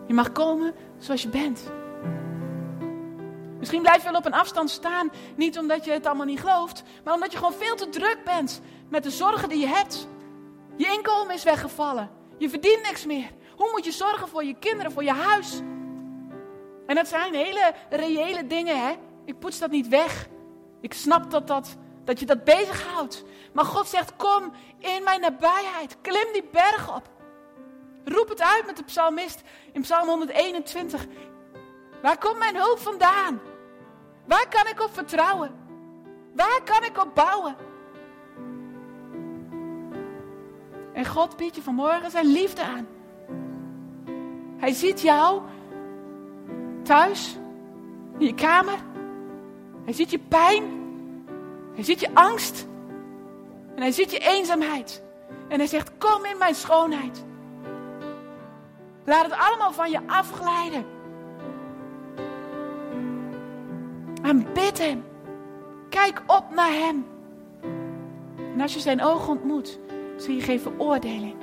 Je 0.07 0.13
mag 0.13 0.32
komen 0.32 0.74
zoals 0.97 1.22
je 1.22 1.30
bent. 1.30 1.72
Misschien 3.59 3.82
blijf 3.82 4.03
je 4.03 4.09
wel 4.09 4.20
op 4.20 4.26
een 4.26 4.34
afstand 4.34 4.70
staan, 4.70 5.11
niet 5.36 5.57
omdat 5.57 5.86
je 5.86 5.91
het 5.91 6.05
allemaal 6.05 6.26
niet 6.26 6.39
gelooft, 6.39 6.84
maar 7.03 7.13
omdat 7.13 7.32
je 7.32 7.38
gewoon 7.38 7.53
veel 7.53 7.76
te 7.76 7.89
druk 7.89 8.18
bent 8.26 8.61
met 8.89 9.03
de 9.03 9.09
zorgen 9.09 9.49
die 9.49 9.59
je 9.59 9.68
hebt. 9.68 10.07
Je 10.76 10.91
inkomen 10.97 11.34
is 11.34 11.43
weggevallen. 11.43 12.09
Je 12.38 12.49
verdient 12.49 12.82
niks 12.82 13.05
meer. 13.05 13.32
Hoe 13.55 13.72
moet 13.72 13.86
je 13.86 13.91
zorgen 13.91 14.28
voor 14.28 14.43
je 14.43 14.55
kinderen, 14.59 14.91
voor 14.91 15.03
je 15.03 15.11
huis? 15.11 15.61
En 16.86 16.95
dat 16.95 17.07
zijn 17.07 17.34
hele 17.34 17.74
reële 17.89 18.47
dingen, 18.47 18.88
hè? 18.88 18.93
Ik 19.26 19.39
poets 19.39 19.59
dat 19.59 19.71
niet 19.71 19.88
weg. 19.88 20.28
Ik 20.82 20.93
snap 20.93 21.32
dat, 21.32 21.47
dat, 21.47 21.76
dat 22.03 22.19
je 22.19 22.26
dat 22.26 22.43
bezighoudt. 22.43 23.23
Maar 23.53 23.65
God 23.65 23.88
zegt: 23.88 24.15
Kom 24.15 24.51
in 24.78 25.03
mijn 25.03 25.21
nabijheid. 25.21 25.97
Klim 26.01 26.34
die 26.34 26.49
berg 26.51 26.95
op. 26.95 27.09
Roep 28.03 28.30
het 28.30 28.41
uit 28.41 28.65
met 28.65 28.78
de 28.78 28.84
psalmist 28.84 29.41
in 29.71 29.82
Psalm 29.82 30.07
121. 30.07 31.05
Waar 32.01 32.17
komt 32.17 32.38
mijn 32.38 32.55
hulp 32.55 32.80
vandaan? 32.80 33.39
Waar 34.26 34.47
kan 34.49 34.67
ik 34.67 34.82
op 34.82 34.93
vertrouwen? 34.93 35.51
Waar 36.34 36.61
kan 36.63 36.84
ik 36.84 37.03
op 37.03 37.15
bouwen? 37.15 37.55
En 40.93 41.05
God 41.05 41.38
biedt 41.38 41.55
je 41.55 41.61
vanmorgen 41.61 42.11
zijn 42.11 42.26
liefde 42.26 42.63
aan. 42.63 42.88
Hij 44.57 44.73
ziet 44.73 45.01
jou 45.01 45.41
thuis, 46.84 47.38
in 48.17 48.26
je 48.26 48.34
kamer. 48.34 48.78
Hij 49.86 49.93
ziet 49.93 50.11
je 50.11 50.19
pijn. 50.19 50.63
Hij 51.73 51.83
ziet 51.83 51.99
je 51.99 52.09
angst. 52.13 52.67
En 53.75 53.81
hij 53.81 53.91
ziet 53.91 54.11
je 54.11 54.19
eenzaamheid. 54.19 55.03
En 55.47 55.57
hij 55.57 55.67
zegt: 55.67 55.91
Kom 55.97 56.25
in 56.25 56.38
mijn 56.38 56.55
schoonheid. 56.55 57.25
Laat 59.05 59.25
het 59.25 59.39
allemaal 59.39 59.71
van 59.71 59.91
je 59.91 59.99
afglijden. 60.07 60.86
Aanbid 64.21 64.77
Hem. 64.77 65.03
Kijk 65.89 66.21
op 66.27 66.43
naar 66.55 66.71
Hem. 66.71 67.05
En 68.53 68.61
als 68.61 68.73
je 68.73 68.79
zijn 68.79 69.03
ogen 69.03 69.29
ontmoet, 69.29 69.79
zie 70.17 70.36
je 70.36 70.41
geen 70.41 70.59
veroordeling, 70.59 71.36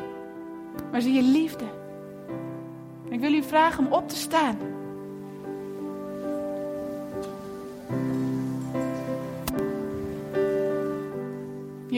maar 0.90 1.00
zie 1.00 1.12
je 1.12 1.22
liefde. 1.22 1.64
ik 3.08 3.20
wil 3.20 3.32
u 3.32 3.42
vragen 3.42 3.86
om 3.86 3.92
op 3.92 4.08
te 4.08 4.16
staan. 4.16 4.56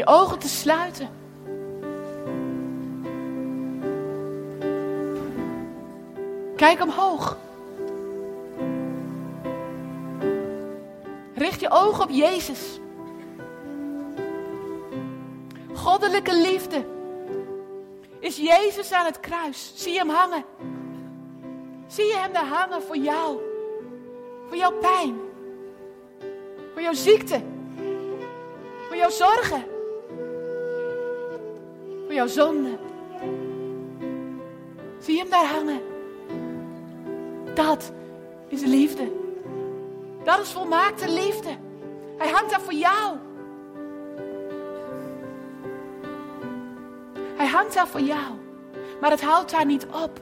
ogen 0.06 0.38
te 0.38 0.48
sluiten. 0.48 1.08
Kijk 6.56 6.82
omhoog. 6.82 7.36
Richt 11.34 11.60
je 11.60 11.70
ogen 11.70 12.04
op 12.04 12.10
Jezus. 12.10 12.80
Goddelijke 15.74 16.34
liefde. 16.34 16.84
Is 18.18 18.36
Jezus 18.36 18.92
aan 18.92 19.04
het 19.04 19.20
kruis? 19.20 19.72
Zie 19.74 19.98
hem 19.98 20.08
hangen. 20.08 20.44
Zie 21.86 22.04
je 22.04 22.16
hem 22.16 22.32
daar 22.32 22.46
hangen 22.46 22.82
voor 22.82 22.96
jou? 22.96 23.40
Voor 24.48 24.56
jouw 24.56 24.72
pijn? 24.72 25.18
Voor 26.72 26.82
jouw 26.82 26.92
ziekte? 26.92 27.42
Voor 28.86 28.96
jouw 28.96 29.10
zorgen? 29.10 29.73
Voor 32.14 32.22
jouw 32.22 32.44
zonde. 32.44 32.78
Zie 34.98 35.14
je 35.14 35.20
hem 35.20 35.30
daar 35.30 35.46
hangen. 35.46 35.80
Dat 37.54 37.92
is 38.48 38.62
liefde. 38.62 39.12
Dat 40.24 40.40
is 40.40 40.52
volmaakte 40.52 41.12
liefde. 41.12 41.48
Hij 42.18 42.28
hangt 42.28 42.50
daar 42.50 42.60
voor 42.60 42.72
jou. 42.72 43.16
Hij 47.36 47.46
hangt 47.46 47.74
daar 47.74 47.88
voor 47.88 48.00
jou. 48.00 48.32
Maar 49.00 49.10
het 49.10 49.22
houdt 49.22 49.50
daar 49.50 49.66
niet 49.66 49.86
op. 49.86 50.20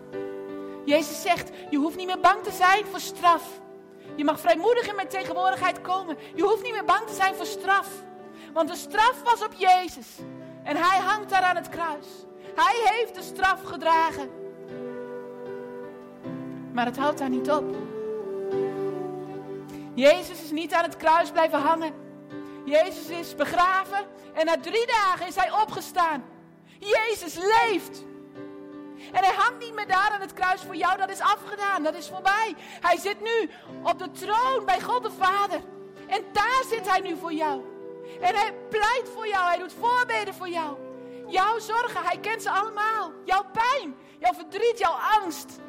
Jezus 0.84 1.22
zegt, 1.22 1.50
je 1.70 1.76
hoeft 1.76 1.96
niet 1.96 2.06
meer 2.06 2.20
bang 2.20 2.42
te 2.42 2.52
zijn 2.52 2.84
voor 2.86 3.00
straf. 3.00 3.60
Je 4.14 4.24
mag 4.24 4.40
vrijmoedig 4.40 4.88
in 4.88 4.96
mijn 4.96 5.08
tegenwoordigheid 5.08 5.80
komen. 5.80 6.16
Je 6.34 6.42
hoeft 6.42 6.62
niet 6.62 6.72
meer 6.72 6.84
bang 6.84 7.06
te 7.06 7.14
zijn 7.14 7.34
voor 7.34 7.46
straf. 7.46 7.88
Want 8.52 8.68
de 8.68 8.76
straf 8.76 9.22
was 9.24 9.44
op 9.44 9.52
Jezus. 9.56 10.06
En 10.62 10.76
hij 10.76 10.98
hangt 10.98 11.30
daar 11.30 11.42
aan 11.42 11.56
het 11.56 11.68
kruis. 11.68 12.06
Hij 12.54 12.80
heeft 12.84 13.14
de 13.14 13.22
straf 13.22 13.62
gedragen. 13.62 14.30
Maar 16.72 16.86
het 16.86 16.96
houdt 16.96 17.18
daar 17.18 17.28
niet 17.28 17.50
op. 17.50 17.64
Jezus 19.94 20.42
is 20.42 20.50
niet 20.50 20.72
aan 20.72 20.84
het 20.84 20.96
kruis 20.96 21.30
blijven 21.30 21.60
hangen. 21.60 21.92
Jezus 22.64 23.08
is 23.08 23.34
begraven 23.34 24.06
en 24.34 24.46
na 24.46 24.56
drie 24.60 24.86
dagen 24.86 25.26
is 25.26 25.36
hij 25.36 25.52
opgestaan. 25.52 26.24
Jezus 26.78 27.34
leeft. 27.34 28.04
En 29.12 29.24
hij 29.24 29.34
hangt 29.36 29.58
niet 29.58 29.74
meer 29.74 29.86
daar 29.86 30.10
aan 30.12 30.20
het 30.20 30.32
kruis 30.32 30.60
voor 30.60 30.76
jou. 30.76 30.98
Dat 30.98 31.10
is 31.10 31.20
afgedaan. 31.20 31.82
Dat 31.82 31.94
is 31.94 32.08
voorbij. 32.08 32.54
Hij 32.80 32.96
zit 32.98 33.20
nu 33.20 33.50
op 33.82 33.98
de 33.98 34.10
troon 34.10 34.64
bij 34.64 34.80
God 34.80 35.02
de 35.02 35.10
Vader. 35.10 35.60
En 36.06 36.24
daar 36.32 36.62
zit 36.68 36.90
hij 36.90 37.00
nu 37.00 37.16
voor 37.16 37.32
jou. 37.32 37.71
En 38.20 38.34
hij 38.34 38.54
pleit 38.68 39.10
voor 39.14 39.28
jou. 39.28 39.44
Hij 39.44 39.58
doet 39.58 39.74
voorbeden 39.80 40.34
voor 40.34 40.48
jou. 40.48 40.76
Jouw 41.26 41.58
zorgen, 41.58 42.02
hij 42.02 42.18
kent 42.18 42.42
ze 42.42 42.50
allemaal. 42.50 43.12
Jouw 43.24 43.44
pijn, 43.52 43.96
jouw 44.18 44.32
verdriet, 44.32 44.78
jouw 44.78 44.96
angst. 45.20 45.60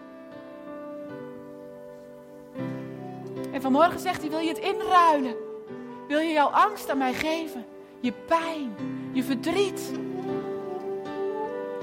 En 3.52 3.62
vanmorgen 3.62 4.00
zegt 4.00 4.22
hij, 4.22 4.30
wil 4.30 4.40
je 4.40 4.50
het 4.50 4.58
inruilen? 4.58 5.36
Wil 6.08 6.20
je 6.20 6.32
jouw 6.32 6.50
angst 6.50 6.90
aan 6.90 6.98
mij 6.98 7.14
geven? 7.14 7.66
Je 8.00 8.12
pijn, 8.12 8.76
je 9.12 9.24
verdriet, 9.24 9.92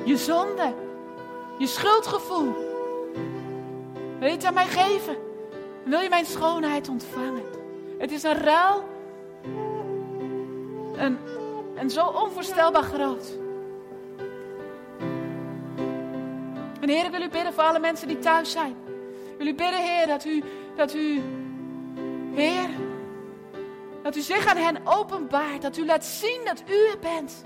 je 0.05 0.17
zonde, 0.17 0.75
je 1.59 1.67
schuldgevoel. 1.67 2.53
Wil 4.19 4.29
je 4.29 4.35
het 4.35 4.45
aan 4.45 4.55
mij 4.55 4.67
geven? 4.67 5.17
Wil 5.85 6.01
je 6.01 6.09
mijn 6.09 6.27
schoonheid 6.27 6.89
ontvangen? 6.89 7.45
Het 7.99 8.13
is 8.13 8.23
een 8.23 8.39
ruil. 8.39 8.90
En, 11.01 11.19
en 11.75 11.91
zo 11.91 12.07
onvoorstelbaar 12.07 12.83
groot. 12.83 13.39
En 16.81 16.89
Heer, 16.89 17.11
wil 17.11 17.23
u 17.23 17.29
bidden 17.29 17.53
voor 17.53 17.63
alle 17.63 17.79
mensen 17.79 18.09
die 18.09 18.19
thuis 18.19 18.51
zijn. 18.51 18.77
Wil 19.39 19.47
u 19.47 19.55
bidden, 19.55 19.83
Heer, 19.83 20.07
dat 20.07 20.25
u, 20.25 20.43
dat 20.77 20.95
u, 20.95 21.23
Heer, 22.35 22.69
dat 24.03 24.17
u 24.17 24.21
zich 24.21 24.47
aan 24.47 24.57
hen 24.57 24.87
openbaart. 24.87 25.63
Dat 25.63 25.77
u 25.77 25.85
laat 25.85 26.05
zien 26.05 26.41
dat 26.45 26.63
u 26.69 26.89
er 26.91 26.99
bent. 27.01 27.43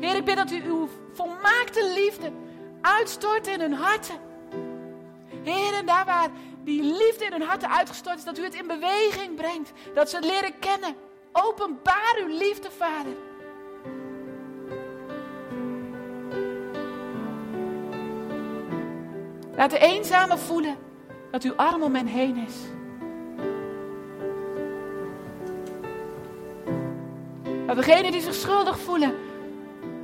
Heer, 0.00 0.16
ik 0.16 0.24
bid 0.24 0.36
dat 0.36 0.50
u 0.50 0.62
uw 0.64 0.88
volmaakte 1.12 1.92
liefde 1.94 2.32
uitstort 2.80 3.46
in 3.46 3.60
hun 3.60 3.74
harten. 3.74 4.18
Heer, 5.42 5.74
en 5.74 5.86
daar 5.86 6.04
waar 6.04 6.28
die 6.64 6.82
liefde 6.82 7.24
in 7.24 7.32
hun 7.32 7.42
harten 7.42 7.70
uitgestort 7.70 8.18
is, 8.18 8.24
dat 8.24 8.38
u 8.38 8.42
het 8.42 8.54
in 8.54 8.66
beweging 8.66 9.36
brengt. 9.36 9.72
Dat 9.94 10.10
ze 10.10 10.16
het 10.16 10.24
leren 10.24 10.58
kennen. 10.58 10.94
Openbaar 11.32 12.16
uw 12.20 12.38
liefde, 12.38 12.70
Vader. 12.70 13.16
Laat 19.56 19.70
de 19.70 19.78
eenzame 19.78 20.38
voelen 20.38 20.76
dat 21.30 21.42
uw 21.42 21.54
arm 21.56 21.82
om 21.82 21.94
hen 21.94 22.06
heen 22.06 22.36
is. 22.36 22.54
Laat 27.66 27.76
degenen 27.76 28.12
die 28.12 28.20
zich 28.20 28.34
schuldig 28.34 28.78
voelen, 28.78 29.14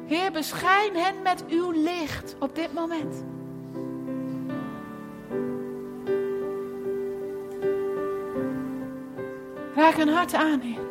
Heer, 0.06 0.32
beschijn 0.32 0.96
hen 0.96 1.22
met 1.22 1.44
uw 1.48 1.70
licht 1.70 2.36
op 2.38 2.54
dit 2.54 2.74
moment. 2.74 3.24
Raak 9.74 9.94
hun 9.94 10.08
hart 10.08 10.34
aan, 10.34 10.60
Heer. 10.60 10.85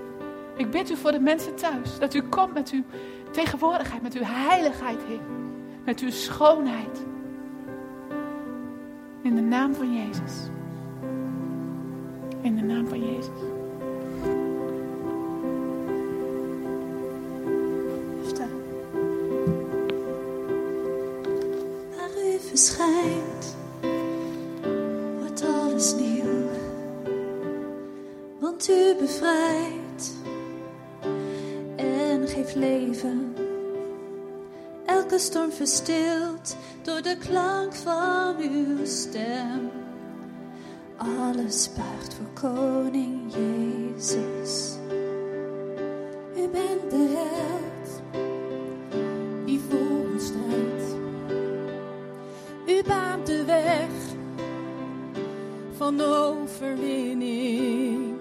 Ik 0.56 0.72
bid 0.72 0.90
u 0.90 0.96
voor 0.96 1.12
de 1.12 1.20
mensen 1.20 1.56
thuis, 1.56 2.00
dat 2.00 2.14
u 2.14 2.22
komt 2.22 2.54
met 2.54 2.70
uw 2.70 2.84
tegenwoordigheid, 3.32 4.02
met 4.02 4.14
uw 4.14 4.24
heiligheid, 4.24 5.00
Heer. 5.08 5.20
Met 5.86 6.00
uw 6.00 6.10
schoonheid. 6.10 7.06
In 9.22 9.36
de 9.36 9.42
naam 9.42 9.74
van 9.74 9.94
Jezus. 9.94 10.50
In 12.42 12.56
de 12.56 12.62
naam 12.62 12.88
van 12.88 13.00
Jezus. 13.00 13.54
Waar 21.98 22.26
u 22.26 22.40
verschijnt, 22.40 23.56
wordt 25.20 25.46
alles 25.46 25.96
nieuw. 25.96 26.50
Want 28.40 28.70
u 28.70 28.96
bevrijdt 29.00 29.85
leven. 32.56 33.36
Elke 34.86 35.20
storm 35.20 35.52
verstilt 35.52 36.56
door 36.82 37.02
de 37.02 37.18
klank 37.18 37.74
van 37.74 38.36
uw 38.38 38.86
stem. 38.86 39.72
Alles 40.98 41.70
buigt 41.78 42.14
voor 42.14 42.52
koning 42.52 43.34
Jezus. 43.34 44.76
U 46.38 46.48
bent 46.52 46.90
de 46.90 47.16
held 47.16 48.02
die 49.46 49.60
voor 49.70 50.12
ons 50.12 50.26
strijdt. 50.26 50.96
U 52.68 52.84
baant 52.88 53.26
de 53.26 53.46
weg 53.46 53.90
van 55.78 56.02
overwinning. 56.02 58.14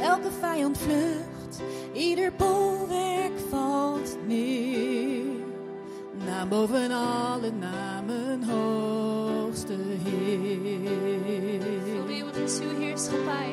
Elke 0.00 0.30
vijand 0.40 0.78
vlucht, 0.78 1.33
ieder 1.92 2.32
bolwerk 2.36 3.38
valt 3.50 4.16
neer. 4.26 5.22
Naam 6.26 6.48
boven 6.48 6.90
alle 6.90 7.50
namen, 7.50 8.42
hoogste 8.42 9.76
Heer. 10.04 11.96
Voor 11.96 12.08
eeuwig 12.08 12.36
is 12.36 12.58
uw 12.60 12.78
heerschappij. 12.78 13.52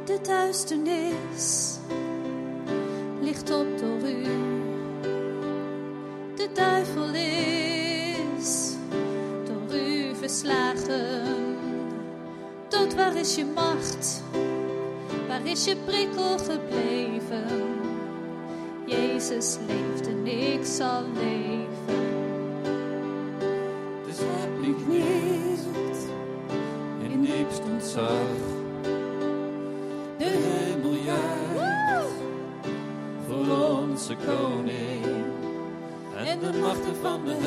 De 0.04 0.18
duisternis 0.22 1.76
ligt 3.20 3.50
op 3.50 3.78
door 3.78 4.10
u. 4.10 4.22
De 6.36 6.48
duivel 6.54 7.14
is 7.14 8.74
door 9.44 9.78
u 9.78 10.14
verslagen. 10.14 11.56
Tot 12.68 12.94
waar 12.94 13.16
is 13.16 13.34
je 13.34 13.44
macht? 13.44 14.22
Waar 15.28 15.46
is 15.46 15.64
je 15.64 15.76
prikkel 15.76 16.38
gebleven? 16.38 17.87
Jezus 18.88 19.58
leeft 19.66 20.06
en 20.06 20.26
ik 20.26 20.64
zal 20.64 21.02
leven. 21.14 21.66
Dus 24.06 24.16
heb 24.18 24.62
ik 24.62 24.86
niet 24.86 25.66
in 27.12 27.22
diepst 27.22 27.62
ontzag. 27.72 28.10
De 30.16 30.24
hemel 30.24 30.98
voor 33.26 33.78
onze 33.78 34.16
koning 34.26 35.04
en 36.16 36.38
de 36.38 36.58
machten 36.58 36.96
van 37.02 37.24
de 37.24 37.30
hemel. 37.30 37.46